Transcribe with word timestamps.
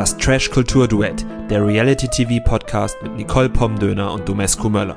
Das 0.00 0.16
Trash 0.16 0.50
Kultur 0.50 0.88
Duett, 0.88 1.26
der 1.50 1.62
Reality 1.62 2.08
TV 2.08 2.42
Podcast 2.42 2.96
mit 3.02 3.16
Nicole 3.16 3.50
Pomdöner 3.50 4.14
und 4.14 4.26
Domescu 4.26 4.70
Möller. 4.70 4.96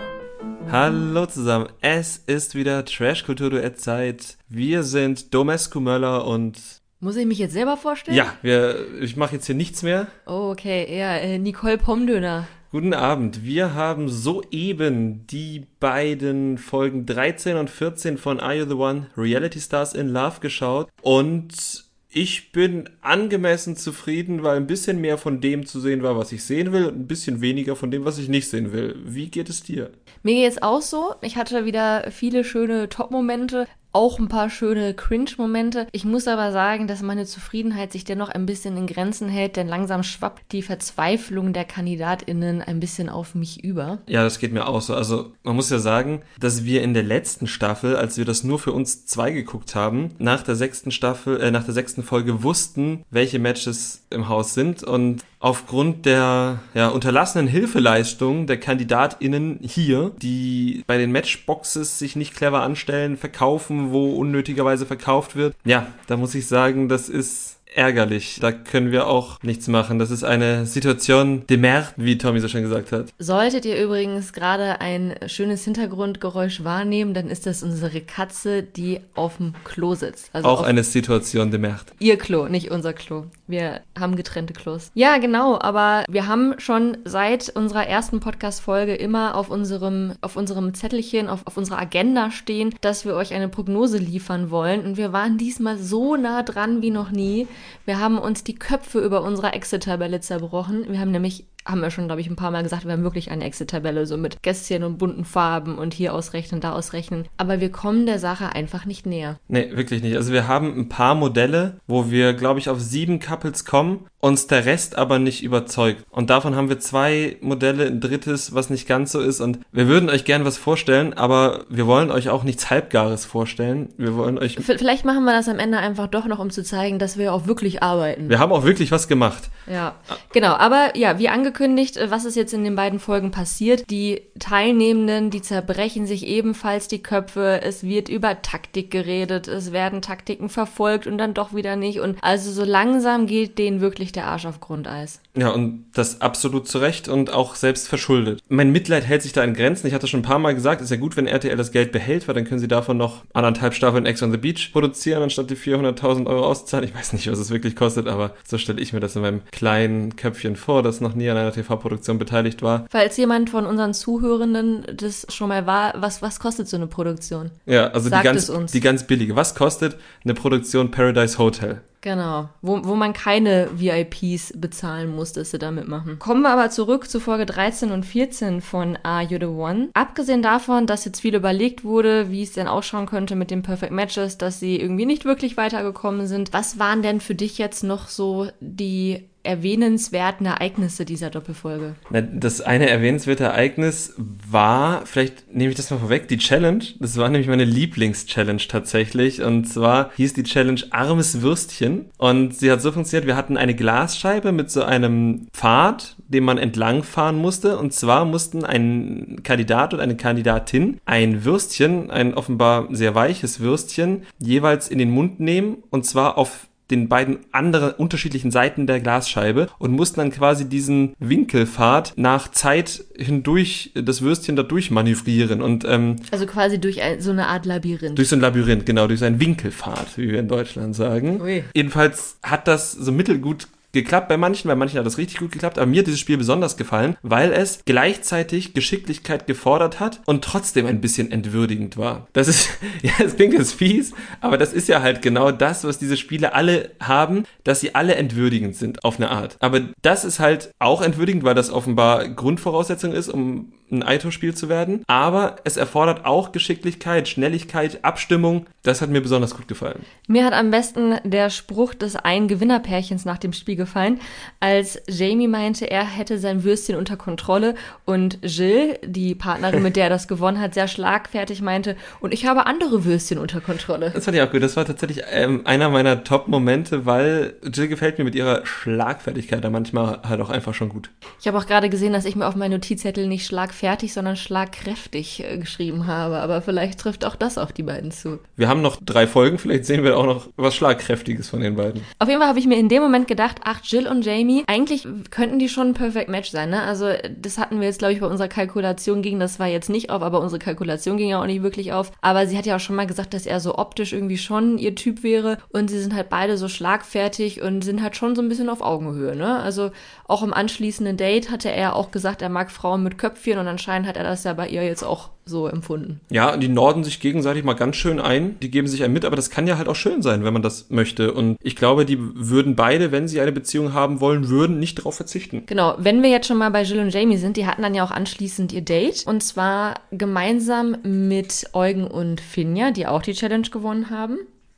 Hallo 0.72 1.26
zusammen, 1.26 1.68
es 1.82 2.24
ist 2.26 2.56
wieder 2.56 2.86
Trash 2.86 3.26
Kultur 3.26 3.50
Duett 3.50 3.82
Zeit. 3.82 4.38
Wir 4.48 4.84
sind 4.84 5.34
Domescu 5.34 5.82
Möller 5.82 6.26
und 6.26 6.58
muss 7.02 7.18
ich 7.18 7.26
mich 7.26 7.38
jetzt 7.38 7.52
selber 7.52 7.76
vorstellen? 7.76 8.16
Ja, 8.16 8.34
wir, 8.44 8.78
ich 9.02 9.18
mache 9.18 9.36
jetzt 9.36 9.46
hier 9.46 9.56
nichts 9.56 9.84
mehr. 9.84 10.08
Oh, 10.26 10.52
okay. 10.52 10.98
Ja, 10.98 11.18
äh, 11.18 11.38
Nicole 11.38 11.78
Pomdöner. 11.78 12.48
Guten 12.72 12.94
Abend. 12.94 13.44
Wir 13.44 13.74
haben 13.74 14.08
soeben 14.08 15.28
die 15.28 15.68
beiden 15.82 16.58
Folgen 16.58 17.06
13 17.06 17.58
und 17.58 17.70
14 17.70 18.18
von 18.18 18.40
Are 18.40 18.56
You 18.56 18.66
the 18.66 18.76
One 18.76 19.08
Reality 19.18 19.60
Stars 19.60 19.96
in 19.96 20.08
Love 20.08 20.40
geschaut 20.40 20.88
und 21.02 21.92
ich 22.16 22.52
bin 22.52 22.90
angemessen 23.02 23.76
zufrieden, 23.76 24.44
weil 24.44 24.58
ein 24.58 24.68
bisschen 24.68 25.02
mehr 25.02 25.18
von 25.18 25.42
dem 25.42 25.66
zu 25.66 25.80
sehen 25.80 26.04
war, 26.04 26.16
was 26.18 26.32
ich 26.32 26.44
sehen 26.44 26.72
will, 26.72 26.86
und 26.86 26.96
ein 26.96 27.08
bisschen 27.08 27.42
weniger 27.42 27.76
von 27.76 27.90
dem, 27.90 28.06
was 28.06 28.20
ich 28.20 28.30
nicht 28.30 28.50
sehen 28.50 28.72
will. 28.72 28.96
Wie 29.04 29.30
geht 29.30 29.50
es 29.50 29.64
dir? 29.64 29.90
Mir 30.22 30.36
geht 30.36 30.52
es 30.52 30.62
auch 30.62 30.82
so. 30.82 31.16
Ich 31.22 31.36
hatte 31.36 31.66
wieder 31.66 32.12
viele 32.12 32.44
schöne 32.44 32.88
Top-Momente, 32.88 33.68
auch 33.94 34.20
ein 34.20 34.28
paar 34.28 34.50
schöne 34.50 34.94
Cringe-Momente. 34.94 35.88
Ich 35.92 36.04
muss 36.04 36.28
aber 36.28 36.52
sagen, 36.52 36.88
dass 36.88 37.02
meine 37.02 37.26
Zufriedenheit 37.26 37.92
sich 37.92 38.04
dennoch 38.04 38.30
ein 38.30 38.46
bisschen 38.46 38.76
in 38.76 38.88
Grenzen 38.88 39.30
hält, 39.30 39.56
denn 39.56 39.68
langsam 39.68 40.04
schwappt 40.04 40.52
die 40.52 40.64
Verzweiflung 40.64 41.54
der 41.54 41.66
KandidatInnen 41.66 42.62
ein 42.62 42.80
bisschen 42.80 43.08
auf 43.08 43.36
mich 43.36 43.64
über. 43.64 44.00
Ja, 44.08 44.24
das 44.24 44.40
geht 44.40 44.52
mir 44.52 44.68
auch 44.68 44.82
so. 44.82 44.96
Also, 44.96 45.32
man 45.44 45.56
muss 45.56 45.70
ja 45.70 45.80
sagen, 45.80 46.24
dass 46.40 46.66
wir 46.66 46.82
in 46.82 46.94
der 46.94 47.04
letzten 47.04 47.48
Staffel, 47.48 47.96
als 47.96 48.18
wir 48.18 48.26
das 48.26 48.44
nur 48.44 48.60
für 48.60 48.72
uns 48.72 49.06
zwei 49.06 49.32
geguckt 49.32 49.76
haben, 49.76 50.12
nach 50.18 50.44
der 50.44 50.56
sechsten 50.56 50.92
Staffel, 50.92 51.40
äh, 51.40 51.52
nach 51.52 51.64
der 51.64 51.74
sechsten 51.74 52.04
Folge 52.04 52.44
wussten, 52.44 53.04
welche 53.12 53.40
Matches 53.40 54.04
im 54.10 54.28
Haus 54.28 54.54
sind 54.54 54.84
und 54.84 55.24
aufgrund 55.44 56.06
der 56.06 56.60
ja, 56.74 56.88
unterlassenen 56.88 57.48
Hilfeleistung 57.48 58.48
der 58.48 58.62
KandidatInnen 58.62 59.60
hier, 59.62 60.14
die 60.22 60.86
bei 60.88 60.98
den 60.98 61.12
Matchboxes 61.12 62.00
sich 62.00 62.16
nicht 62.16 62.34
clever 62.34 62.62
anstellen, 62.64 63.18
verkaufen, 63.18 63.83
wo 63.92 64.16
unnötigerweise 64.16 64.86
verkauft 64.86 65.36
wird. 65.36 65.56
Ja, 65.66 65.88
da 66.08 66.18
muss 66.18 66.36
ich 66.36 66.48
sagen, 66.48 66.90
das 66.90 67.10
ist 67.10 67.60
ärgerlich. 67.76 68.40
Da 68.42 68.52
können 68.52 68.92
wir 68.92 69.08
auch 69.08 69.42
nichts 69.44 69.68
machen. 69.68 70.00
Das 70.00 70.12
ist 70.12 70.24
eine 70.24 70.66
Situation 70.66 71.46
de 71.48 71.58
merde, 71.58 71.88
wie 71.98 72.18
Tommy 72.18 72.40
so 72.40 72.48
schön 72.48 72.64
gesagt 72.64 72.92
hat. 72.92 73.14
Solltet 73.20 73.66
ihr 73.66 73.82
übrigens 73.82 74.34
gerade 74.34 74.82
ein 74.82 75.16
schönes 75.28 75.64
Hintergrundgeräusch 75.64 76.64
wahrnehmen, 76.64 77.14
dann 77.14 77.30
ist 77.30 77.46
das 77.46 77.64
unsere 77.64 78.02
Katze, 78.02 78.64
die 78.64 79.00
auf 79.16 79.38
dem 79.38 79.54
Klo 79.64 79.96
sitzt. 79.96 80.30
Also 80.34 80.48
auch 80.48 80.64
eine 80.64 80.84
Situation 80.84 81.52
de 81.52 81.60
merde. 81.60 81.86
Ihr 82.00 82.18
Klo, 82.18 82.48
nicht 82.48 82.72
unser 82.72 82.94
Klo. 82.94 83.26
Wir 83.48 83.82
haben 84.00 84.16
getrennte 84.16 84.54
Klos. 84.54 84.90
Ja, 84.94 85.18
genau, 85.18 85.60
aber 85.60 86.06
wir 86.10 86.28
haben 86.28 86.56
schon 86.60 86.98
seit 87.04 87.50
unserer 87.50 87.86
ersten 87.86 88.20
Podcast-Folge 88.20 88.96
immer 88.96 89.36
auf 89.36 89.50
unserem, 89.50 90.14
auf 90.22 90.36
unserem 90.38 90.74
Zettelchen, 90.74 91.28
auf, 91.28 91.46
auf 91.46 91.58
unserer 91.58 91.80
Agenda 91.80 92.32
stehen, 92.32 92.74
dass 92.82 93.06
wir 93.06 93.16
euch 93.16 93.34
eine 93.34 93.50
Prognose 93.50 93.98
liefern 93.98 94.50
wollen. 94.50 94.86
Und 94.86 94.98
wir 94.98 95.14
waren 95.14 95.38
diesmal 95.38 95.78
so 95.78 96.16
nah 96.16 96.44
dran 96.44 96.82
wie 96.82 96.92
noch 96.92 97.12
nie. 97.12 97.48
Wir 97.86 98.00
haben 98.00 98.18
uns 98.18 98.44
die 98.44 98.56
Köpfe 98.56 99.00
über 99.00 99.24
unserer 99.24 99.54
Exit-Tabelle 99.54 100.22
zerbrochen. 100.22 100.86
Wir 100.92 101.00
haben 101.00 101.12
nämlich 101.12 101.46
haben 101.66 101.82
wir 101.82 101.92
schon, 101.92 102.08
glaube 102.08 102.22
ich, 102.22 102.30
ein 102.30 102.36
paar 102.36 102.52
Mal 102.52 102.64
gesagt, 102.64 102.86
wir 102.86 102.92
haben 102.92 103.04
wirklich 103.04 103.32
eine 103.32 103.44
Exit-Tabelle, 103.46 104.06
so 104.06 104.18
mit 104.18 104.44
Kästchen 104.44 104.84
und 104.84 104.98
bunten 104.98 105.26
Farben 105.26 105.78
und 105.78 105.94
hier 105.94 106.14
ausrechnen, 106.14 106.62
da 106.62 106.74
ausrechnen. 106.74 107.26
Aber 107.38 107.60
wir 107.60 107.72
kommen 107.72 108.06
der 108.06 108.20
Sache 108.20 108.54
einfach 108.54 108.86
nicht 108.86 109.06
näher. 109.06 109.40
Nee, 109.48 109.70
wirklich 109.74 110.02
nicht. 110.02 110.16
Also 110.16 110.34
wir 110.34 110.48
haben 110.48 110.78
ein 110.78 110.90
paar 110.90 111.16
Modelle, 111.16 111.80
wo 111.88 112.10
wir, 112.12 112.34
glaube 112.34 112.60
ich, 112.60 112.70
auf 112.70 112.80
sieben 112.80 113.20
Couples 113.20 113.66
kommen, 113.66 114.06
uns 114.20 114.48
der 114.48 114.66
Rest 114.66 114.98
aber 114.98 115.20
nicht 115.20 115.44
überzeugt. 115.44 116.06
Und 116.10 116.30
davon 116.30 116.56
haben 116.56 116.70
wir 116.70 116.80
zwei 116.80 117.36
Modelle, 117.42 117.88
ein 117.88 118.00
drittes, 118.00 118.56
was 118.56 118.70
nicht 118.70 118.88
ganz 118.88 119.12
so 119.12 119.20
ist. 119.20 119.42
Und 119.42 119.60
wir 119.74 119.90
würden 119.90 120.10
euch 120.10 120.24
gern 120.24 120.46
was 120.46 120.58
vorstellen, 120.58 121.14
aber 121.14 121.66
wir 121.68 121.88
wollen 121.88 122.10
euch 122.10 122.30
auch 122.30 122.44
nichts 122.44 122.70
Halbgares 122.70 123.26
vorstellen. 123.26 123.90
Wir 123.98 124.16
wollen 124.16 124.38
euch. 124.38 124.58
Vielleicht 124.62 125.04
machen 125.04 125.26
wir 125.26 125.34
das 125.34 125.50
am 125.50 125.60
Ende 125.60 125.78
einfach 125.78 126.08
doch 126.08 126.26
noch, 126.26 126.40
um 126.40 126.52
zu 126.52 126.64
zeigen, 126.64 127.00
dass 127.00 127.18
wir 127.18 127.34
auch 127.34 127.48
wirklich 127.48 127.84
arbeiten. 127.84 128.30
Wir 128.30 128.40
haben 128.40 128.54
auch 128.54 128.64
wirklich 128.64 128.94
was 128.94 129.10
gemacht. 129.10 129.50
Ja, 129.68 129.96
genau. 130.32 130.54
Aber 130.54 130.96
ja, 130.96 131.20
wie 131.20 131.28
angekündigt, 131.28 131.53
angekündigt, 131.54 131.98
äh, 131.98 132.10
was 132.10 132.26
ist 132.26 132.36
jetzt 132.36 132.54
in 132.54 132.64
den 132.64 132.76
beiden 132.76 133.00
Folgen 133.00 133.32
passiert. 133.32 133.90
Die 133.90 134.22
Teilnehmenden, 134.40 135.30
die 135.30 135.42
zerbrechen 135.42 136.06
sich 136.08 136.26
ebenfalls 136.26 136.88
die 136.88 137.04
Köpfe. 137.04 137.62
Es 137.62 137.84
wird 137.84 138.10
über 138.10 138.42
Taktik 138.42 138.90
geredet. 138.92 139.48
Es 139.48 139.72
werden 139.72 140.02
Taktiken 140.02 140.50
verfolgt 140.50 141.08
und 141.08 141.18
dann 141.18 141.34
doch 141.34 141.54
wieder 141.54 141.76
nicht. 141.76 142.00
Und 142.00 142.18
also 142.22 142.52
so 142.52 142.64
langsam 142.64 143.28
geht 143.28 143.58
denen 143.58 143.82
wirklich 143.82 144.12
der 144.12 144.28
Arsch 144.28 144.46
auf 144.46 144.60
Grundeis. 144.60 145.20
Ja, 145.36 145.50
und 145.50 145.86
das 145.94 146.22
absolut 146.22 146.68
zu 146.68 146.78
Recht 146.78 147.08
und 147.08 147.34
auch 147.34 147.56
selbst 147.56 147.88
verschuldet. 147.88 148.40
Mein 148.50 148.72
Mitleid 148.72 149.04
hält 149.04 149.24
sich 149.24 149.34
da 149.34 149.44
in 149.44 149.56
Grenzen. 149.56 149.88
Ich 149.88 149.94
hatte 149.94 150.08
schon 150.08 150.20
ein 150.20 150.24
paar 150.24 150.38
Mal 150.38 150.54
gesagt, 150.54 150.82
ist 150.82 150.92
ja 150.92 150.98
gut, 150.98 151.18
wenn 151.18 151.26
RTL 151.26 151.58
das 151.58 151.72
Geld 151.72 151.92
behält, 151.92 152.28
weil 152.28 152.36
dann 152.36 152.46
können 152.46 152.60
sie 152.60 152.68
davon 152.68 152.98
noch 152.98 153.24
anderthalb 153.34 153.74
Staffeln 153.74 154.06
Ex 154.06 154.22
on 154.22 154.32
the 154.32 154.38
Beach 154.38 154.72
produzieren, 154.72 155.24
anstatt 155.24 155.50
die 155.50 155.56
400.000 155.56 156.28
Euro 156.28 156.46
auszahlen. 156.46 156.88
Ich 156.88 156.94
weiß 156.94 157.14
nicht, 157.14 157.32
was 157.32 157.40
es 157.40 157.50
wirklich 157.50 157.76
kostet, 157.76 158.08
aber 158.08 158.36
so 158.46 158.60
stelle 158.60 158.80
ich 158.80 158.94
mir 158.94 159.00
das 159.00 159.16
in 159.16 159.24
meinem 159.24 159.42
kleinen 159.52 160.16
Köpfchen 160.16 160.56
vor, 160.56 160.84
das 160.84 161.02
noch 161.02 161.16
nie 161.16 161.30
an 161.30 161.38
einer 161.38 161.52
TV-Produktion 161.52 162.20
beteiligt 162.20 162.62
war. 162.62 162.86
Falls 162.92 163.18
jemand 163.18 163.50
von 163.50 163.66
unseren 163.66 163.96
Zuhörenden 163.96 164.86
das 164.96 165.26
schon 165.30 165.50
mal 165.50 165.66
war, 165.66 165.96
was, 166.00 166.22
was 166.22 166.40
kostet 166.40 166.68
so 166.68 166.78
eine 166.78 166.88
Produktion? 166.88 167.50
Ja, 167.66 167.88
also 167.88 168.10
die 168.10 168.22
ganz, 168.22 168.52
die 168.72 168.80
ganz 168.80 169.06
billige. 169.06 169.36
Was 169.36 169.56
kostet 169.56 169.98
eine 170.24 170.36
Produktion 170.36 170.92
Paradise 170.92 171.40
Hotel? 171.40 171.82
Genau, 172.04 172.50
wo, 172.62 172.84
wo 172.84 172.96
man 172.96 173.14
keine 173.14 173.70
VIPs 173.80 174.52
bezahlen 174.58 175.16
muss, 175.16 175.32
dass 175.32 175.52
sie 175.52 175.58
da 175.58 175.72
mitmachen. 175.72 176.20
Kommen 176.20 176.42
wir 176.42 176.50
aber 176.50 176.70
zurück 176.70 177.10
zu 177.10 177.22
Folge 177.22 177.46
13 177.46 177.92
und 177.92 178.06
14 178.06 178.60
von 178.60 178.98
Are 179.04 179.24
You 179.24 179.38
the 179.40 179.46
One. 179.46 179.88
Abgesehen 179.94 180.42
davon, 180.42 180.86
dass 180.86 181.06
jetzt 181.06 181.22
viel 181.22 181.34
überlegt 181.34 181.86
wurde, 181.86 182.30
wie 182.30 182.44
es 182.44 182.52
denn 182.52 182.68
ausschauen 182.68 183.06
könnte 183.06 183.38
mit 183.38 183.52
den 183.52 183.62
Perfect 183.62 183.94
Matches, 183.94 184.38
dass 184.38 184.60
sie 184.60 184.82
irgendwie 184.82 185.06
nicht 185.06 185.24
wirklich 185.24 185.56
weitergekommen 185.56 186.28
sind. 186.28 186.52
Was 186.52 186.78
waren 186.78 187.04
denn 187.04 187.22
für 187.22 187.36
dich 187.36 187.58
jetzt 187.58 187.86
noch 187.86 188.10
so 188.10 188.50
die 188.60 189.30
erwähnenswerten 189.44 190.46
Ereignisse 190.46 191.06
dieser 191.06 191.30
Doppelfolge? 191.30 191.96
Das 192.12 192.62
eine 192.62 192.90
erwähnenswerte 192.90 193.44
Ereignis 193.44 194.14
war, 194.18 195.06
vielleicht 195.06 195.54
nehme 195.54 195.70
ich 195.70 195.76
das 195.76 195.92
mal 195.92 196.00
vorweg, 196.00 196.28
die 196.28 196.38
Challenge. 196.38 196.84
Das 197.00 197.18
war 197.18 197.30
nämlich 197.30 197.48
meine 197.48 197.66
Lieblings-Challenge 197.66 198.64
tatsächlich. 198.68 199.42
Und 199.42 199.66
zwar 199.66 200.12
hieß 200.16 200.34
die 200.34 200.44
Challenge 200.44 200.82
Armes 200.92 201.42
Würstchen. 201.42 202.06
Und 202.18 202.56
sie 202.56 202.72
hat 202.72 202.82
so 202.82 202.92
funktioniert, 202.92 203.28
wir 203.28 203.36
hatten 203.36 203.58
eine 203.58 203.76
Glasscheibe 203.76 204.52
mit 204.52 204.72
so 204.72 204.84
einem 204.84 205.48
Pfad, 205.54 206.16
den 206.28 206.46
man 206.46 206.58
entlangfahren 206.58 207.38
musste. 207.38 207.78
Und 207.78 207.94
zwar 207.94 208.26
mussten 208.26 208.64
ein 208.64 209.42
Kandidat 209.44 209.94
und 209.94 210.00
eine 210.00 210.18
Kandidatin 210.18 211.00
ein 211.06 211.44
Würstchen, 211.44 212.10
ein 212.10 212.34
offenbar 212.34 212.88
sehr 212.92 213.14
weiches 213.14 213.60
Würstchen, 213.60 214.24
jeweils 214.40 214.88
in 214.88 214.98
den 214.98 215.12
Mund 215.12 215.40
nehmen. 215.40 215.84
Und 215.90 216.06
zwar 216.06 216.38
auf 216.38 216.68
den 216.94 217.10
beiden 217.10 217.40
anderen 217.52 217.92
unterschiedlichen 217.92 218.52
Seiten 218.52 218.88
der 218.88 219.00
Glasscheibe 219.00 219.68
und 219.80 219.92
mussten 219.92 220.20
dann 220.20 220.32
quasi 220.32 220.70
diesen 220.70 221.14
Winkelpfad 221.20 222.14
nach 222.16 222.52
Zeit 222.52 223.04
hindurch 223.18 223.92
das 223.96 224.22
Würstchen 224.22 224.56
da 224.56 224.64
durchmanövrieren 224.64 225.62
und 225.62 225.86
ähm, 225.88 226.18
also 226.32 226.46
quasi 226.46 226.80
durch 226.80 227.02
ein, 227.02 227.22
so 227.22 227.32
eine 227.32 227.48
Art 227.48 227.66
Labyrinth. 227.66 228.18
Durch 228.18 228.30
so 228.30 228.36
ein 228.36 228.42
Labyrinth, 228.42 228.86
genau, 228.86 229.08
durch 229.08 229.20
so 229.20 229.26
einen 229.26 229.40
Winkelpfad, 229.40 230.18
wie 230.18 230.30
wir 230.32 230.40
in 230.40 230.48
Deutschland 230.48 230.96
sagen. 230.96 231.42
Ui. 231.42 231.64
Jedenfalls 231.74 232.38
hat 232.44 232.68
das 232.68 232.92
so 232.92 233.12
mittelgut 233.12 233.68
geklappt 233.94 234.28
bei 234.28 234.38
manchen, 234.38 234.68
bei 234.68 234.76
manchen 234.76 235.00
hat 235.00 235.06
das 235.06 235.18
richtig 235.18 235.40
gut 235.40 235.52
geklappt, 235.52 235.78
aber 235.78 235.86
mir 235.86 236.00
hat 236.00 236.08
dieses 236.08 236.20
Spiel 236.20 236.38
besonders 236.38 236.76
gefallen, 236.78 237.16
weil 237.22 237.54
es 237.54 237.80
gleichzeitig 237.86 238.74
Geschicklichkeit 238.74 239.48
gefordert 239.48 240.00
hat 240.00 240.22
und 240.26 240.44
trotzdem 240.44 240.86
ein 240.86 241.00
bisschen 241.00 241.32
entwürdigend 241.32 241.96
war. 241.98 242.28
Das 242.34 242.48
ist, 242.48 242.70
ja, 243.02 243.14
es 243.24 243.36
klingt 243.36 243.54
jetzt 243.54 243.74
fies, 243.74 244.14
aber 244.42 244.58
das 244.58 244.74
ist 244.74 244.88
ja 244.88 245.02
halt 245.02 245.22
genau 245.22 245.52
das, 245.52 245.84
was 245.84 246.00
diese 246.00 246.18
Spiele 246.18 246.54
alle 246.54 246.92
haben, 247.00 247.44
dass 247.64 247.80
sie 247.80 247.96
alle 247.96 248.16
entwürdigend 248.16 248.76
sind 248.76 249.06
auf 249.06 249.18
eine 249.18 249.30
Art. 249.30 249.58
Aber 249.60 249.82
das 250.02 250.26
ist 250.26 250.40
halt 250.40 250.72
auch 250.80 251.02
entwürdigend, 251.02 251.44
weil 251.44 251.56
das 251.56 251.72
offenbar 251.72 252.28
Grundvoraussetzung 252.28 253.14
ist, 253.14 253.30
um 253.30 253.72
ein 253.94 254.04
Aito-Spiel 254.04 254.54
zu 254.54 254.70
werden. 254.70 255.04
Aber 255.08 255.58
es 255.64 255.78
erfordert 255.78 256.26
auch 256.26 256.52
Geschicklichkeit, 256.52 257.28
Schnelligkeit, 257.28 258.04
Abstimmung. 258.04 258.66
Das 258.84 259.02
hat 259.02 259.10
mir 259.10 259.22
besonders 259.22 259.56
gut 259.56 259.68
gefallen. 259.68 260.02
Mir 260.28 260.46
hat 260.46 260.54
am 260.54 260.72
besten 260.72 261.16
der 261.24 261.50
Spruch 261.50 261.94
des 261.94 262.16
einen 262.16 262.48
Gewinnerpärchens 262.48 263.26
nach 263.26 263.38
dem 263.38 263.54
Spiel 263.54 263.76
gefallen, 263.76 264.20
als 264.60 265.02
Jamie 265.08 265.48
meinte, 265.48 265.90
er 265.90 266.06
hätte 266.06 266.38
sein 266.38 266.64
Würstchen 266.64 266.98
unter 266.98 267.16
Kontrolle 267.16 267.76
und 268.06 268.40
Jill, 268.42 268.98
die 269.06 269.36
Partnerin, 269.36 269.84
mit 269.84 269.96
der 269.96 270.06
er 270.06 270.10
das 270.10 270.28
gewonnen 270.28 270.60
hat, 270.60 270.74
sehr 270.74 270.88
schlagfertig 270.88 271.62
meinte, 271.62 271.96
und 272.20 272.34
ich 272.34 272.46
habe 272.46 272.66
andere 272.66 273.06
Würstchen 273.06 273.38
unter 273.38 273.62
Kontrolle. 273.62 274.12
Das 274.14 274.26
fand 274.26 274.36
ich 274.36 274.44
auch 274.44 274.52
gut. 274.52 274.64
Das 274.64 274.76
war 274.76 274.86
tatsächlich 274.86 275.24
ähm, 275.32 275.62
einer 275.66 275.90
meiner 275.90 276.24
Top-Momente, 276.24 277.06
weil 277.06 277.54
Jill 277.64 277.88
gefällt 277.88 278.18
mir 278.18 278.24
mit 278.24 278.36
ihrer 278.36 278.66
Schlagfertigkeit 278.66 279.64
da 279.64 279.70
manchmal 279.70 280.22
halt 280.24 280.42
auch 280.42 280.50
einfach 280.50 280.74
schon 280.74 280.90
gut. 280.90 281.10
Ich 281.40 281.48
habe 281.48 281.58
auch 281.58 281.68
gerade 281.68 281.90
gesehen, 281.90 282.14
dass 282.14 282.26
ich 282.26 282.36
mir 282.36 282.48
auf 282.48 282.56
meinen 282.56 282.72
Notizzettel 282.72 283.28
nicht 283.28 283.46
schlagfertig 283.46 283.83
schlagfertig, 283.84 284.14
sondern 284.14 284.36
schlagkräftig 284.38 285.44
äh, 285.44 285.58
geschrieben 285.58 286.08
habe. 286.08 286.38
Aber 286.38 286.62
vielleicht 286.62 287.00
trifft 287.00 287.26
auch 287.26 287.36
das 287.36 287.58
auf 287.58 287.74
die 287.74 287.84
beiden 287.84 288.12
zu. 288.12 288.40
Wir 288.56 288.70
haben 288.70 288.82
noch 288.82 288.98
drei 289.04 289.28
Folgen, 289.28 289.58
vielleicht 289.58 289.86
sehen 289.86 290.04
wir 290.04 290.18
auch 290.18 290.26
noch 290.26 290.48
was 290.56 290.76
Schlagkräftiges 290.76 291.50
von 291.50 291.60
den 291.60 291.76
beiden. 291.76 292.02
Auf 292.20 292.30
jeden 292.30 292.40
Fall 292.40 292.48
habe 292.48 292.60
ich 292.60 292.66
mir 292.66 292.78
in 292.78 292.88
dem 292.88 293.04
Moment 293.04 293.28
gedacht, 293.28 293.58
ach, 293.66 293.82
Jill 293.84 294.08
und 294.08 294.24
Jamie, 294.26 294.64
eigentlich 294.68 295.06
könnten 295.32 295.60
die 295.60 295.68
schon 295.68 295.90
ein 295.90 295.94
Perfect 295.94 296.30
Match 296.30 296.52
sein, 296.52 296.70
ne? 296.70 296.82
Also 296.84 297.10
das 297.38 297.58
hatten 297.58 297.82
wir 297.82 297.88
jetzt, 297.88 298.00
glaube 298.00 298.14
ich, 298.14 298.22
bei 298.22 298.28
unserer 298.28 298.48
Kalkulation 298.48 299.22
ging 299.22 299.40
das 299.40 299.56
zwar 299.56 299.68
jetzt 299.68 299.90
nicht 299.90 300.10
auf, 300.10 300.22
aber 300.22 300.40
unsere 300.40 300.60
Kalkulation 300.60 301.18
ging 301.18 301.30
ja 301.30 301.42
auch 301.42 301.46
nicht 301.46 301.64
wirklich 301.64 301.92
auf. 301.92 302.12
Aber 302.22 302.48
sie 302.48 302.58
hat 302.58 302.66
ja 302.66 302.78
auch 302.78 302.80
schon 302.80 302.96
mal 302.96 303.08
gesagt, 303.08 303.34
dass 303.34 303.46
er 303.46 303.60
so 303.60 303.78
optisch 303.78 304.14
irgendwie 304.14 304.38
schon 304.38 304.78
ihr 304.78 304.96
Typ 304.96 305.24
wäre 305.24 305.58
und 305.70 305.90
sie 305.90 306.00
sind 306.00 306.16
halt 306.16 306.30
beide 306.30 306.58
so 306.58 306.70
schlagfertig 306.70 307.62
und 307.62 307.84
sind 307.84 308.02
halt 308.02 308.16
schon 308.16 308.36
so 308.36 308.42
ein 308.42 308.50
bisschen 308.50 308.70
auf 308.70 308.82
Augenhöhe, 308.82 309.36
ne? 309.36 309.60
Also 309.60 309.92
auch 310.26 310.42
im 310.42 310.54
anschließenden 310.54 311.18
Date 311.18 311.52
hatte 311.52 311.70
er 311.70 311.96
auch 311.96 312.12
gesagt, 312.12 312.42
er 312.42 312.50
mag 312.50 312.72
Frauen 312.72 313.04
mit 313.04 313.18
Köpfchen 313.18 313.60
und 313.64 313.70
anscheinend 313.70 314.08
hat 314.08 314.18
er 314.18 314.24
das 314.24 314.44
ja 314.44 314.54
bei 314.54 314.68
ihr 314.68 314.84
jetzt 314.84 315.04
auch 315.04 315.30
so 315.46 315.68
empfunden. 315.68 316.20
Ja, 316.30 316.56
die 316.58 316.68
norden 316.68 317.04
sich 317.04 317.20
gegenseitig 317.20 317.64
mal 317.64 317.74
ganz 317.74 317.96
schön 317.96 318.20
ein, 318.20 318.60
die 318.62 318.70
geben 318.70 318.88
sich 318.88 319.04
ein 319.04 319.12
mit, 319.14 319.26
aber 319.26 319.36
das 319.36 319.50
kann 319.50 319.68
ja 319.68 319.78
halt 319.78 319.88
auch 319.88 319.96
schön 319.96 320.22
sein, 320.22 320.44
wenn 320.44 320.54
man 320.54 320.62
das 320.62 320.90
möchte. 320.90 321.34
Und 321.34 321.58
ich 321.62 321.76
glaube, 321.76 322.06
die 322.06 322.18
würden 322.20 322.76
beide, 322.76 323.12
wenn 323.12 323.28
sie 323.28 323.42
eine 323.42 323.52
Beziehung 323.52 323.94
haben 323.94 324.20
wollen 324.20 324.50
würden, 324.50 324.80
nicht 324.80 325.00
darauf 325.00 325.16
verzichten. 325.16 325.64
Genau, 325.66 325.96
wenn 325.98 326.22
wir 326.22 326.30
jetzt 326.30 326.48
schon 326.48 326.58
mal 326.58 326.72
bei 326.72 326.84
Jill 326.84 327.00
und 327.00 327.14
Jamie 327.14 327.38
sind, 327.38 327.58
die 327.58 327.66
hatten 327.66 327.82
dann 327.82 327.96
ja 327.96 328.04
auch 328.04 328.12
anschließend 328.12 328.74
ihr 328.74 328.82
Date 328.82 329.26
und 329.26 329.42
zwar 329.42 329.96
gemeinsam 330.12 330.98
mit 331.04 331.70
Eugen 331.74 332.06
und 332.06 332.42
Finja, 332.42 332.92
die 332.92 333.08
auch 333.08 333.22
die 333.22 333.34
Challenge 333.34 333.70
gewonnen 333.70 334.10
haben. 334.10 334.38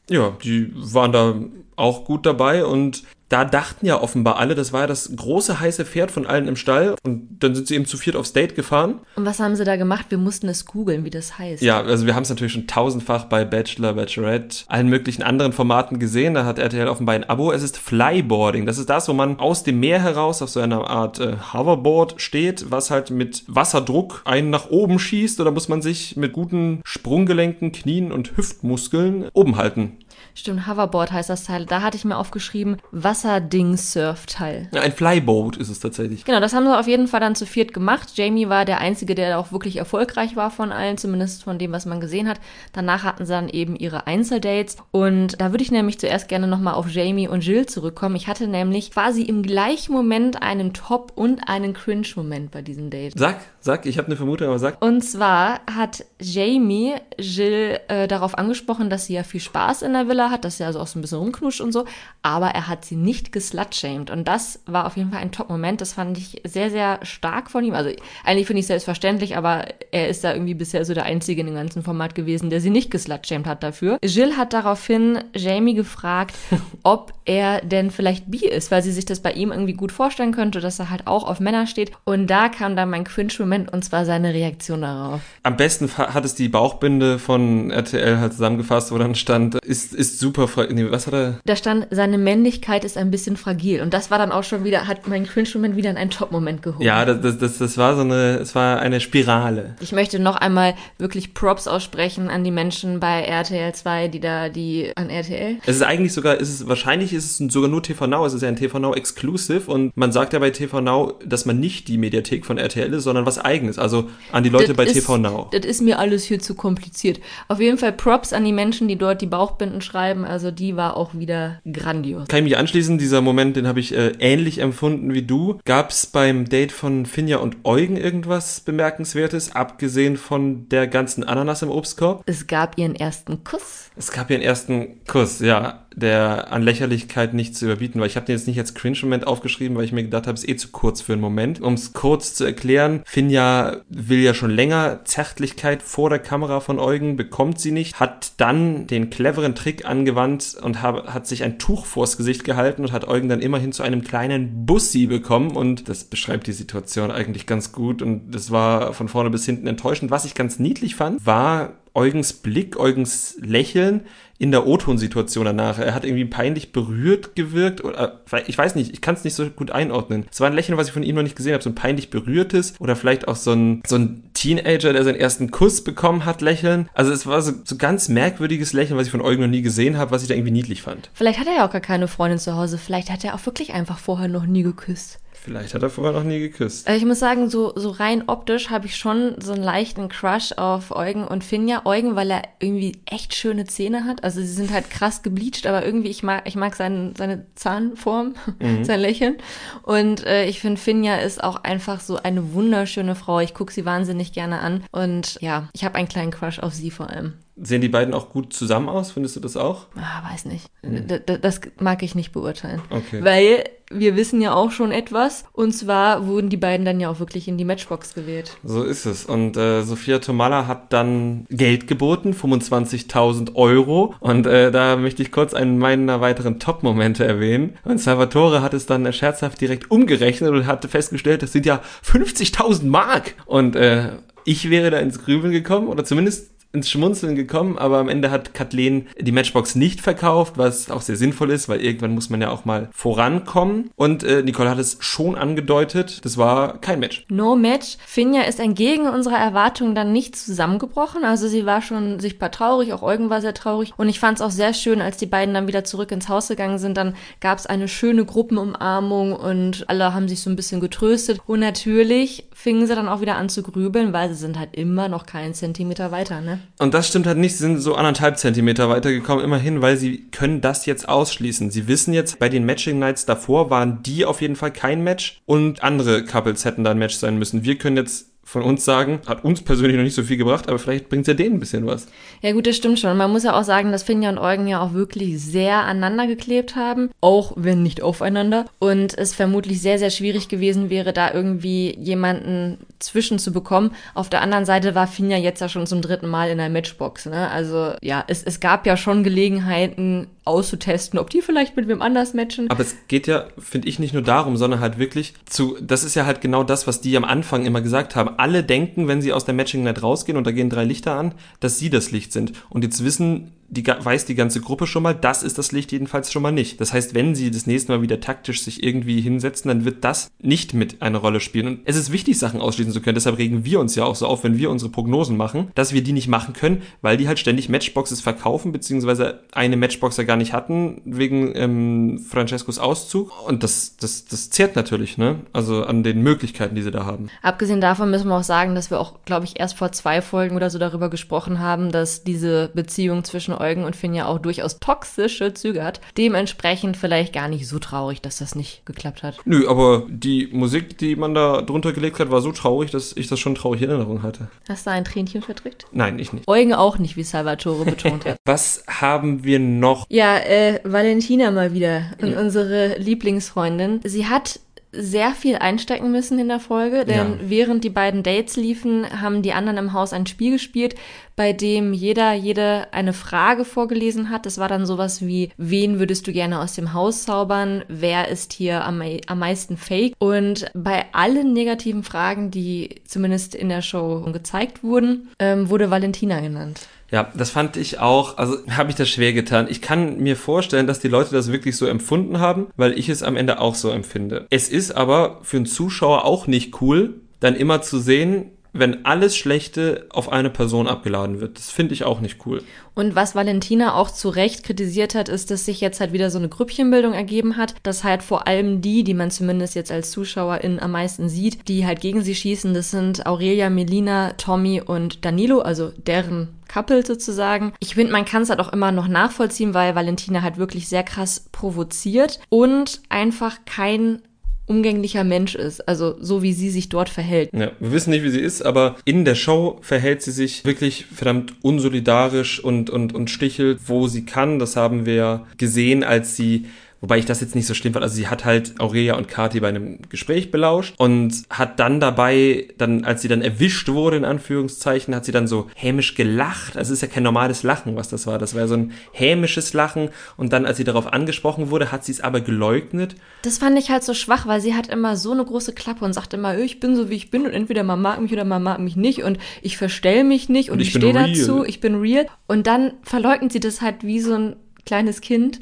Ja, 0.10 0.38
die 0.44 0.72
waren 0.76 1.12
da 1.12 1.36
auch 1.76 2.06
gut 2.06 2.26
dabei 2.26 2.66
und 2.66 3.04
da 3.30 3.44
dachten 3.44 3.86
ja 3.86 4.00
offenbar 4.00 4.38
alle, 4.38 4.54
das 4.54 4.72
war 4.72 4.82
ja 4.82 4.88
das 4.88 5.16
große 5.16 5.60
heiße 5.60 5.86
Pferd 5.86 6.12
von 6.12 6.28
allen 6.28 6.48
im 6.48 6.56
Stall 6.56 6.96
und 7.04 7.38
dann 7.40 7.56
sind 7.56 7.68
sie 7.68 7.76
eben 7.76 7.86
zu 7.86 7.98
viert 7.98 8.16
aufs 8.16 8.34
Date 8.34 8.56
gefahren. 8.56 9.00
Und 9.16 9.26
was 9.26 9.40
haben 9.40 9.56
sie 9.56 9.64
da 9.64 9.78
gemacht? 9.78 10.06
Wir 10.10 10.20
mussten 10.20 10.48
es 10.48 10.66
googeln, 10.66 11.06
wie 11.06 11.10
das 11.10 11.40
heißt. 11.40 11.64
Ja, 11.64 11.82
also 11.82 12.06
wir 12.06 12.16
haben 12.16 12.24
es 12.24 12.30
natürlich 12.30 12.54
schon 12.54 12.68
tausendfach 12.68 13.26
bei 13.26 13.44
Bachelor, 13.44 13.94
Bachelorette, 13.94 14.66
allen 14.68 14.90
möglichen 14.90 15.24
anderen 15.24 15.54
Formaten 15.54 15.98
gesehen. 15.98 16.36
Da 16.36 16.46
hat 16.46 16.60
RTL 16.60 16.88
offenbar 16.88 17.16
ein 17.16 17.24
Abo. 17.24 17.52
Es 17.52 17.64
ist 17.64 17.78
Flyboarding. 17.78 18.68
Das 18.68 18.78
ist 18.78 18.90
das, 18.90 19.08
wo 19.10 19.14
man 19.14 19.40
aus 19.40 19.64
dem 19.64 19.80
Meer 19.80 20.02
heraus 20.02 20.44
auf 20.44 20.50
so 20.50 20.60
einer 20.60 20.88
Art 20.88 21.20
äh, 21.20 21.36
Hoverboard 21.54 22.22
steht, 22.22 22.70
was 22.70 22.92
halt 22.92 23.10
mit 23.10 23.44
Wasserdruck 23.48 24.22
einen 24.26 24.52
nach 24.52 24.70
oben 24.70 25.00
schießt. 25.00 25.40
Oder 25.40 25.52
muss 25.52 25.68
man 25.68 25.82
sich 25.82 26.16
mit 26.16 26.34
guten 26.34 26.82
Sprunggelenken, 26.86 27.72
Knien 27.72 28.12
und 28.12 28.38
Hüftmuskeln 28.38 29.30
oben 29.34 29.58
halten. 29.58 29.98
Stimmt, 30.38 30.68
Hoverboard 30.68 31.14
heißt 31.14 31.30
das 31.30 31.46
Teil. 31.46 31.66
Da 31.66 31.82
hatte 31.82 31.96
ich 31.96 32.04
mir 32.04 32.18
aufgeschrieben, 32.18 32.76
Wasserding-Surf-Teil. 32.92 34.68
Ja, 34.74 34.82
ein 34.82 34.92
Flyboat 34.92 35.56
ist 35.56 35.70
es 35.70 35.80
tatsächlich. 35.80 36.26
Genau, 36.26 36.42
das 36.42 36.54
haben 36.54 36.66
sie 36.66 36.78
auf 36.78 36.88
jeden 36.88 37.08
Fall 37.08 37.22
dann 37.22 37.36
zu 37.36 37.46
viert 37.46 37.74
gemacht. 37.74 38.10
Jamie 38.16 38.50
war 38.50 38.66
der 38.66 38.80
Einzige, 38.80 39.16
der 39.16 39.40
auch 39.40 39.54
wirklich 39.54 39.78
erfolgreich 39.78 40.36
war 40.36 40.52
von 40.52 40.74
allen, 40.74 40.98
zumindest 40.98 41.46
von 41.46 41.58
dem, 41.58 41.72
was 41.72 41.86
man 41.86 42.02
gesehen 42.02 42.28
hat. 42.28 42.42
Danach 42.74 43.06
hatten 43.06 43.26
sie 43.26 43.32
dann 43.32 43.48
eben 43.48 43.78
ihre 43.78 44.08
Einzeldates. 44.08 44.76
Und 44.92 45.40
da 45.40 45.52
würde 45.52 45.64
ich 45.64 45.72
nämlich 45.72 46.00
zuerst 46.00 46.28
gerne 46.28 46.48
nochmal 46.48 46.74
auf 46.74 46.90
Jamie 46.90 47.30
und 47.30 47.46
Jill 47.46 47.66
zurückkommen. 47.66 48.18
Ich 48.18 48.28
hatte 48.28 48.48
nämlich 48.48 48.92
quasi 48.92 49.22
im 49.22 49.42
gleichen 49.42 49.94
Moment 49.94 50.42
einen 50.42 50.74
Top- 50.74 51.14
und 51.16 51.48
einen 51.48 51.74
Cringe-Moment 51.74 52.52
bei 52.52 52.62
diesem 52.62 52.90
Date. 52.90 53.18
Sag, 53.18 53.40
sag, 53.62 53.86
ich 53.86 53.98
habe 53.98 54.08
eine 54.08 54.18
Vermutung, 54.18 54.50
aber 54.50 54.60
sag. 54.60 54.82
Und 54.84 55.02
zwar 55.02 55.62
hat 55.74 56.04
Jamie 56.20 56.96
Jill 57.18 57.80
äh, 57.88 58.10
darauf 58.10 58.38
angesprochen, 58.38 58.90
dass 58.90 59.06
sie 59.06 59.14
ja 59.14 59.24
viel 59.24 59.40
Spaß 59.40 59.82
in 59.82 59.94
der 59.94 60.10
Villa 60.10 60.25
hat, 60.32 60.46
dass 60.46 60.58
sie 60.58 60.64
also 60.64 60.80
auch 60.80 60.88
so 60.88 61.00
ein 61.00 61.02
bisschen 61.02 61.20
rumknuscht 61.20 61.62
und 61.62 61.72
so, 61.72 61.86
aber 62.22 62.48
er 62.48 62.68
hat 62.68 62.86
sie 62.86 62.96
nicht 62.96 63.32
geslutshamed 63.32 64.10
und 64.10 64.28
das 64.28 64.60
war 64.66 64.86
auf 64.86 64.98
jeden 64.98 65.12
Fall 65.12 65.22
ein 65.22 65.32
Top-Moment, 65.32 65.82
das 65.82 65.94
fand 65.94 66.18
ich 66.18 66.42
sehr, 66.44 66.70
sehr 66.70 67.00
stark 67.04 67.52
von 67.52 67.64
ihm, 67.64 67.74
also 67.74 67.92
eigentlich 68.24 68.48
finde 68.48 68.60
ich 68.62 68.68
selbstverständlich, 68.68 69.38
aber 69.38 69.66
er 69.92 70.10
ist 70.10 70.24
da 70.24 70.34
irgendwie 70.34 70.54
bisher 70.54 70.86
so 70.86 70.94
der 70.94 71.06
Einzige 71.06 71.42
in 71.42 71.48
dem 71.48 71.56
ganzen 71.56 71.84
Format 71.84 72.16
gewesen, 72.16 72.50
der 72.50 72.62
sie 72.62 72.70
nicht 72.70 72.92
geslutshamed 72.92 73.48
hat 73.48 73.64
dafür. 73.64 73.98
Jill 74.04 74.38
hat 74.38 74.54
daraufhin 74.54 75.20
Jamie 75.34 75.74
gefragt, 75.74 76.36
ob 76.84 77.14
er 77.26 77.62
denn 77.62 77.92
vielleicht 77.92 78.30
bi 78.30 78.46
ist, 78.46 78.72
weil 78.72 78.84
sie 78.84 78.92
sich 78.92 79.06
das 79.06 79.20
bei 79.20 79.32
ihm 79.32 79.52
irgendwie 79.52 79.74
gut 79.74 79.92
vorstellen 79.92 80.32
könnte, 80.32 80.60
dass 80.60 80.80
er 80.80 80.90
halt 80.90 81.08
auch 81.08 81.28
auf 81.28 81.40
Männer 81.40 81.68
steht 81.68 81.92
und 82.04 82.28
da 82.28 82.50
kam 82.50 82.76
dann 82.76 82.90
mein 82.90 83.04
Cringe-Moment 83.04 83.72
und 83.72 83.84
zwar 83.84 84.06
seine 84.06 84.34
Reaktion 84.34 84.82
darauf. 84.82 85.22
Am 85.44 85.58
besten 85.58 85.90
hat 85.98 86.26
es 86.26 86.36
die 86.36 86.50
Bauchbinde 86.50 87.20
von 87.20 87.72
RTL 87.72 88.20
halt 88.20 88.34
zusammengefasst, 88.34 88.92
wo 88.92 88.98
dann 88.98 89.16
stand, 89.16 89.56
ist, 89.56 89.94
ist 89.94 90.15
super 90.20 90.48
fragil. 90.48 90.76
Nee, 90.76 90.92
was 90.92 91.08
hat 91.08 91.14
er? 91.14 91.40
Da 91.46 91.56
stand, 91.56 91.88
seine 91.92 92.18
Männlichkeit 92.18 92.84
ist 92.84 92.98
ein 92.98 93.12
bisschen 93.12 93.38
fragil. 93.38 93.82
Und 93.82 93.94
das 93.94 94.12
war 94.12 94.18
dann 94.18 94.32
auch 94.32 94.44
schon 94.44 94.64
wieder, 94.64 94.88
hat 94.88 95.08
mein 95.08 95.26
Cringe-Moment 95.26 95.76
wieder 95.76 95.90
in 95.90 95.98
einen 95.98 96.10
Top-Moment 96.10 96.62
geholt. 96.62 96.84
Ja, 96.84 97.06
das, 97.06 97.38
das, 97.38 97.58
das 97.58 97.78
war 97.78 97.96
so 97.96 98.02
eine, 98.02 98.38
es 98.38 98.56
war 98.56 98.80
eine 98.80 99.00
Spirale. 99.00 99.76
Ich 99.80 99.92
möchte 99.92 100.20
noch 100.20 100.36
einmal 100.36 100.76
wirklich 100.98 101.34
Props 101.34 101.68
aussprechen 101.68 102.30
an 102.30 102.44
die 102.44 102.52
Menschen 102.52 103.00
bei 103.00 103.22
RTL 103.22 103.74
2, 103.74 104.08
die 104.08 104.20
da, 104.20 104.50
die, 104.50 104.92
an 104.96 105.10
RTL. 105.10 105.58
Es 105.66 105.78
ist 105.78 105.84
eigentlich 105.84 106.14
sogar, 106.14 106.36
ist 106.36 106.50
es, 106.50 106.68
wahrscheinlich 106.68 107.14
ist 107.14 107.40
es 107.40 107.52
sogar 107.52 107.70
nur 107.70 107.84
TV 107.84 108.08
Now, 108.08 108.26
es 108.26 108.34
ist 108.34 108.42
ja 108.42 108.48
ein 108.48 108.56
TV 108.56 108.80
Now 108.80 108.94
Exclusive 108.94 109.72
und 109.72 109.96
man 109.96 110.12
sagt 110.12 110.34
ja 110.34 110.40
bei 110.40 110.50
TV 110.50 110.82
Now, 110.82 111.20
dass 111.26 111.46
man 111.46 111.60
nicht 111.60 111.88
die 111.88 111.98
Mediathek 111.98 112.46
von 112.46 112.58
RTL 112.58 112.94
ist, 112.94 113.04
sondern 113.04 113.26
was 113.26 113.40
eigenes. 113.40 113.78
Also 113.80 114.10
an 114.32 114.44
die 114.44 114.50
Leute 114.50 114.70
das 114.70 114.78
bei 114.78 114.86
ist, 114.86 114.94
TV 114.94 115.18
Now. 115.18 115.50
Das 115.52 115.66
ist 115.66 115.82
mir 115.82 116.00
alles 116.00 116.24
hier 116.24 116.40
zu 116.40 116.56
kompliziert. 116.56 117.20
Auf 117.48 117.60
jeden 117.60 117.78
Fall 117.78 117.92
Props 117.92 118.34
an 118.34 118.46
die 118.46 118.54
Menschen, 118.54 118.88
die 118.88 118.96
dort 118.98 119.22
die 119.22 119.28
Bauchbinden 119.28 119.82
schreiben. 119.82 120.05
Also 120.14 120.52
die 120.52 120.76
war 120.76 120.98
auch 120.98 121.16
wieder 121.16 121.60
grandios. 121.72 122.28
Kann 122.28 122.40
ich 122.40 122.44
mich 122.46 122.58
anschließen, 122.58 122.98
dieser 122.98 123.22
Moment, 123.22 123.56
den 123.56 123.68
habe 123.68 123.80
ich 123.80 123.96
äh, 123.96 124.14
ähnlich 124.20 124.60
empfunden 124.60 125.14
wie 125.14 125.24
du. 125.24 125.60
Gab 125.66 125.90
es 125.90 126.06
beim 126.06 126.46
Date 126.46 126.72
von 126.72 127.06
Finja 127.06 127.38
und 127.38 127.58
Eugen 127.64 127.98
irgendwas 127.98 128.60
Bemerkenswertes, 128.60 129.56
abgesehen 129.56 130.18
von 130.18 130.70
der 130.70 130.88
ganzen 130.88 131.24
Ananas 131.24 131.62
im 131.62 131.70
Obstkorb? 131.70 132.24
Es 132.26 132.48
gab 132.48 132.78
ihren 132.78 132.96
ersten 132.96 133.44
Kuss. 133.44 133.90
Es 133.96 134.12
gab 134.12 134.30
ihren 134.30 134.42
ersten 134.42 135.04
Kuss, 135.06 135.40
ja 135.40 135.85
der 135.96 136.52
an 136.52 136.62
Lächerlichkeit 136.62 137.34
nicht 137.34 137.56
zu 137.56 137.66
überbieten, 137.66 138.00
weil 138.00 138.08
ich 138.08 138.16
habe 138.16 138.26
den 138.26 138.36
jetzt 138.36 138.48
nicht 138.48 138.60
als 138.60 138.74
Cringe-Moment 138.74 139.28
aufgeschrieben, 139.28 139.78
weil 139.78 139.86
ich 139.86 139.92
mir 139.92 140.04
gedacht 140.04 140.28
habe, 140.28 140.38
ist 140.38 140.48
eh 140.48 140.56
zu 140.56 140.70
kurz 140.70 141.02
für 141.02 141.14
einen 141.14 141.22
Moment. 141.22 141.62
Um 141.62 141.74
es 141.74 141.94
kurz 141.94 142.34
zu 142.36 142.44
erklären, 142.44 143.02
Finja 143.06 143.78
will 143.90 144.20
ja 144.20 144.34
schon 144.34 144.52
länger 144.52 145.06
Zärtlichkeit 145.06 145.82
vor 145.82 146.10
der 146.10 146.20
Kamera 146.20 146.60
von 146.60 146.80
Eugen, 146.80 147.16
bekommt 147.16 147.60
sie 147.60 147.72
nicht, 147.72 148.00
hat 148.00 148.34
dann 148.38 148.88
den 148.88 149.10
cleveren 149.10 149.56
Trick 149.56 149.86
angewandt 149.86 150.58
und 150.62 150.82
hab, 150.82 151.14
hat 151.14 151.28
sich 151.28 151.44
ein 151.44 151.60
Tuch 151.60 151.86
vors 151.86 152.18
Gesicht 152.18 152.44
gehalten 152.44 152.84
und 152.84 152.92
hat 152.92 153.08
Eugen 153.08 153.30
dann 153.30 153.42
immerhin 153.42 153.72
zu 153.72 153.84
einem 153.84 154.04
kleinen 154.04 154.66
Bussi 154.66 155.08
bekommen 155.08 155.56
und 155.56 155.88
das 155.88 156.04
beschreibt 156.04 156.48
die 156.48 156.52
Situation 156.52 157.12
eigentlich 157.12 157.46
ganz 157.46 157.72
gut 157.72 158.02
und 158.02 158.32
das 158.32 158.52
war 158.52 158.94
von 158.94 159.08
vorne 159.08 159.30
bis 159.30 159.46
hinten 159.46 159.68
enttäuschend. 159.68 160.12
Was 160.12 160.26
ich 160.26 160.36
ganz 160.36 160.60
niedlich 160.60 160.96
fand, 160.96 161.26
war 161.26 161.74
Eugens 161.96 162.34
Blick, 162.34 162.78
Eugens 162.78 163.38
Lächeln 163.42 164.02
in 164.38 164.52
der 164.52 164.68
O-Ton-Situation 164.68 165.46
danach. 165.46 165.80
Er 165.80 165.94
hat 165.94 166.04
irgendwie 166.04 166.26
peinlich 166.26 166.72
berührt 166.72 167.36
gewirkt. 167.36 167.84
Oder, 167.84 168.22
ich 168.48 168.58
weiß 168.58 168.76
nicht, 168.76 168.94
ich 168.94 169.02
kann 169.02 169.16
es 169.16 169.24
nicht 169.24 169.34
so 169.34 169.50
gut 169.50 169.72
einordnen. 169.72 170.26
Es 170.32 170.42
war 170.42 170.48
ein 170.48 170.54
Lächeln, 170.54 170.78
was 170.78 170.88
ich 170.88 170.94
von 170.94 171.04
ihm 171.04 171.16
noch 171.16 171.24
nicht 171.24 171.36
gesehen 171.36 171.54
habe, 171.54 171.64
so 171.64 171.70
ein 171.70 171.76
peinlich 171.76 172.10
berührtes 172.10 172.74
oder 172.80 172.96
vielleicht 172.96 173.28
auch 173.28 173.38
so 173.38 173.54
ein, 173.54 173.82
so 173.88 173.96
ein 173.96 174.24
Teenager, 174.34 174.92
der 174.92 175.04
seinen 175.04 175.20
ersten 175.20 175.52
Kuss 175.52 175.84
bekommen 175.84 176.26
hat, 176.26 176.42
lächeln. 176.42 176.90
Also 176.94 177.12
es 177.12 177.26
war 177.26 177.42
so, 177.42 177.54
so 177.64 177.78
ganz 177.78 178.10
merkwürdiges 178.10 178.74
Lächeln, 178.74 178.98
was 178.98 179.08
ich 179.08 179.12
von 179.12 179.22
Eugen 179.22 179.42
noch 179.42 179.50
nie 179.50 179.62
gesehen 179.62 179.98
habe, 179.98 180.12
was 180.12 180.22
ich 180.22 180.28
da 180.28 180.34
irgendwie 180.34 180.52
niedlich 180.52 180.82
fand. 180.82 181.10
Vielleicht 181.14 181.40
hat 181.40 181.48
er 181.48 181.56
ja 181.56 181.68
auch 181.68 181.72
gar 181.72 181.82
keine 181.82 182.08
Freundin 182.08 182.40
zu 182.40 182.56
Hause. 182.56 182.78
Vielleicht 182.78 183.10
hat 183.10 183.24
er 183.24 183.36
auch 183.36 183.46
wirklich 183.46 183.74
einfach 183.74 183.98
vorher 183.98 184.28
noch 184.28 184.46
nie 184.46 184.64
geküsst. 184.64 185.20
Vielleicht 185.46 185.76
hat 185.76 185.84
er 185.84 185.92
vorher 185.92 186.12
noch 186.12 186.24
nie 186.24 186.40
geküsst. 186.40 186.88
Also 186.88 186.98
ich 186.98 187.06
muss 187.06 187.20
sagen, 187.20 187.52
so, 187.52 187.72
so 187.76 187.92
rein 187.92 188.24
optisch 188.26 188.72
habe 188.72 188.88
ich 188.88 188.96
schon 188.96 189.36
so 189.40 189.54
einen 189.54 189.62
leichten 189.62 190.10
Crush 190.10 190.54
auf 190.54 190.90
Eugen 190.90 191.24
und 191.24 191.44
Finja. 191.44 191.84
Eugen, 191.86 192.16
weil 192.16 192.32
er 192.32 192.42
irgendwie 192.60 192.98
echt 193.06 193.36
schöne 193.36 193.66
Zähne 193.66 194.06
hat. 194.06 194.24
Also 194.24 194.42
sie 194.42 194.48
sind 194.48 194.74
halt 194.74 194.90
krass 194.90 195.22
gebleached, 195.22 195.68
aber 195.68 195.86
irgendwie, 195.86 196.10
ich 196.10 196.24
mag, 196.24 196.48
ich 196.48 196.56
mag 196.56 196.76
seinen, 196.76 197.16
seine 197.16 197.46
Zahnform, 197.54 198.34
mhm. 198.60 198.84
sein 198.86 199.00
Lächeln. 199.00 199.38
Und 199.84 200.26
äh, 200.26 200.46
ich 200.46 200.62
finde, 200.62 200.82
Finja 200.82 201.18
ist 201.18 201.44
auch 201.44 201.58
einfach 201.58 202.00
so 202.00 202.18
eine 202.18 202.54
wunderschöne 202.54 203.14
Frau. 203.14 203.40
Ich 203.40 203.54
gucke 203.54 203.72
sie 203.72 203.86
wahnsinnig 203.86 204.34
gerne 204.34 204.62
an. 204.62 204.84
Und 204.92 205.38
ja, 205.42 205.70
ich 205.74 205.86
habe 205.86 205.94
einen 205.94 206.08
kleinen 206.08 206.32
Crush 206.32 206.58
auf 206.58 206.74
sie 206.74 206.90
vor 206.90 207.12
allem. 207.12 207.34
Sehen 207.58 207.82
die 207.82 207.90
beiden 207.90 208.14
auch 208.14 208.30
gut 208.30 208.52
zusammen 208.54 208.90
aus? 208.90 209.12
Findest 209.12 209.38
du 209.38 209.40
das 209.40 209.56
auch? 209.56 209.88
Ah, 209.96 210.30
weiß 210.32 210.46
nicht. 210.46 210.70
Hm. 210.84 211.08
Das 211.42 211.62
mag 211.80 212.04
ich 212.04 212.14
nicht 212.14 212.34
beurteilen. 212.34 212.82
Okay. 212.90 213.24
Weil 213.24 213.64
wir 213.90 214.16
wissen 214.16 214.42
ja 214.42 214.54
auch 214.54 214.72
schon 214.72 214.92
etwas. 214.92 215.46
Und 215.54 215.72
zwar 215.72 216.28
wurden 216.28 216.50
die 216.50 216.58
beiden 216.58 216.86
dann 216.86 217.00
ja 217.00 217.10
auch 217.10 217.20
wirklich 217.20 217.48
in 217.48 217.58
die 217.58 217.66
Matchbox 217.66 218.14
gewählt. 218.14 218.58
So 218.64 218.84
ist 218.84 219.06
es. 219.06 219.26
Und 219.26 219.56
äh, 219.58 219.84
Sophia 219.84 220.20
Tomala 220.20 220.68
hat 220.68 220.92
dann 220.92 221.46
Geld 221.50 221.88
geboten, 221.88 222.34
25.000 222.34 223.56
Euro. 223.56 224.16
Und 224.20 224.48
äh, 224.48 224.72
da 224.72 224.98
möchte 224.98 225.22
ich 225.22 225.32
kurz 225.32 225.54
einen 225.54 225.78
meiner 225.78 226.20
weiteren 226.20 226.60
Top-Momente 226.60 227.26
erwähnen. 227.26 227.78
Und 227.84 228.00
Salvatore 228.00 228.62
hat 228.62 228.74
es 228.74 228.86
dann 228.86 229.12
scherzhaft 229.14 229.62
direkt 229.62 229.92
umgerechnet 229.92 230.52
und 230.52 230.68
hatte 230.68 230.90
festgestellt, 230.90 231.42
das 231.42 231.52
sind 231.52 231.66
ja 231.66 231.82
50.000 232.04 232.86
Mark. 232.86 233.36
Und 233.46 233.76
äh, 233.76 234.10
ich 234.46 234.70
wäre 234.70 234.92
da 234.92 235.00
ins 235.00 235.24
Grübeln 235.24 235.52
gekommen 235.52 235.88
oder 235.88 236.04
zumindest 236.06 236.55
ins 236.76 236.90
Schmunzeln 236.90 237.36
gekommen, 237.36 237.78
aber 237.78 237.98
am 237.98 238.10
Ende 238.10 238.30
hat 238.30 238.54
Kathleen 238.54 239.08
die 239.20 239.32
Matchbox 239.32 239.76
nicht 239.76 240.02
verkauft, 240.02 240.58
was 240.58 240.92
auch 240.92 241.02
sehr 241.02 241.16
sinnvoll 241.16 241.52
ist, 241.52 241.70
weil 241.70 241.82
irgendwann 241.82 242.14
muss 242.14 242.30
man 242.30 242.42
ja 242.42 242.52
auch 242.52 242.66
mal 242.66 242.90
vorankommen. 242.94 243.90
Und 243.96 244.24
äh, 244.24 244.44
Nicole 244.44 244.70
hat 244.70 244.78
es 244.78 244.98
schon 245.00 245.36
angedeutet, 245.36 246.24
das 246.26 246.38
war 246.38 246.80
kein 246.80 247.00
Match. 247.00 247.26
No 247.30 247.56
Match. 247.56 247.98
Finja 248.06 248.44
ist 248.44 248.60
entgegen 248.60 249.08
unserer 249.08 249.38
Erwartungen 249.38 249.96
dann 249.96 250.12
nicht 250.12 250.36
zusammengebrochen. 250.36 251.24
Also 251.24 251.48
sie 251.48 251.66
war 251.66 251.82
schon 251.82 252.20
sichtbar 252.20 252.52
traurig, 252.52 252.94
auch 252.94 253.02
Eugen 253.02 253.30
war 253.30 253.42
sehr 253.42 253.54
traurig. 253.54 253.94
Und 253.98 254.10
ich 254.10 254.20
fand 254.20 254.38
es 254.38 254.42
auch 254.42 254.52
sehr 254.52 254.74
schön, 254.74 255.02
als 255.02 255.18
die 255.18 255.26
beiden 255.26 255.54
dann 255.54 255.68
wieder 255.68 255.84
zurück 255.84 256.12
ins 256.12 256.30
Haus 256.30 256.50
gegangen 256.50 256.78
sind. 256.78 256.98
Dann 256.98 257.16
gab 257.40 257.58
es 257.58 257.66
eine 257.66 257.88
schöne 257.88 258.26
Gruppenumarmung 258.26 259.34
und 259.34 259.90
alle 259.90 260.14
haben 260.14 260.28
sich 260.28 260.42
so 260.42 260.50
ein 260.50 260.56
bisschen 260.56 260.82
getröstet. 260.82 261.40
Und 261.48 261.62
natürlich 261.62 262.48
fingen 262.54 262.88
sie 262.88 262.96
dann 262.96 263.08
auch 263.08 263.22
wieder 263.22 263.36
an 263.38 263.50
zu 263.50 263.64
grübeln, 263.64 264.14
weil 264.14 264.30
sie 264.30 264.36
sind 264.36 264.60
halt 264.60 264.76
immer 264.76 265.08
noch 265.08 265.26
keinen 265.26 265.54
Zentimeter 265.54 266.12
weiter, 266.12 266.42
ne? 266.42 266.60
Und 266.78 266.94
das 266.94 267.08
stimmt 267.08 267.28
halt 267.28 267.38
nicht, 267.38 267.54
sie 267.54 267.64
sind 267.64 267.80
so 267.80 267.96
anderthalb 267.96 268.38
Zentimeter 268.38 268.90
weitergekommen, 268.90 269.44
immerhin, 269.44 269.82
weil 269.82 269.98
sie 269.98 270.26
können 270.32 270.62
das 270.62 270.86
jetzt 270.86 271.08
ausschließen. 271.08 271.72
Sie 271.72 271.88
wissen 271.88 272.14
jetzt, 272.14 272.40
bei 272.40 272.50
den 272.50 272.66
Matching 272.66 273.00
Nights 273.00 273.26
davor 273.26 273.70
waren 273.70 274.04
die 274.04 274.26
auf 274.26 274.42
jeden 274.42 274.56
Fall 274.56 274.72
kein 274.72 275.04
Match 275.04 275.42
und 275.46 275.84
andere 275.84 276.24
Couples 276.26 276.66
hätten 276.66 276.84
da 276.84 276.92
ein 276.92 277.00
Match 277.00 277.16
sein 277.16 277.38
müssen. 277.38 277.64
Wir 277.64 277.78
können 277.78 277.98
jetzt 277.98 278.28
von 278.46 278.62
uns 278.62 278.86
sagen, 278.86 279.22
hat 279.26 279.44
uns 279.44 279.64
persönlich 279.64 279.98
noch 279.98 280.04
nicht 280.04 280.14
so 280.14 280.24
viel 280.24 280.38
gebracht, 280.38 280.70
aber 280.70 280.78
vielleicht 280.78 281.10
bringt 281.10 281.24
es 281.24 281.28
ja 281.28 281.34
denen 281.34 281.56
ein 281.56 281.60
bisschen 281.60 281.88
was. 281.88 282.08
Ja 282.42 282.52
gut, 282.52 282.68
das 282.68 282.76
stimmt 282.76 283.00
schon. 283.00 283.18
Man 283.18 283.32
muss 283.32 283.44
ja 283.44 283.58
auch 283.58 283.64
sagen, 283.64 283.92
dass 283.92 284.04
Finja 284.04 284.30
und 284.30 284.38
Eugen 284.38 284.68
ja 284.68 284.82
auch 284.82 284.94
wirklich 284.94 285.42
sehr 285.42 285.84
aneinander 285.84 286.28
geklebt 286.28 286.76
haben, 286.76 287.10
auch 287.22 287.54
wenn 287.56 287.84
nicht 287.84 288.02
aufeinander. 288.02 288.66
Und 288.80 289.18
es 289.18 289.34
vermutlich 289.34 289.82
sehr, 289.82 290.00
sehr 290.00 290.10
schwierig 290.10 290.48
gewesen 290.48 290.90
wäre, 290.90 291.14
da 291.14 291.34
irgendwie 291.34 291.98
jemanden 292.00 292.78
zwischen 293.00 293.40
zu 293.40 293.52
bekommen. 293.52 293.92
Auf 294.14 294.30
der 294.30 294.42
anderen 294.42 294.66
Seite 294.66 294.96
war 294.96 295.08
Finja 295.08 295.38
jetzt 295.38 295.62
ja 295.62 295.70
schon 295.70 295.88
zum 295.88 296.02
dritten 296.02 296.28
Mal 296.28 296.50
in 296.50 296.58
der 296.58 296.70
Matchbox. 296.70 297.26
Ne? 297.26 297.50
Also 297.50 297.94
ja, 298.02 298.24
es, 298.28 298.44
es 298.44 298.60
gab 298.60 298.86
ja 298.86 298.98
schon 298.98 299.24
Gelegenheiten 299.24 300.28
auszutesten, 300.46 301.20
ob 301.20 301.30
die 301.32 301.42
vielleicht 301.42 301.76
mit 301.76 301.88
wem 301.88 302.02
anders 302.02 302.34
matchen. 302.34 302.70
Aber 302.70 302.82
es 302.82 302.96
geht 303.08 303.28
ja, 303.28 303.46
finde 303.58 303.88
ich, 303.88 304.00
nicht 304.00 304.14
nur 304.14 304.22
darum, 304.22 304.58
sondern 304.58 304.80
halt 304.80 305.00
wirklich 305.00 305.34
zu, 305.46 305.78
das 305.82 306.04
ist 306.04 306.16
ja 306.16 306.26
halt 306.26 306.40
genau 306.40 306.64
das, 306.64 306.86
was 306.88 307.02
die 307.02 307.18
am 307.18 307.26
Anfang 307.26 307.66
immer 307.66 307.82
gesagt 307.82 308.16
haben 308.16 308.30
alle 308.38 308.64
denken, 308.64 309.08
wenn 309.08 309.22
sie 309.22 309.34
aus 309.34 309.46
der 309.46 309.56
Matching 309.56 309.84
Night 309.84 310.04
rausgehen 310.04 310.38
und 310.38 310.46
da 310.46 310.52
gehen 310.52 310.70
drei 310.70 310.84
Lichter 310.84 311.16
an, 311.16 311.34
dass 311.60 311.80
sie 311.80 311.90
das 311.90 312.12
Licht 312.12 312.32
sind. 312.32 312.54
Und 312.70 312.84
jetzt 312.84 313.04
wissen 313.04 313.52
die 313.68 313.86
weiß 313.86 314.26
die 314.26 314.36
ganze 314.36 314.62
Gruppe 314.62 314.88
schon 314.88 315.04
mal, 315.04 315.16
das 315.16 315.44
ist 315.44 315.58
das 315.58 315.72
Licht 315.72 315.92
jedenfalls 315.92 316.32
schon 316.32 316.42
mal 316.42 316.52
nicht. 316.52 316.80
Das 316.80 316.94
heißt, 316.94 317.14
wenn 317.14 317.36
sie 317.36 317.52
das 317.52 317.68
nächste 317.68 317.92
Mal 317.92 318.02
wieder 318.02 318.20
taktisch 318.20 318.64
sich 318.64 318.84
irgendwie 318.84 319.22
hinsetzen, 319.22 319.70
dann 319.70 319.86
wird 319.86 320.04
das 320.04 320.30
nicht 320.40 320.74
mit 320.74 321.02
eine 321.02 321.18
Rolle 321.18 321.40
spielen. 321.40 321.68
Und 321.68 321.80
es 321.86 321.96
ist 321.96 322.12
wichtig, 322.12 322.38
Sachen 322.38 322.62
ausschließen 322.62 322.94
zu 322.94 323.02
können. 323.02 323.16
Deshalb 323.16 323.38
regen 323.38 323.66
wir 323.66 323.80
uns 323.80 323.96
ja 323.96 324.06
auch 324.06 324.16
so 324.16 324.28
auf, 324.28 324.44
wenn 324.44 324.58
wir 324.58 324.70
unsere 324.70 324.92
Prognosen 324.92 325.36
machen, 325.36 325.72
dass 325.76 325.94
wir 325.94 326.04
die 326.04 326.14
nicht 326.14 326.28
machen 326.28 326.54
können, 326.54 326.84
weil 327.02 327.18
die 327.18 327.28
halt 327.28 327.40
ständig 327.40 327.70
Matchboxes 327.70 328.22
verkaufen, 328.22 328.72
beziehungsweise 328.72 329.42
eine 329.52 329.78
Matchbox 329.78 330.18
ja 330.18 330.24
gar 330.24 330.38
nicht 330.38 330.54
hatten, 330.54 331.02
wegen 331.06 331.56
ähm, 331.56 332.20
Francescos 332.20 332.78
Auszug. 332.78 333.32
Und 333.48 333.64
das, 333.64 333.98
das, 333.98 334.26
das 334.26 334.50
zehrt 334.50 334.76
natürlich, 334.76 335.18
ne? 335.18 335.40
Also 335.54 335.84
an 335.84 336.04
den 336.04 336.22
Möglichkeiten, 336.22 336.76
die 336.76 336.82
sie 336.82 336.92
da 336.92 337.06
haben. 337.06 337.30
Abgesehen 337.42 337.82
davon 337.82 338.12
müssen 338.12 338.28
wir 338.28 338.38
auch 338.38 338.44
sagen, 338.44 338.76
dass 338.76 338.92
wir 338.92 339.00
auch, 339.00 339.24
glaube 339.26 339.46
ich, 339.46 339.60
erst 339.60 339.78
vor 339.78 339.92
zwei 339.92 340.22
Folgen 340.22 340.56
oder 340.56 340.70
so 340.70 340.78
darüber 340.78 341.10
gesprochen 341.10 341.60
haben, 341.60 341.92
dass 341.92 342.24
diese 342.24 342.70
Beziehung 342.74 343.24
zwischen 343.24 343.55
Eugen 343.60 343.84
und 343.84 343.96
Finja 343.96 344.28
auch 344.28 344.40
durchaus 344.40 344.80
toxische 344.80 345.54
Züge 345.54 345.84
hat. 345.84 346.02
Dementsprechend 346.18 346.98
vielleicht 346.98 347.34
gar 347.34 347.48
nicht 347.48 347.68
so 347.68 347.80
traurig, 347.80 348.22
dass 348.22 348.38
das 348.38 348.56
nicht 348.56 348.86
geklappt 348.86 349.24
hat. 349.24 349.38
Nö, 349.46 349.68
aber 349.68 350.04
die 350.08 350.48
Musik, 350.52 350.98
die 350.98 351.16
man 351.16 351.34
da 351.34 351.62
drunter 351.62 351.94
gelegt 351.94 352.20
hat, 352.20 352.32
war 352.32 352.42
so 352.42 352.52
traurig, 352.52 352.92
dass 352.92 353.16
ich 353.16 353.28
das 353.28 353.40
schon 353.40 353.56
traurig 353.56 353.82
in 353.82 353.90
Erinnerung 353.90 354.24
hatte. 354.24 354.50
Hast 354.68 354.88
du 354.88 354.92
ein 354.92 355.06
Tränchen 355.06 355.42
verdrückt? 355.42 355.86
Nein, 355.92 356.20
ich 356.20 356.34
nicht. 356.34 356.48
Eugen 356.48 356.74
auch 356.74 356.98
nicht, 356.98 357.18
wie 357.18 357.24
Salvatore 357.24 357.86
betont 357.86 358.26
hat. 358.26 358.38
Was 358.46 358.84
haben 358.88 359.44
wir 359.44 359.60
noch? 359.60 360.06
Ja, 360.10 360.38
äh, 360.38 360.80
Valentina 360.84 361.52
mal 361.52 361.74
wieder. 361.74 362.04
Und 362.22 362.32
ja. 362.32 362.40
unsere 362.40 362.98
Lieblingsfreundin. 362.98 364.02
Sie 364.04 364.28
hat 364.28 364.60
sehr 364.98 365.32
viel 365.32 365.58
einstecken 365.58 366.12
müssen 366.12 366.40
in 366.40 366.48
der 366.48 366.60
Folge, 366.60 367.06
denn 367.06 367.16
ja. 367.16 367.38
während 367.42 367.84
die 367.84 367.90
beiden 367.90 368.24
Dates 368.24 368.56
liefen, 368.56 369.06
haben 369.22 369.42
die 369.42 369.54
anderen 369.54 369.78
im 369.78 369.94
Haus 369.94 370.14
ein 370.14 370.26
Spiel 370.26 370.52
gespielt, 370.52 370.96
bei 371.36 371.54
dem 371.54 371.94
jeder 371.94 372.34
jede 372.34 372.94
eine 372.94 373.14
Frage 373.14 373.66
vorgelesen 373.66 374.30
hat. 374.30 374.46
Das 374.46 374.58
war 374.58 374.68
dann 374.68 374.86
sowas 374.86 375.26
wie, 375.26 375.50
wen 375.58 376.00
würdest 376.00 376.28
du 376.28 376.32
gerne 376.32 376.60
aus 376.60 376.74
dem 376.74 376.94
Haus 376.94 377.24
zaubern? 377.24 377.84
Wer 377.88 378.30
ist 378.30 378.54
hier 378.54 378.86
am, 378.86 379.02
am 379.28 379.40
meisten 379.40 379.78
fake? 379.78 380.14
Und 380.20 380.66
bei 380.74 381.06
allen 381.12 381.54
negativen 381.54 382.04
Fragen, 382.04 382.52
die 382.52 383.02
zumindest 383.06 383.56
in 383.56 383.70
der 383.70 383.82
Show 383.82 384.22
gezeigt 384.32 384.84
wurden, 384.84 385.30
ähm, 385.40 385.70
wurde 385.70 385.92
Valentina 385.92 386.40
genannt. 386.40 386.88
Ja, 387.16 387.32
das 387.34 387.50
fand 387.50 387.78
ich 387.78 388.00
auch, 388.00 388.38
also 388.38 388.58
habe 388.70 388.90
ich 388.90 388.98
das 388.98 389.08
schwer 389.08 389.32
getan. 389.32 389.68
Ich 389.70 389.82
kann 389.82 390.20
mir 390.20 390.36
vorstellen, 390.36 390.86
dass 390.86 391.00
die 391.00 391.08
Leute 391.08 391.32
das 391.32 391.50
wirklich 391.50 391.78
so 391.78 391.86
empfunden 391.86 392.42
haben, 392.42 392.68
weil 392.76 393.00
ich 393.00 393.08
es 393.08 393.24
am 393.24 393.38
Ende 393.38 393.62
auch 393.62 393.76
so 393.76 393.90
empfinde. 393.90 394.48
Es 394.50 394.68
ist 394.68 394.92
aber 394.92 395.40
für 395.42 395.56
einen 395.56 395.66
Zuschauer 395.66 396.26
auch 396.26 396.46
nicht 396.46 396.82
cool, 396.82 397.22
dann 397.40 397.56
immer 397.56 397.82
zu 397.82 398.00
sehen, 398.00 398.52
wenn 398.76 399.06
alles 399.06 399.38
Schlechte 399.38 400.08
auf 400.12 400.32
eine 400.32 400.50
Person 400.50 400.88
abgeladen 400.88 401.40
wird. 401.40 401.58
Das 401.58 401.72
finde 401.72 401.94
ich 401.94 402.04
auch 402.04 402.20
nicht 402.20 402.46
cool. 402.46 402.62
Und 402.94 403.16
was 403.16 403.36
Valentina 403.36 403.96
auch 403.96 404.12
zu 404.12 404.30
Recht 404.30 404.64
kritisiert 404.64 405.16
hat, 405.16 405.30
ist, 405.30 405.50
dass 405.50 405.66
sich 405.66 405.82
jetzt 405.82 406.00
halt 406.00 406.14
wieder 406.14 406.30
so 406.30 406.38
eine 406.38 406.50
Grüppchenbildung 406.50 407.14
ergeben 407.14 407.58
hat, 407.58 407.76
dass 407.84 408.04
halt 408.04 408.22
vor 408.22 408.48
allem 408.48 408.82
die, 408.82 409.04
die 409.04 409.14
man 409.14 409.32
zumindest 409.32 409.76
jetzt 409.76 409.92
als 409.92 410.12
Zuschauerin 410.12 410.80
am 410.80 410.92
meisten 410.92 411.30
sieht, 411.30 411.68
die 411.68 411.86
halt 411.86 412.02
gegen 412.02 412.22
sie 412.22 412.36
schießen, 412.36 412.74
das 412.74 412.92
sind 412.92 413.26
Aurelia, 413.26 413.70
Melina, 413.70 414.34
Tommy 414.34 414.82
und 414.82 415.24
Danilo, 415.24 415.60
also 415.60 415.92
deren 416.06 416.50
Couple 416.68 417.06
sozusagen. 417.06 417.74
Ich 417.80 417.96
finde, 417.96 418.12
man 418.12 418.26
kann 418.26 418.42
es 418.42 418.50
halt 418.50 418.60
auch 418.60 418.74
immer 418.74 418.92
noch 418.92 419.08
nachvollziehen, 419.08 419.74
weil 419.74 419.96
Valentina 419.96 420.42
halt 420.42 420.58
wirklich 420.58 420.88
sehr 420.90 421.04
krass 421.04 421.46
provoziert 421.52 422.40
und 422.50 423.02
einfach 423.10 423.60
kein 423.66 424.22
umgänglicher 424.68 425.24
Mensch 425.24 425.56
ist, 425.56 425.88
also 425.88 426.16
so 426.20 426.42
wie 426.42 426.54
sie 426.54 426.70
sich 426.70 426.90
dort 426.90 427.10
verhält. 427.10 427.50
Ja, 427.54 427.72
wir 427.80 427.92
wissen 427.92 428.10
nicht, 428.10 428.24
wie 428.24 428.30
sie 428.30 428.40
ist, 428.40 428.64
aber 428.64 428.96
in 429.06 429.26
der 429.26 429.36
Show 429.36 429.78
verhält 429.82 430.22
sie 430.22 430.32
sich 430.32 430.66
wirklich 430.66 431.06
verdammt 431.06 431.54
unsolidarisch 431.62 432.64
und, 432.64 432.90
und, 432.90 433.14
und 433.14 433.30
stichelt, 433.30 433.80
wo 433.88 434.08
sie 434.08 434.26
kann. 434.26 434.60
Das 434.60 434.76
haben 434.76 435.06
wir 435.06 435.46
gesehen, 435.58 436.04
als 436.04 436.36
sie 436.36 436.66
Wobei 437.02 437.20
ich 437.20 437.26
das 437.26 437.42
jetzt 437.42 437.56
nicht 437.56 437.68
so 437.68 437.74
schlimm 437.74 437.94
fand. 437.94 438.04
Also 438.04 438.16
sie 438.16 438.28
hat 438.28 438.46
halt 438.46 438.80
Aurelia 438.80 439.16
und 439.16 439.28
Kati 439.28 439.60
bei 439.60 439.70
einem 439.70 440.00
Gespräch 440.10 440.50
belauscht 440.50 440.96
und 440.98 441.44
hat 441.50 441.80
dann 441.80 442.00
dabei, 442.00 442.70
dann, 442.78 443.06
als 443.06 443.22
sie 443.22 443.28
dann 443.28 443.42
erwischt 443.42 443.90
wurde, 443.90 444.18
in 444.18 444.26
Anführungszeichen, 444.26 445.14
hat 445.14 445.26
sie 445.26 445.32
dann 445.32 445.48
so 445.48 445.68
hämisch 445.76 446.16
gelacht. 446.16 446.78
Also 446.78 446.94
es 446.94 447.00
ist 447.00 447.02
ja 447.02 447.14
kein 447.14 447.24
normales 447.24 447.64
Lachen, 447.64 447.96
was 447.96 448.10
das 448.10 448.26
war. 448.28 448.40
Das 448.40 448.54
war 448.56 448.62
ja 448.62 448.68
so 448.68 448.76
ein 448.76 448.94
hämisches 449.12 449.74
Lachen. 449.74 450.10
Und 450.38 450.54
dann, 450.54 450.66
als 450.66 450.78
sie 450.78 450.84
darauf 450.84 451.12
angesprochen 451.12 451.70
wurde, 451.70 451.92
hat 451.92 452.06
sie 452.06 452.12
es 452.14 452.22
aber 452.22 452.42
geleugnet. 452.42 453.16
Das 453.42 453.58
fand 453.58 453.78
ich 453.78 453.90
halt 453.90 454.04
so 454.04 454.14
schwach, 454.14 454.48
weil 454.48 454.62
sie 454.62 454.74
hat 454.74 454.88
immer 454.88 455.18
so 455.18 455.32
eine 455.32 455.46
große 455.46 455.74
Klappe 455.74 456.06
und 456.06 456.14
sagt 456.14 456.34
immer, 456.34 456.58
ich 456.58 456.80
bin 456.80 456.96
so 456.96 457.10
wie 457.10 457.16
ich 457.16 457.30
bin 457.30 457.46
und 457.46 457.54
entweder 457.54 457.84
man 457.84 458.02
mag 458.02 458.22
mich 458.22 458.32
oder 458.32 458.46
man 458.46 458.64
mag 458.64 458.80
mich 458.80 458.96
nicht 458.96 459.24
und 459.24 459.38
ich 459.62 459.78
verstell 459.78 460.24
mich 460.24 460.50
nicht 460.50 460.70
und, 460.70 460.76
und 460.76 460.82
ich, 460.82 460.90
ich 460.90 460.96
stehe 460.96 461.14
dazu, 461.14 461.64
ich 461.64 461.82
bin 461.82 461.96
real. 461.96 462.26
Und 462.48 462.68
dann 462.68 462.94
verleugnet 463.04 463.52
sie 463.52 463.60
das 463.60 463.82
halt 463.82 464.04
wie 464.04 464.22
so 464.22 464.34
ein 464.34 464.56
kleines 464.86 465.22
Kind 465.22 465.60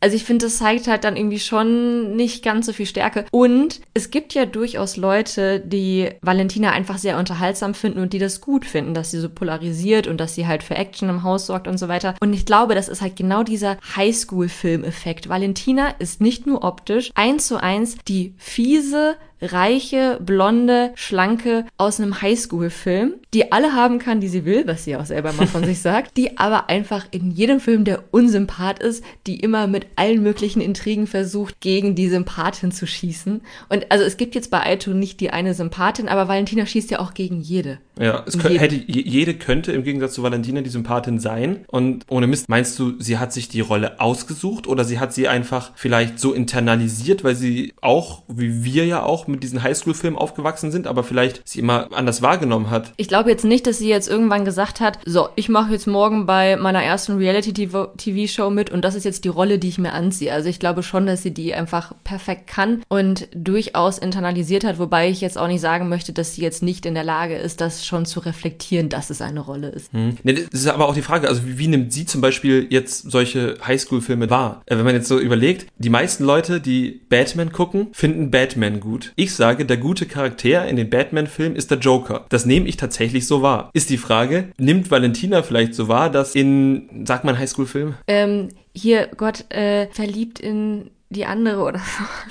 also 0.00 0.16
ich 0.16 0.24
finde, 0.24 0.46
das 0.46 0.58
zeigt 0.58 0.86
halt 0.86 1.04
dann 1.04 1.16
irgendwie 1.16 1.40
schon 1.40 2.14
nicht 2.14 2.44
ganz 2.44 2.66
so 2.66 2.72
viel 2.72 2.86
Stärke. 2.86 3.24
Und 3.30 3.80
es 3.94 4.10
gibt 4.10 4.34
ja 4.34 4.46
durchaus 4.46 4.96
Leute, 4.96 5.60
die 5.60 6.10
Valentina 6.22 6.70
einfach 6.70 6.98
sehr 6.98 7.18
unterhaltsam 7.18 7.74
finden 7.74 8.00
und 8.00 8.12
die 8.12 8.18
das 8.18 8.40
gut 8.40 8.64
finden, 8.64 8.94
dass 8.94 9.10
sie 9.10 9.20
so 9.20 9.28
polarisiert 9.28 10.06
und 10.06 10.18
dass 10.18 10.34
sie 10.34 10.46
halt 10.46 10.62
für 10.62 10.76
Action 10.76 11.08
im 11.08 11.22
Haus 11.22 11.46
sorgt 11.46 11.68
und 11.68 11.78
so 11.78 11.88
weiter. 11.88 12.14
Und 12.20 12.32
ich 12.32 12.46
glaube, 12.46 12.74
das 12.74 12.88
ist 12.88 13.00
halt 13.00 13.16
genau 13.16 13.42
dieser 13.42 13.78
Highschool-Film-Effekt. 13.96 15.28
Valentina 15.28 15.88
ist 15.98 16.20
nicht 16.20 16.46
nur 16.46 16.64
optisch 16.64 17.10
eins 17.14 17.46
zu 17.46 17.60
eins 17.60 17.96
die 18.06 18.34
fiese, 18.38 19.16
reiche, 19.40 20.18
blonde, 20.20 20.92
schlanke 20.94 21.64
aus 21.76 22.00
einem 22.00 22.20
Highschool-Film, 22.20 23.14
die 23.34 23.52
alle 23.52 23.72
haben 23.74 23.98
kann, 23.98 24.20
die 24.20 24.28
sie 24.28 24.44
will, 24.44 24.66
was 24.66 24.84
sie 24.84 24.96
auch 24.96 25.06
selber 25.06 25.32
mal 25.32 25.46
von 25.46 25.64
sich 25.68 25.80
sagt, 25.80 26.16
die 26.16 26.38
aber 26.38 26.68
einfach 26.68 27.06
in 27.10 27.30
jedem 27.30 27.60
Film 27.60 27.84
der 27.84 28.04
Unsympath 28.10 28.80
ist, 28.80 29.04
die 29.26 29.40
immer 29.40 29.66
mit 29.66 29.86
allen 29.96 30.22
möglichen 30.22 30.60
Intrigen 30.60 31.06
versucht, 31.06 31.60
gegen 31.60 31.94
die 31.94 32.08
Sympathin 32.08 32.72
zu 32.72 32.86
schießen. 32.86 33.42
Und 33.68 33.90
also 33.90 34.04
es 34.04 34.16
gibt 34.16 34.34
jetzt 34.34 34.50
bei 34.50 34.64
Aito 34.64 34.90
nicht 34.90 35.20
die 35.20 35.30
eine 35.30 35.54
Sympathin, 35.54 36.08
aber 36.08 36.28
Valentina 36.28 36.66
schießt 36.66 36.90
ja 36.90 37.00
auch 37.00 37.14
gegen 37.14 37.40
jede. 37.40 37.78
Ja, 37.98 38.24
es 38.26 38.38
könnte, 38.38 38.60
hätte, 38.60 38.76
jede 38.76 39.34
könnte 39.34 39.72
im 39.72 39.82
Gegensatz 39.82 40.14
zu 40.14 40.22
Valentina 40.22 40.60
die 40.60 40.70
Sympathin 40.70 41.18
sein. 41.18 41.64
Und 41.66 42.04
ohne 42.08 42.26
Mist, 42.26 42.48
meinst 42.48 42.78
du, 42.78 42.94
sie 43.00 43.18
hat 43.18 43.32
sich 43.32 43.48
die 43.48 43.60
Rolle 43.60 44.00
ausgesucht 44.00 44.66
oder 44.66 44.84
sie 44.84 44.98
hat 44.98 45.12
sie 45.12 45.28
einfach 45.28 45.72
vielleicht 45.74 46.18
so 46.20 46.32
internalisiert, 46.32 47.24
weil 47.24 47.34
sie 47.34 47.74
auch, 47.80 48.22
wie 48.28 48.64
wir 48.64 48.86
ja 48.86 49.02
auch, 49.02 49.26
mit 49.28 49.42
diesen 49.42 49.62
Highschool-Filmen 49.62 50.18
aufgewachsen 50.18 50.70
sind, 50.70 50.86
aber 50.86 51.04
vielleicht 51.04 51.42
sie 51.48 51.60
immer 51.60 51.88
anders 51.92 52.22
wahrgenommen 52.22 52.70
hat. 52.70 52.92
Ich 52.96 53.08
glaube 53.08 53.30
jetzt 53.30 53.44
nicht, 53.44 53.66
dass 53.66 53.78
sie 53.78 53.88
jetzt 53.88 54.08
irgendwann 54.08 54.44
gesagt 54.44 54.80
hat, 54.80 54.98
so, 55.04 55.28
ich 55.36 55.48
mache 55.48 55.72
jetzt 55.72 55.86
morgen 55.86 56.26
bei 56.26 56.56
meiner 56.56 56.82
ersten 56.82 57.16
Reality-TV-Show 57.16 58.50
mit 58.50 58.70
und 58.70 58.84
das 58.84 58.94
ist 58.94 59.04
jetzt 59.04 59.24
die 59.24 59.28
Rolle, 59.28 59.58
die 59.58 59.68
ich 59.68 59.78
mir 59.78 59.92
anziehe. 59.92 60.32
Also 60.32 60.48
ich 60.48 60.58
glaube 60.58 60.82
schon, 60.82 61.06
dass 61.06 61.22
sie 61.22 61.32
die 61.32 61.54
einfach 61.54 61.92
perfekt 62.04 62.46
kann 62.46 62.82
und 62.88 63.28
durchaus 63.34 63.98
internalisiert 63.98 64.64
hat, 64.64 64.78
wobei 64.78 65.08
ich 65.08 65.20
jetzt 65.20 65.38
auch 65.38 65.48
nicht 65.48 65.60
sagen 65.60 65.88
möchte, 65.88 66.12
dass 66.12 66.34
sie 66.34 66.42
jetzt 66.42 66.62
nicht 66.62 66.86
in 66.86 66.94
der 66.94 67.04
Lage 67.04 67.36
ist, 67.36 67.60
das 67.60 67.86
schon 67.86 68.06
zu 68.06 68.20
reflektieren, 68.20 68.88
dass 68.88 69.10
es 69.10 69.20
eine 69.20 69.40
Rolle 69.40 69.68
ist. 69.68 69.92
Hm. 69.92 70.16
Nee, 70.22 70.32
das 70.32 70.60
ist 70.60 70.66
aber 70.66 70.88
auch 70.88 70.94
die 70.94 71.02
Frage, 71.02 71.28
also 71.28 71.46
wie, 71.46 71.58
wie 71.58 71.68
nimmt 71.68 71.92
sie 71.92 72.06
zum 72.06 72.20
Beispiel 72.20 72.66
jetzt 72.70 73.10
solche 73.10 73.56
Highschool-Filme 73.64 74.30
wahr? 74.30 74.62
Äh, 74.66 74.76
wenn 74.76 74.84
man 74.84 74.94
jetzt 74.94 75.08
so 75.08 75.18
überlegt, 75.18 75.66
die 75.78 75.90
meisten 75.90 76.24
Leute, 76.24 76.60
die 76.60 77.00
Batman 77.08 77.52
gucken, 77.52 77.88
finden 77.92 78.30
Batman 78.30 78.80
gut. 78.80 79.12
Ich 79.20 79.34
sage, 79.34 79.64
der 79.64 79.78
gute 79.78 80.06
Charakter 80.06 80.66
in 80.68 80.76
den 80.76 80.90
Batman-Filmen 80.90 81.56
ist 81.56 81.72
der 81.72 81.78
Joker. 81.78 82.24
Das 82.28 82.46
nehme 82.46 82.68
ich 82.68 82.76
tatsächlich 82.76 83.26
so 83.26 83.42
wahr. 83.42 83.68
Ist 83.72 83.90
die 83.90 83.96
Frage, 83.98 84.50
nimmt 84.58 84.92
Valentina 84.92 85.42
vielleicht 85.42 85.74
so 85.74 85.88
wahr, 85.88 86.08
dass 86.08 86.36
in, 86.36 87.04
sagt 87.04 87.24
man 87.24 87.36
Highschool-Film? 87.36 87.94
Ähm, 88.06 88.50
hier, 88.76 89.08
Gott, 89.16 89.50
äh, 89.50 89.88
verliebt 89.90 90.38
in 90.38 90.92
die 91.10 91.24
andere 91.24 91.62
oder 91.62 91.80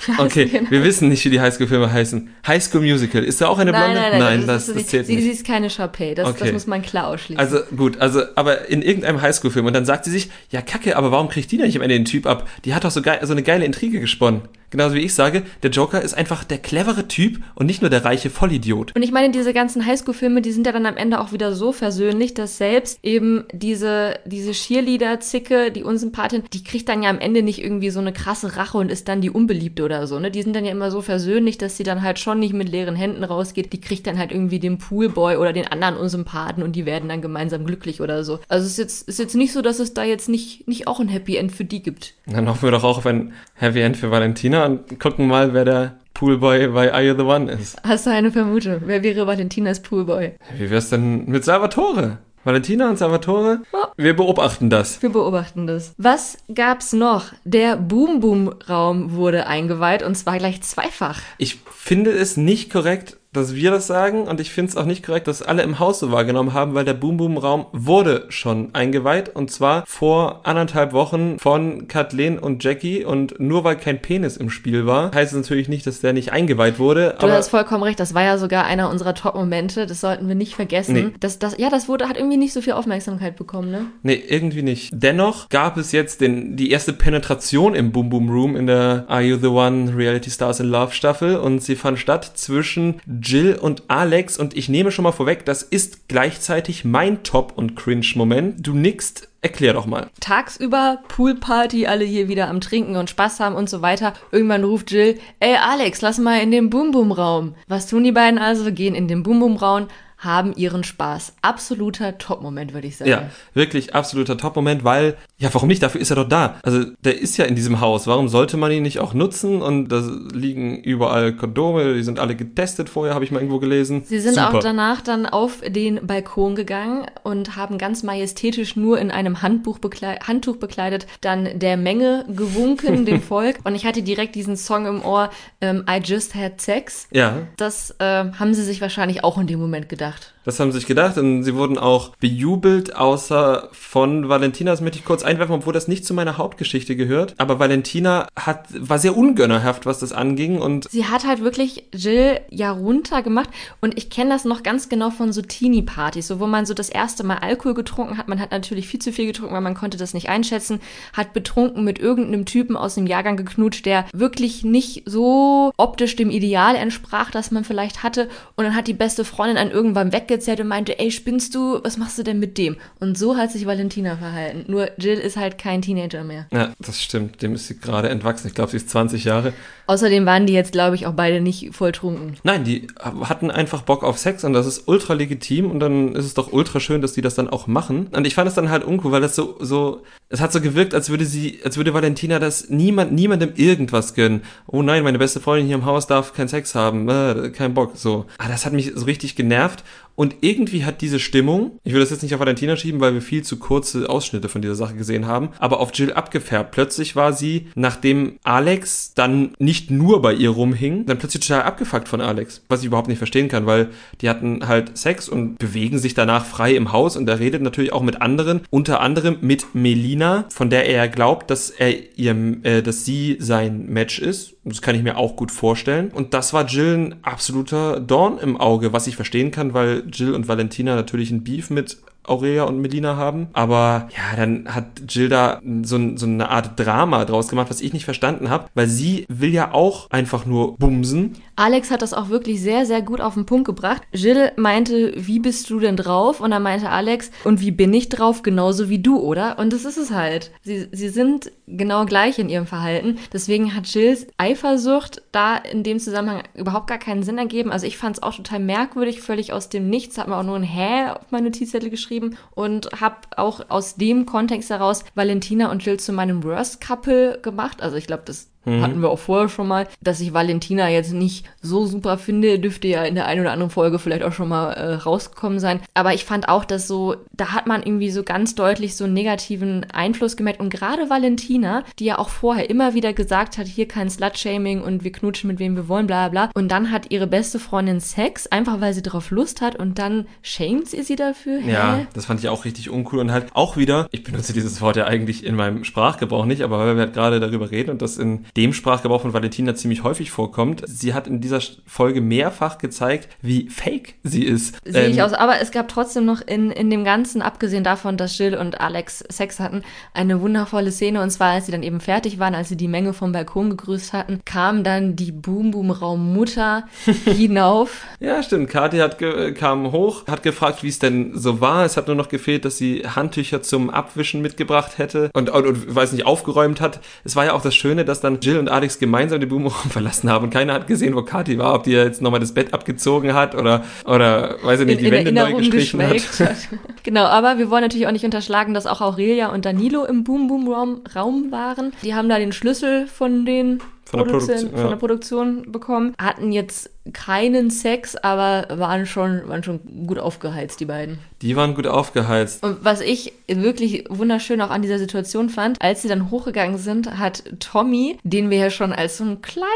so. 0.06 0.12
Okay, 0.24 0.46
denn? 0.46 0.70
wir 0.70 0.82
wissen 0.82 1.10
nicht, 1.10 1.22
wie 1.26 1.28
die 1.28 1.42
Highschool-Filme 1.42 1.92
heißen. 1.92 2.30
Highschool 2.46 2.80
Musical, 2.80 3.22
ist 3.22 3.42
da 3.42 3.48
auch 3.48 3.58
eine 3.58 3.72
Nein, 3.72 3.92
Blonde? 3.92 4.00
nein, 4.00 4.18
nein, 4.20 4.46
das, 4.46 4.68
ist 4.68 4.68
das, 4.74 4.82
sie, 4.82 4.86
zählt 4.86 5.06
sie, 5.08 5.14
nicht. 5.16 5.24
sie 5.24 5.30
ist 5.32 5.46
keine 5.46 5.68
Chapey, 5.68 6.14
das, 6.14 6.26
das 6.32 6.40
Okay. 6.40 6.52
muss 6.52 6.66
man 6.66 6.80
klar 6.80 7.08
ausschließen. 7.08 7.38
Also 7.38 7.58
gut, 7.76 8.00
also 8.00 8.22
aber 8.34 8.70
in 8.70 8.80
irgendeinem 8.80 9.20
Highschool-Film 9.20 9.66
und 9.66 9.74
dann 9.74 9.84
sagt 9.84 10.06
sie 10.06 10.10
sich, 10.10 10.30
ja 10.48 10.62
kacke, 10.62 10.96
aber 10.96 11.10
warum 11.12 11.28
kriegt 11.28 11.52
die 11.52 11.58
denn 11.58 11.66
nicht 11.66 11.76
am 11.76 11.82
Ende 11.82 11.96
den 11.96 12.06
Typ 12.06 12.24
ab? 12.24 12.48
Die 12.64 12.72
hat 12.74 12.84
doch 12.84 12.90
so, 12.92 13.02
geil, 13.02 13.18
so 13.24 13.32
eine 13.32 13.42
geile 13.42 13.66
Intrige 13.66 14.00
gesponnen. 14.00 14.40
Genauso 14.70 14.94
wie 14.94 15.00
ich 15.00 15.14
sage, 15.14 15.44
der 15.62 15.70
Joker 15.70 16.02
ist 16.02 16.14
einfach 16.14 16.44
der 16.44 16.58
clevere 16.58 17.08
Typ 17.08 17.40
und 17.54 17.66
nicht 17.66 17.80
nur 17.80 17.90
der 17.90 18.04
reiche 18.04 18.28
Vollidiot. 18.28 18.94
Und 18.94 19.02
ich 19.02 19.12
meine, 19.12 19.30
diese 19.30 19.54
ganzen 19.54 19.86
Highschool-Filme, 19.86 20.42
die 20.42 20.52
sind 20.52 20.66
ja 20.66 20.72
dann 20.72 20.86
am 20.86 20.96
Ende 20.96 21.20
auch 21.20 21.32
wieder 21.32 21.54
so 21.54 21.72
versöhnlich, 21.72 22.34
dass 22.34 22.58
selbst 22.58 22.98
eben 23.02 23.44
diese, 23.52 24.18
diese 24.26 24.52
Cheerleader-Zicke, 24.52 25.70
die 25.70 25.84
Unsympathin, 25.84 26.42
die 26.52 26.62
kriegt 26.62 26.88
dann 26.88 27.02
ja 27.02 27.10
am 27.10 27.18
Ende 27.18 27.42
nicht 27.42 27.62
irgendwie 27.62 27.90
so 27.90 28.00
eine 28.00 28.12
krasse 28.12 28.56
Rache 28.56 28.78
und 28.78 28.90
ist 28.90 29.08
dann 29.08 29.20
die 29.20 29.30
Unbeliebte 29.30 29.84
oder 29.84 30.06
so, 30.06 30.18
ne? 30.18 30.30
Die 30.30 30.42
sind 30.42 30.54
dann 30.54 30.64
ja 30.64 30.72
immer 30.72 30.90
so 30.90 31.00
versöhnlich, 31.00 31.56
dass 31.56 31.76
sie 31.76 31.84
dann 31.84 32.02
halt 32.02 32.18
schon 32.18 32.38
nicht 32.38 32.52
mit 32.52 32.68
leeren 32.68 32.96
Händen 32.96 33.24
rausgeht. 33.24 33.72
Die 33.72 33.80
kriegt 33.80 34.06
dann 34.06 34.18
halt 34.18 34.32
irgendwie 34.32 34.58
den 34.58 34.78
Poolboy 34.78 35.36
oder 35.36 35.52
den 35.52 35.66
anderen 35.66 35.96
Unsympathen 35.96 36.62
und 36.62 36.76
die 36.76 36.84
werden 36.84 37.08
dann 37.08 37.22
gemeinsam 37.22 37.64
glücklich 37.64 38.00
oder 38.00 38.24
so. 38.24 38.40
Also 38.48 38.66
es 38.66 38.72
ist 38.72 38.78
jetzt, 38.78 39.08
ist 39.08 39.18
jetzt 39.18 39.34
nicht 39.34 39.52
so, 39.52 39.62
dass 39.62 39.78
es 39.78 39.94
da 39.94 40.04
jetzt 40.04 40.28
nicht, 40.28 40.68
nicht 40.68 40.86
auch 40.86 41.00
ein 41.00 41.08
Happy 41.08 41.36
End 41.36 41.52
für 41.52 41.64
die 41.64 41.82
gibt. 41.82 42.14
Dann 42.26 42.48
hoffen 42.48 42.64
wir 42.64 42.70
doch 42.70 42.84
auch 42.84 42.98
auf 42.98 43.06
ein 43.06 43.32
Happy 43.54 43.80
End 43.80 43.96
für 43.96 44.10
Valentina 44.10 44.57
und 44.66 44.98
gucken 45.00 45.26
mal, 45.28 45.54
wer 45.54 45.64
der 45.64 45.98
Poolboy 46.14 46.68
bei 46.68 46.92
Are 46.92 47.02
You 47.02 47.14
the 47.14 47.22
One 47.22 47.52
ist. 47.52 47.76
Hast 47.84 48.06
du 48.06 48.10
eine 48.10 48.32
Vermutung? 48.32 48.80
Wer 48.86 49.02
wäre 49.02 49.26
Valentinas 49.26 49.80
Poolboy? 49.80 50.32
Wie 50.56 50.70
wär's 50.70 50.90
denn 50.90 51.26
mit 51.26 51.44
Salvatore? 51.44 52.18
Valentina 52.44 52.88
und 52.88 52.96
Salvatore? 52.96 53.60
Ja. 53.72 53.92
Wir 53.96 54.16
beobachten 54.16 54.70
das. 54.70 55.02
Wir 55.02 55.10
beobachten 55.10 55.66
das. 55.66 55.92
Was 55.98 56.38
gab's 56.54 56.94
noch? 56.94 57.26
Der 57.44 57.76
Boom 57.76 58.20
Boom 58.20 58.48
Raum 58.68 59.12
wurde 59.12 59.46
eingeweiht 59.46 60.02
und 60.02 60.14
zwar 60.14 60.38
gleich 60.38 60.62
zweifach. 60.62 61.20
Ich 61.36 61.58
finde 61.70 62.10
es 62.10 62.38
nicht 62.38 62.72
korrekt, 62.72 63.17
dass 63.32 63.54
wir 63.54 63.70
das 63.70 63.86
sagen 63.86 64.22
und 64.22 64.40
ich 64.40 64.50
finde 64.50 64.70
es 64.70 64.76
auch 64.76 64.86
nicht 64.86 65.04
korrekt, 65.04 65.28
dass 65.28 65.42
alle 65.42 65.62
im 65.62 65.78
Haus 65.78 65.98
so 65.98 66.10
wahrgenommen 66.12 66.54
haben, 66.54 66.74
weil 66.74 66.84
der 66.84 66.94
Boom 66.94 67.18
Boom 67.18 67.36
Raum 67.36 67.66
wurde 67.72 68.24
schon 68.30 68.74
eingeweiht 68.74 69.34
und 69.34 69.50
zwar 69.50 69.84
vor 69.86 70.40
anderthalb 70.44 70.92
Wochen 70.92 71.38
von 71.38 71.88
Kathleen 71.88 72.38
und 72.38 72.64
Jackie 72.64 73.04
und 73.04 73.38
nur 73.38 73.64
weil 73.64 73.76
kein 73.76 74.00
Penis 74.00 74.36
im 74.36 74.50
Spiel 74.50 74.86
war, 74.86 75.12
heißt 75.12 75.32
es 75.32 75.36
natürlich 75.36 75.68
nicht, 75.68 75.86
dass 75.86 76.00
der 76.00 76.12
nicht 76.12 76.32
eingeweiht 76.32 76.78
wurde. 76.78 77.16
Du 77.20 77.28
hast 77.28 77.50
vollkommen 77.50 77.82
recht, 77.82 78.00
das 78.00 78.14
war 78.14 78.22
ja 78.22 78.38
sogar 78.38 78.64
einer 78.64 78.90
unserer 78.90 79.14
Top-Momente, 79.14 79.86
das 79.86 80.00
sollten 80.00 80.28
wir 80.28 80.34
nicht 80.34 80.54
vergessen. 80.54 80.94
Nee. 80.94 81.10
Das, 81.20 81.38
das, 81.38 81.56
ja, 81.58 81.68
das 81.68 81.88
wurde, 81.88 82.08
hat 82.08 82.16
irgendwie 82.16 82.36
nicht 82.38 82.52
so 82.52 82.62
viel 82.62 82.72
Aufmerksamkeit 82.72 83.36
bekommen, 83.36 83.70
ne? 83.70 83.86
Nee, 84.02 84.22
irgendwie 84.28 84.62
nicht. 84.62 84.90
Dennoch 84.92 85.48
gab 85.48 85.76
es 85.76 85.92
jetzt 85.92 86.20
den, 86.20 86.56
die 86.56 86.70
erste 86.70 86.92
Penetration 86.92 87.74
im 87.74 87.92
Boom 87.92 88.08
Boom 88.08 88.30
Room 88.30 88.56
in 88.56 88.66
der 88.66 89.04
Are 89.08 89.22
You 89.22 89.36
the 89.36 89.48
One 89.48 89.94
Reality 89.94 90.30
Stars 90.30 90.60
in 90.60 90.66
Love 90.68 90.92
Staffel 90.92 91.36
und 91.36 91.62
sie 91.62 91.76
fand 91.76 91.98
statt 91.98 92.32
zwischen 92.34 93.00
Jill 93.20 93.58
und 93.60 93.84
Alex 93.88 94.38
und 94.38 94.56
ich 94.56 94.68
nehme 94.68 94.90
schon 94.90 95.02
mal 95.02 95.12
vorweg, 95.12 95.44
das 95.44 95.62
ist 95.62 96.08
gleichzeitig 96.08 96.84
mein 96.84 97.22
Top- 97.22 97.52
und 97.56 97.76
Cringe-Moment. 97.76 98.66
Du 98.66 98.74
nickst, 98.74 99.28
erklär 99.40 99.72
doch 99.72 99.86
mal. 99.86 100.08
Tagsüber 100.20 101.00
Poolparty, 101.08 101.86
alle 101.86 102.04
hier 102.04 102.28
wieder 102.28 102.48
am 102.48 102.60
Trinken 102.60 102.96
und 102.96 103.10
Spaß 103.10 103.40
haben 103.40 103.54
und 103.54 103.70
so 103.70 103.82
weiter. 103.82 104.14
Irgendwann 104.32 104.64
ruft 104.64 104.90
Jill, 104.90 105.18
ey 105.40 105.56
Alex, 105.56 106.00
lass 106.00 106.18
mal 106.18 106.40
in 106.40 106.50
den 106.50 106.70
Boom 106.70 106.90
Boom 106.90 107.12
Raum. 107.12 107.54
Was 107.66 107.86
tun 107.86 108.04
die 108.04 108.12
beiden 108.12 108.38
also? 108.38 108.72
Gehen 108.72 108.94
in 108.94 109.08
den 109.08 109.22
Boom 109.22 109.40
Boom 109.40 109.56
Raum, 109.56 109.88
haben 110.18 110.52
ihren 110.54 110.82
Spaß. 110.82 111.34
Absoluter 111.42 112.18
Top-Moment, 112.18 112.74
würde 112.74 112.88
ich 112.88 112.96
sagen. 112.96 113.10
Ja, 113.10 113.30
wirklich 113.54 113.94
absoluter 113.94 114.36
Top-Moment, 114.36 114.82
weil, 114.82 115.16
ja, 115.38 115.48
warum 115.52 115.68
nicht? 115.68 115.82
Dafür 115.82 116.00
ist 116.00 116.10
er 116.10 116.16
doch 116.16 116.28
da. 116.28 116.56
Also, 116.62 116.84
der 117.04 117.20
ist 117.20 117.36
ja 117.36 117.44
in 117.44 117.54
diesem 117.54 117.80
Haus. 117.80 118.08
Warum 118.08 118.28
sollte 118.28 118.56
man 118.56 118.72
ihn 118.72 118.82
nicht 118.82 118.98
auch 118.98 119.14
nutzen? 119.14 119.62
Und 119.62 119.88
da 119.88 120.02
liegen 120.32 120.82
überall 120.82 121.32
Kondome, 121.34 121.94
die 121.94 122.02
sind 122.02 122.18
alle 122.18 122.34
getestet 122.34 122.88
vorher, 122.88 123.14
habe 123.14 123.24
ich 123.24 123.30
mal 123.30 123.38
irgendwo 123.38 123.60
gelesen. 123.60 124.02
Sie 124.04 124.18
sind 124.18 124.34
Super. 124.34 124.56
auch 124.56 124.58
danach 124.58 125.02
dann 125.02 125.24
auf 125.26 125.60
den 125.66 126.04
Balkon 126.04 126.56
gegangen 126.56 127.06
und 127.22 127.54
haben 127.54 127.78
ganz 127.78 128.02
majestätisch 128.02 128.74
nur 128.74 128.98
in 128.98 129.12
einem 129.12 129.40
Handbuch 129.40 129.78
beklei 129.78 130.16
Handtuch 130.16 130.56
bekleidet 130.56 131.06
dann 131.20 131.58
der 131.58 131.76
Menge 131.76 132.24
gewunken, 132.28 133.04
dem 133.06 133.22
Volk. 133.22 133.58
Und 133.62 133.76
ich 133.76 133.86
hatte 133.86 134.02
direkt 134.02 134.34
diesen 134.34 134.56
Song 134.56 134.86
im 134.86 135.04
Ohr, 135.04 135.30
ähm, 135.60 135.84
I 135.88 136.00
Just 136.02 136.34
Had 136.34 136.60
Sex. 136.60 137.06
Ja, 137.12 137.46
Das 137.56 137.94
ähm, 138.00 138.38
haben 138.40 138.52
sie 138.54 138.64
sich 138.64 138.80
wahrscheinlich 138.80 139.22
auch 139.22 139.38
in 139.38 139.46
dem 139.46 139.60
Moment 139.60 139.88
gedacht. 139.88 140.07
gedacht. 140.08 140.37
Das 140.48 140.58
haben 140.60 140.72
sie 140.72 140.78
sich 140.78 140.86
gedacht 140.86 141.18
und 141.18 141.42
sie 141.42 141.54
wurden 141.54 141.76
auch 141.76 142.16
bejubelt, 142.16 142.96
außer 142.96 143.68
von 143.72 144.30
Valentina. 144.30 144.70
Das 144.70 144.80
möchte 144.80 144.98
ich 144.98 145.04
kurz 145.04 145.22
einwerfen, 145.22 145.54
obwohl 145.54 145.74
das 145.74 145.88
nicht 145.88 146.06
zu 146.06 146.14
meiner 146.14 146.38
Hauptgeschichte 146.38 146.96
gehört. 146.96 147.34
Aber 147.36 147.58
Valentina 147.58 148.28
hat, 148.34 148.64
war 148.72 148.98
sehr 148.98 149.14
ungönnerhaft, 149.14 149.84
was 149.84 149.98
das 149.98 150.14
anging 150.14 150.58
und 150.58 150.90
Sie 150.90 151.04
hat 151.04 151.26
halt 151.26 151.42
wirklich 151.42 151.84
Jill 151.92 152.40
ja 152.48 152.70
runtergemacht 152.70 153.50
und 153.82 153.98
ich 153.98 154.08
kenne 154.08 154.30
das 154.30 154.46
noch 154.46 154.62
ganz 154.62 154.88
genau 154.88 155.10
von 155.10 155.34
so 155.34 155.42
Teenie-Partys, 155.42 156.28
so 156.28 156.40
wo 156.40 156.46
man 156.46 156.64
so 156.64 156.72
das 156.72 156.88
erste 156.88 157.24
Mal 157.24 157.40
Alkohol 157.40 157.74
getrunken 157.74 158.16
hat. 158.16 158.28
Man 158.28 158.40
hat 158.40 158.50
natürlich 158.50 158.88
viel 158.88 159.00
zu 159.00 159.12
viel 159.12 159.26
getrunken, 159.26 159.52
weil 159.52 159.60
man 159.60 159.74
konnte 159.74 159.98
das 159.98 160.14
nicht 160.14 160.30
einschätzen, 160.30 160.80
hat 161.12 161.34
betrunken 161.34 161.84
mit 161.84 161.98
irgendeinem 161.98 162.46
Typen 162.46 162.74
aus 162.74 162.94
dem 162.94 163.06
Jahrgang 163.06 163.36
geknutscht, 163.36 163.84
der 163.84 164.06
wirklich 164.14 164.64
nicht 164.64 165.02
so 165.04 165.72
optisch 165.76 166.16
dem 166.16 166.30
Ideal 166.30 166.74
entsprach, 166.74 167.30
das 167.30 167.50
man 167.50 167.64
vielleicht 167.64 168.02
hatte 168.02 168.30
und 168.56 168.64
dann 168.64 168.74
hat 168.74 168.86
die 168.86 168.94
beste 168.94 169.26
Freundin 169.26 169.58
an 169.58 169.70
irgendwann 169.70 170.10
weggezerrt 170.38 170.60
und 170.60 170.68
meinte, 170.68 170.98
ey, 170.98 171.10
spinnst 171.10 171.54
du, 171.54 171.80
was 171.82 171.96
machst 171.96 172.18
du 172.18 172.22
denn 172.22 172.38
mit 172.38 172.58
dem? 172.58 172.76
Und 173.00 173.18
so 173.18 173.36
hat 173.36 173.50
sich 173.50 173.66
Valentina 173.66 174.16
verhalten. 174.16 174.64
Nur 174.70 174.90
Jill 174.98 175.18
ist 175.18 175.36
halt 175.36 175.58
kein 175.58 175.82
Teenager 175.82 176.24
mehr. 176.24 176.46
ja, 176.52 176.72
das 176.78 177.02
stimmt, 177.02 177.42
dem 177.42 177.54
ist 177.54 177.66
sie 177.66 177.78
gerade 177.78 178.08
entwachsen. 178.08 178.46
Ich 178.46 178.54
glaube, 178.54 178.70
sie 178.70 178.76
ist 178.76 178.90
20 178.90 179.24
Jahre. 179.24 179.52
Außerdem 179.86 180.26
waren 180.26 180.46
die 180.46 180.52
jetzt, 180.52 180.72
glaube 180.72 180.96
ich, 180.96 181.06
auch 181.06 181.14
beide 181.14 181.40
nicht 181.40 181.74
voll 181.74 181.92
trunken. 181.92 182.36
Nein, 182.42 182.64
die 182.64 182.86
hatten 183.00 183.50
einfach 183.50 183.82
Bock 183.82 184.04
auf 184.04 184.18
Sex 184.18 184.44
und 184.44 184.52
das 184.52 184.66
ist 184.66 184.86
ultra 184.86 185.14
legitim 185.14 185.70
und 185.70 185.80
dann 185.80 186.14
ist 186.14 186.26
es 186.26 186.34
doch 186.34 186.52
ultra 186.52 186.78
schön, 186.78 187.00
dass 187.00 187.14
die 187.14 187.22
das 187.22 187.34
dann 187.34 187.48
auch 187.48 187.66
machen. 187.66 188.08
Und 188.08 188.26
ich 188.26 188.34
fand 188.34 188.48
es 188.48 188.54
dann 188.54 188.70
halt 188.70 188.84
uncool, 188.84 189.12
weil 189.12 189.22
das 189.22 189.34
so, 189.34 189.56
so, 189.60 190.02
es 190.28 190.40
hat 190.40 190.52
so 190.52 190.60
gewirkt, 190.60 190.94
als 190.94 191.08
würde 191.08 191.24
sie, 191.24 191.60
als 191.64 191.76
würde 191.76 191.94
Valentina 191.94 192.38
das 192.38 192.68
niemand, 192.68 193.12
niemandem 193.12 193.52
irgendwas 193.56 194.14
gönnen. 194.14 194.42
Oh 194.66 194.82
nein, 194.82 195.02
meine 195.02 195.18
beste 195.18 195.40
Freundin 195.40 195.66
hier 195.66 195.76
im 195.76 195.86
Haus 195.86 196.06
darf 196.06 196.34
keinen 196.34 196.48
Sex 196.48 196.74
haben, 196.74 197.08
äh, 197.08 197.50
kein 197.50 197.72
Bock, 197.72 197.92
so. 197.94 198.26
Ah, 198.36 198.48
das 198.48 198.66
hat 198.66 198.74
mich 198.74 198.92
so 198.94 199.06
richtig 199.06 199.36
genervt 199.36 199.84
und 200.18 200.34
irgendwie 200.40 200.84
hat 200.84 201.00
diese 201.00 201.20
Stimmung, 201.20 201.78
ich 201.84 201.92
will 201.92 202.00
das 202.00 202.10
jetzt 202.10 202.24
nicht 202.24 202.34
auf 202.34 202.40
Valentina 202.40 202.74
schieben, 202.74 203.00
weil 203.00 203.14
wir 203.14 203.22
viel 203.22 203.44
zu 203.44 203.56
kurze 203.56 204.10
Ausschnitte 204.10 204.48
von 204.48 204.60
dieser 204.60 204.74
Sache 204.74 204.96
gesehen 204.96 205.28
haben, 205.28 205.50
aber 205.60 205.78
auf 205.78 205.92
Jill 205.94 206.12
abgefärbt. 206.12 206.72
Plötzlich 206.72 207.14
war 207.14 207.32
sie, 207.32 207.68
nachdem 207.76 208.40
Alex 208.42 209.14
dann 209.14 209.52
nicht 209.60 209.92
nur 209.92 210.20
bei 210.20 210.34
ihr 210.34 210.50
rumhing, 210.50 211.06
dann 211.06 211.20
plötzlich 211.20 211.46
total 211.46 211.62
abgefuckt 211.62 212.08
von 212.08 212.20
Alex. 212.20 212.64
Was 212.68 212.80
ich 212.80 212.86
überhaupt 212.86 213.06
nicht 213.06 213.18
verstehen 213.18 213.46
kann, 213.46 213.66
weil 213.66 213.90
die 214.20 214.28
hatten 214.28 214.66
halt 214.66 214.98
Sex 214.98 215.28
und 215.28 215.56
bewegen 215.56 216.00
sich 216.00 216.14
danach 216.14 216.44
frei 216.44 216.74
im 216.74 216.90
Haus 216.90 217.16
und 217.16 217.28
er 217.28 217.38
redet 217.38 217.62
natürlich 217.62 217.92
auch 217.92 218.02
mit 218.02 218.20
anderen, 218.20 218.62
unter 218.70 219.00
anderem 219.00 219.36
mit 219.40 219.76
Melina, 219.76 220.46
von 220.52 220.68
der 220.68 220.86
er 220.86 221.06
glaubt, 221.06 221.48
dass 221.48 221.70
er 221.70 221.94
ihr, 222.18 222.34
äh, 222.64 222.82
dass 222.82 223.04
sie 223.04 223.36
sein 223.38 223.86
Match 223.86 224.18
ist. 224.18 224.54
Das 224.64 224.82
kann 224.82 224.96
ich 224.96 225.04
mir 225.04 225.16
auch 225.16 225.36
gut 225.36 225.52
vorstellen. 225.52 226.10
Und 226.10 226.34
das 226.34 226.52
war 226.52 226.66
Jill 226.66 226.96
ein 226.96 227.16
absoluter 227.22 228.00
Dorn 228.00 228.38
im 228.38 228.56
Auge, 228.56 228.92
was 228.92 229.06
ich 229.06 229.14
verstehen 229.14 229.52
kann, 229.52 229.72
weil 229.74 230.07
Jill 230.12 230.34
und 230.34 230.48
Valentina 230.48 230.94
natürlich 230.94 231.30
ein 231.30 231.44
Beef 231.44 231.70
mit 231.70 231.98
Aurelia 232.28 232.64
und 232.64 232.80
Melina 232.80 233.16
haben. 233.16 233.48
Aber 233.52 234.08
ja, 234.16 234.36
dann 234.36 234.74
hat 234.74 234.86
Jill 235.08 235.28
da 235.28 235.60
so, 235.82 236.16
so 236.16 236.26
eine 236.26 236.50
Art 236.50 236.78
Drama 236.78 237.24
draus 237.24 237.48
gemacht, 237.48 237.70
was 237.70 237.80
ich 237.80 237.92
nicht 237.92 238.04
verstanden 238.04 238.50
habe, 238.50 238.66
weil 238.74 238.88
sie 238.88 239.26
will 239.28 239.52
ja 239.52 239.72
auch 239.72 240.10
einfach 240.10 240.46
nur 240.46 240.76
bumsen. 240.76 241.36
Alex 241.56 241.90
hat 241.90 242.02
das 242.02 242.14
auch 242.14 242.28
wirklich 242.28 242.60
sehr, 242.60 242.86
sehr 242.86 243.02
gut 243.02 243.20
auf 243.20 243.34
den 243.34 243.46
Punkt 243.46 243.66
gebracht. 243.66 244.02
Jill 244.12 244.52
meinte, 244.56 245.12
wie 245.16 245.40
bist 245.40 245.68
du 245.70 245.80
denn 245.80 245.96
drauf? 245.96 246.40
Und 246.40 246.50
dann 246.50 246.62
meinte 246.62 246.90
Alex, 246.90 247.30
und 247.44 247.60
wie 247.60 247.70
bin 247.70 247.92
ich 247.92 248.08
drauf? 248.08 248.42
Genauso 248.42 248.88
wie 248.88 249.00
du, 249.00 249.18
oder? 249.18 249.58
Und 249.58 249.72
das 249.72 249.84
ist 249.84 249.96
es 249.96 250.10
halt. 250.10 250.52
Sie, 250.62 250.88
sie 250.92 251.08
sind 251.08 251.50
genau 251.66 252.04
gleich 252.04 252.38
in 252.38 252.48
ihrem 252.48 252.66
Verhalten. 252.66 253.18
Deswegen 253.32 253.74
hat 253.74 253.86
Jills 253.86 254.26
Eifersucht 254.36 255.22
da 255.32 255.56
in 255.56 255.82
dem 255.82 255.98
Zusammenhang 255.98 256.42
überhaupt 256.54 256.86
gar 256.86 256.98
keinen 256.98 257.22
Sinn 257.22 257.38
ergeben. 257.38 257.70
Also 257.72 257.86
ich 257.86 257.98
fand 257.98 258.16
es 258.16 258.22
auch 258.22 258.34
total 258.34 258.60
merkwürdig, 258.60 259.20
völlig 259.20 259.52
aus 259.52 259.68
dem 259.68 259.88
Nichts. 259.88 260.18
Hat 260.18 260.28
mir 260.28 260.36
auch 260.36 260.42
nur 260.42 260.56
ein 260.56 260.62
Hä 260.62 261.10
auf 261.10 261.30
meine 261.30 261.46
Notizzettel 261.46 261.90
geschrieben 261.90 262.17
und 262.50 262.88
habe 263.00 263.16
auch 263.36 263.68
aus 263.68 263.96
dem 263.96 264.26
Kontext 264.26 264.70
heraus 264.70 265.04
Valentina 265.14 265.70
und 265.70 265.84
Jill 265.84 265.98
zu 265.98 266.12
meinem 266.12 266.44
Worst 266.44 266.80
Couple 266.80 267.40
gemacht. 267.40 267.82
Also 267.82 267.96
ich 267.96 268.06
glaube, 268.06 268.22
das 268.26 268.50
Mhm. 268.64 268.82
Hatten 268.82 269.02
wir 269.02 269.10
auch 269.10 269.18
vorher 269.18 269.48
schon 269.48 269.68
mal. 269.68 269.86
Dass 270.00 270.20
ich 270.20 270.32
Valentina 270.32 270.88
jetzt 270.88 271.12
nicht 271.12 271.46
so 271.62 271.86
super 271.86 272.18
finde, 272.18 272.58
dürfte 272.58 272.88
ja 272.88 273.04
in 273.04 273.14
der 273.14 273.26
einen 273.26 273.40
oder 273.40 273.52
anderen 273.52 273.70
Folge 273.70 273.98
vielleicht 273.98 274.22
auch 274.22 274.32
schon 274.32 274.48
mal 274.48 274.72
äh, 274.72 274.94
rausgekommen 274.94 275.60
sein. 275.60 275.80
Aber 275.94 276.14
ich 276.14 276.24
fand 276.24 276.48
auch, 276.48 276.64
dass 276.64 276.86
so, 276.86 277.16
da 277.32 277.52
hat 277.52 277.66
man 277.66 277.82
irgendwie 277.82 278.10
so 278.10 278.22
ganz 278.22 278.54
deutlich 278.54 278.96
so 278.96 279.04
einen 279.04 279.14
negativen 279.14 279.86
Einfluss 279.92 280.36
gemerkt. 280.36 280.60
Und 280.60 280.70
gerade 280.70 281.10
Valentina, 281.10 281.84
die 281.98 282.06
ja 282.06 282.18
auch 282.18 282.28
vorher 282.28 282.68
immer 282.70 282.94
wieder 282.94 283.12
gesagt 283.12 283.58
hat, 283.58 283.66
hier 283.66 283.88
kein 283.88 284.10
Slut-Shaming 284.10 284.82
und 284.82 285.04
wir 285.04 285.12
knutschen 285.12 285.48
mit 285.48 285.58
wem 285.58 285.76
wir 285.76 285.88
wollen, 285.88 286.06
bla 286.06 286.28
bla. 286.28 286.50
Und 286.54 286.68
dann 286.68 286.90
hat 286.90 287.10
ihre 287.10 287.26
beste 287.26 287.58
Freundin 287.58 288.00
Sex, 288.00 288.46
einfach 288.46 288.80
weil 288.80 288.92
sie 288.92 289.02
darauf 289.02 289.30
Lust 289.30 289.60
hat 289.60 289.76
und 289.76 289.98
dann 289.98 290.26
shamed 290.42 290.88
sie 290.88 291.02
sie 291.02 291.16
dafür. 291.16 291.60
Hä? 291.60 291.72
Ja, 291.72 292.06
das 292.12 292.26
fand 292.26 292.40
ich 292.40 292.48
auch 292.48 292.64
richtig 292.64 292.90
uncool. 292.90 293.20
Und 293.20 293.32
halt 293.32 293.46
auch 293.54 293.76
wieder, 293.76 294.08
ich 294.10 294.24
benutze 294.24 294.52
dieses 294.52 294.80
Wort 294.80 294.96
ja 294.96 295.06
eigentlich 295.06 295.44
in 295.44 295.54
meinem 295.54 295.84
Sprachgebrauch 295.84 296.44
nicht, 296.44 296.62
aber 296.62 296.78
weil 296.78 296.96
wir 296.96 297.02
halt 297.02 297.14
gerade 297.14 297.40
darüber 297.40 297.70
reden 297.70 297.90
und 297.90 298.02
das 298.02 298.18
in 298.18 298.44
dem 298.58 298.72
Sprachgebrauch 298.72 299.22
von 299.22 299.32
Valentina 299.32 299.76
ziemlich 299.76 300.02
häufig 300.02 300.32
vorkommt. 300.32 300.82
Sie 300.84 301.14
hat 301.14 301.28
in 301.28 301.40
dieser 301.40 301.60
Folge 301.86 302.20
mehrfach 302.20 302.78
gezeigt, 302.78 303.28
wie 303.40 303.68
fake 303.68 304.14
sie 304.24 304.42
ist. 304.42 304.76
Sehe 304.84 305.04
ähm, 305.04 305.12
ich 305.12 305.22
aus. 305.22 305.32
Aber 305.32 305.60
es 305.60 305.70
gab 305.70 305.86
trotzdem 305.86 306.24
noch 306.24 306.40
in, 306.40 306.72
in 306.72 306.90
dem 306.90 307.04
Ganzen, 307.04 307.40
abgesehen 307.40 307.84
davon, 307.84 308.16
dass 308.16 308.36
Jill 308.36 308.56
und 308.56 308.80
Alex 308.80 309.20
Sex 309.28 309.60
hatten, 309.60 309.82
eine 310.12 310.40
wundervolle 310.40 310.90
Szene. 310.90 311.22
Und 311.22 311.30
zwar, 311.30 311.52
als 311.52 311.66
sie 311.66 311.72
dann 311.72 311.84
eben 311.84 312.00
fertig 312.00 312.40
waren, 312.40 312.56
als 312.56 312.68
sie 312.68 312.76
die 312.76 312.88
Menge 312.88 313.12
vom 313.12 313.30
Balkon 313.30 313.70
gegrüßt 313.70 314.12
hatten, 314.12 314.40
kam 314.44 314.82
dann 314.82 315.14
die 315.14 315.30
Boom 315.30 315.70
Boom 315.70 315.92
Raum 315.92 316.34
Mutter 316.34 316.84
hinauf. 317.24 318.06
ja, 318.18 318.42
stimmt. 318.42 318.70
Kathi 318.70 318.98
hat 318.98 319.18
kam 319.54 319.92
hoch, 319.92 320.26
hat 320.26 320.42
gefragt, 320.42 320.82
wie 320.82 320.88
es 320.88 320.98
denn 320.98 321.30
so 321.38 321.60
war. 321.60 321.84
Es 321.84 321.96
hat 321.96 322.08
nur 322.08 322.16
noch 322.16 322.28
gefehlt, 322.28 322.64
dass 322.64 322.76
sie 322.76 323.04
Handtücher 323.06 323.62
zum 323.62 323.88
Abwischen 323.88 324.42
mitgebracht 324.42 324.98
hätte 324.98 325.30
und, 325.32 325.48
und, 325.48 325.64
und 325.64 325.94
weiß 325.94 326.10
nicht, 326.10 326.26
aufgeräumt 326.26 326.80
hat. 326.80 326.98
Es 327.22 327.36
war 327.36 327.44
ja 327.44 327.52
auch 327.52 327.62
das 327.62 327.76
Schöne, 327.76 328.04
dass 328.04 328.20
dann 328.20 328.37
Jill 328.44 328.58
und 328.58 328.68
Alex 328.68 328.98
gemeinsam 328.98 329.40
den 329.40 329.48
Boomraum 329.48 329.72
verlassen 329.90 330.30
haben 330.30 330.44
und 330.44 330.50
keiner 330.50 330.74
hat 330.74 330.86
gesehen, 330.86 331.14
wo 331.14 331.22
Kathi 331.22 331.58
war, 331.58 331.74
ob 331.74 331.84
die 331.84 331.92
jetzt 331.92 332.22
nochmal 332.22 332.40
das 332.40 332.52
Bett 332.52 332.74
abgezogen 332.74 333.34
hat 333.34 333.54
oder, 333.54 333.84
oder 334.04 334.56
weiß 334.62 334.80
ich 334.80 334.86
nicht, 334.86 334.98
in, 334.98 335.04
die 335.04 335.06
in 335.06 335.26
Wände 335.26 335.32
neu 335.32 335.54
gestrichen 335.54 336.02
hat. 336.02 336.40
hat. 336.40 336.56
genau, 337.02 337.24
aber 337.24 337.58
wir 337.58 337.70
wollen 337.70 337.82
natürlich 337.82 338.06
auch 338.06 338.12
nicht 338.12 338.24
unterschlagen, 338.24 338.74
dass 338.74 338.86
auch 338.86 339.00
Aurelia 339.00 339.48
und 339.48 339.64
Danilo 339.64 340.04
im 340.04 340.24
Boom 340.24 340.48
Boom 340.48 341.02
Raum 341.14 341.50
waren. 341.50 341.92
Die 342.02 342.14
haben 342.14 342.28
da 342.28 342.38
den 342.38 342.52
Schlüssel 342.52 343.06
von 343.06 343.44
den 343.44 343.80
von 344.08 344.20
der, 344.20 344.26
Produktion, 344.26 344.70
ja. 344.72 344.78
von 344.78 344.90
der 344.90 344.96
Produktion 344.96 345.70
bekommen. 345.70 346.14
Hatten 346.18 346.50
jetzt 346.50 346.90
keinen 347.12 347.70
Sex, 347.70 348.16
aber 348.16 348.66
waren 348.70 349.04
schon, 349.04 349.46
waren 349.48 349.62
schon 349.62 350.06
gut 350.06 350.18
aufgeheizt, 350.18 350.80
die 350.80 350.86
beiden. 350.86 351.18
Die 351.42 351.56
waren 351.56 351.74
gut 351.74 351.86
aufgeheizt. 351.86 352.62
Und 352.62 352.82
was 352.82 353.02
ich 353.02 353.34
wirklich 353.46 354.04
wunderschön 354.08 354.62
auch 354.62 354.70
an 354.70 354.80
dieser 354.80 354.98
Situation 354.98 355.50
fand, 355.50 355.82
als 355.82 356.00
sie 356.00 356.08
dann 356.08 356.30
hochgegangen 356.30 356.78
sind, 356.78 357.18
hat 357.18 357.44
Tommy, 357.60 358.18
den 358.22 358.48
wir 358.48 358.58
ja 358.58 358.70
schon 358.70 358.94
als 358.94 359.18
so 359.18 359.24
einen 359.24 359.42
kleinen 359.42 359.68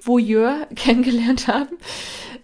Voyeur 0.00 0.66
kennengelernt 0.76 1.46
haben, 1.46 1.76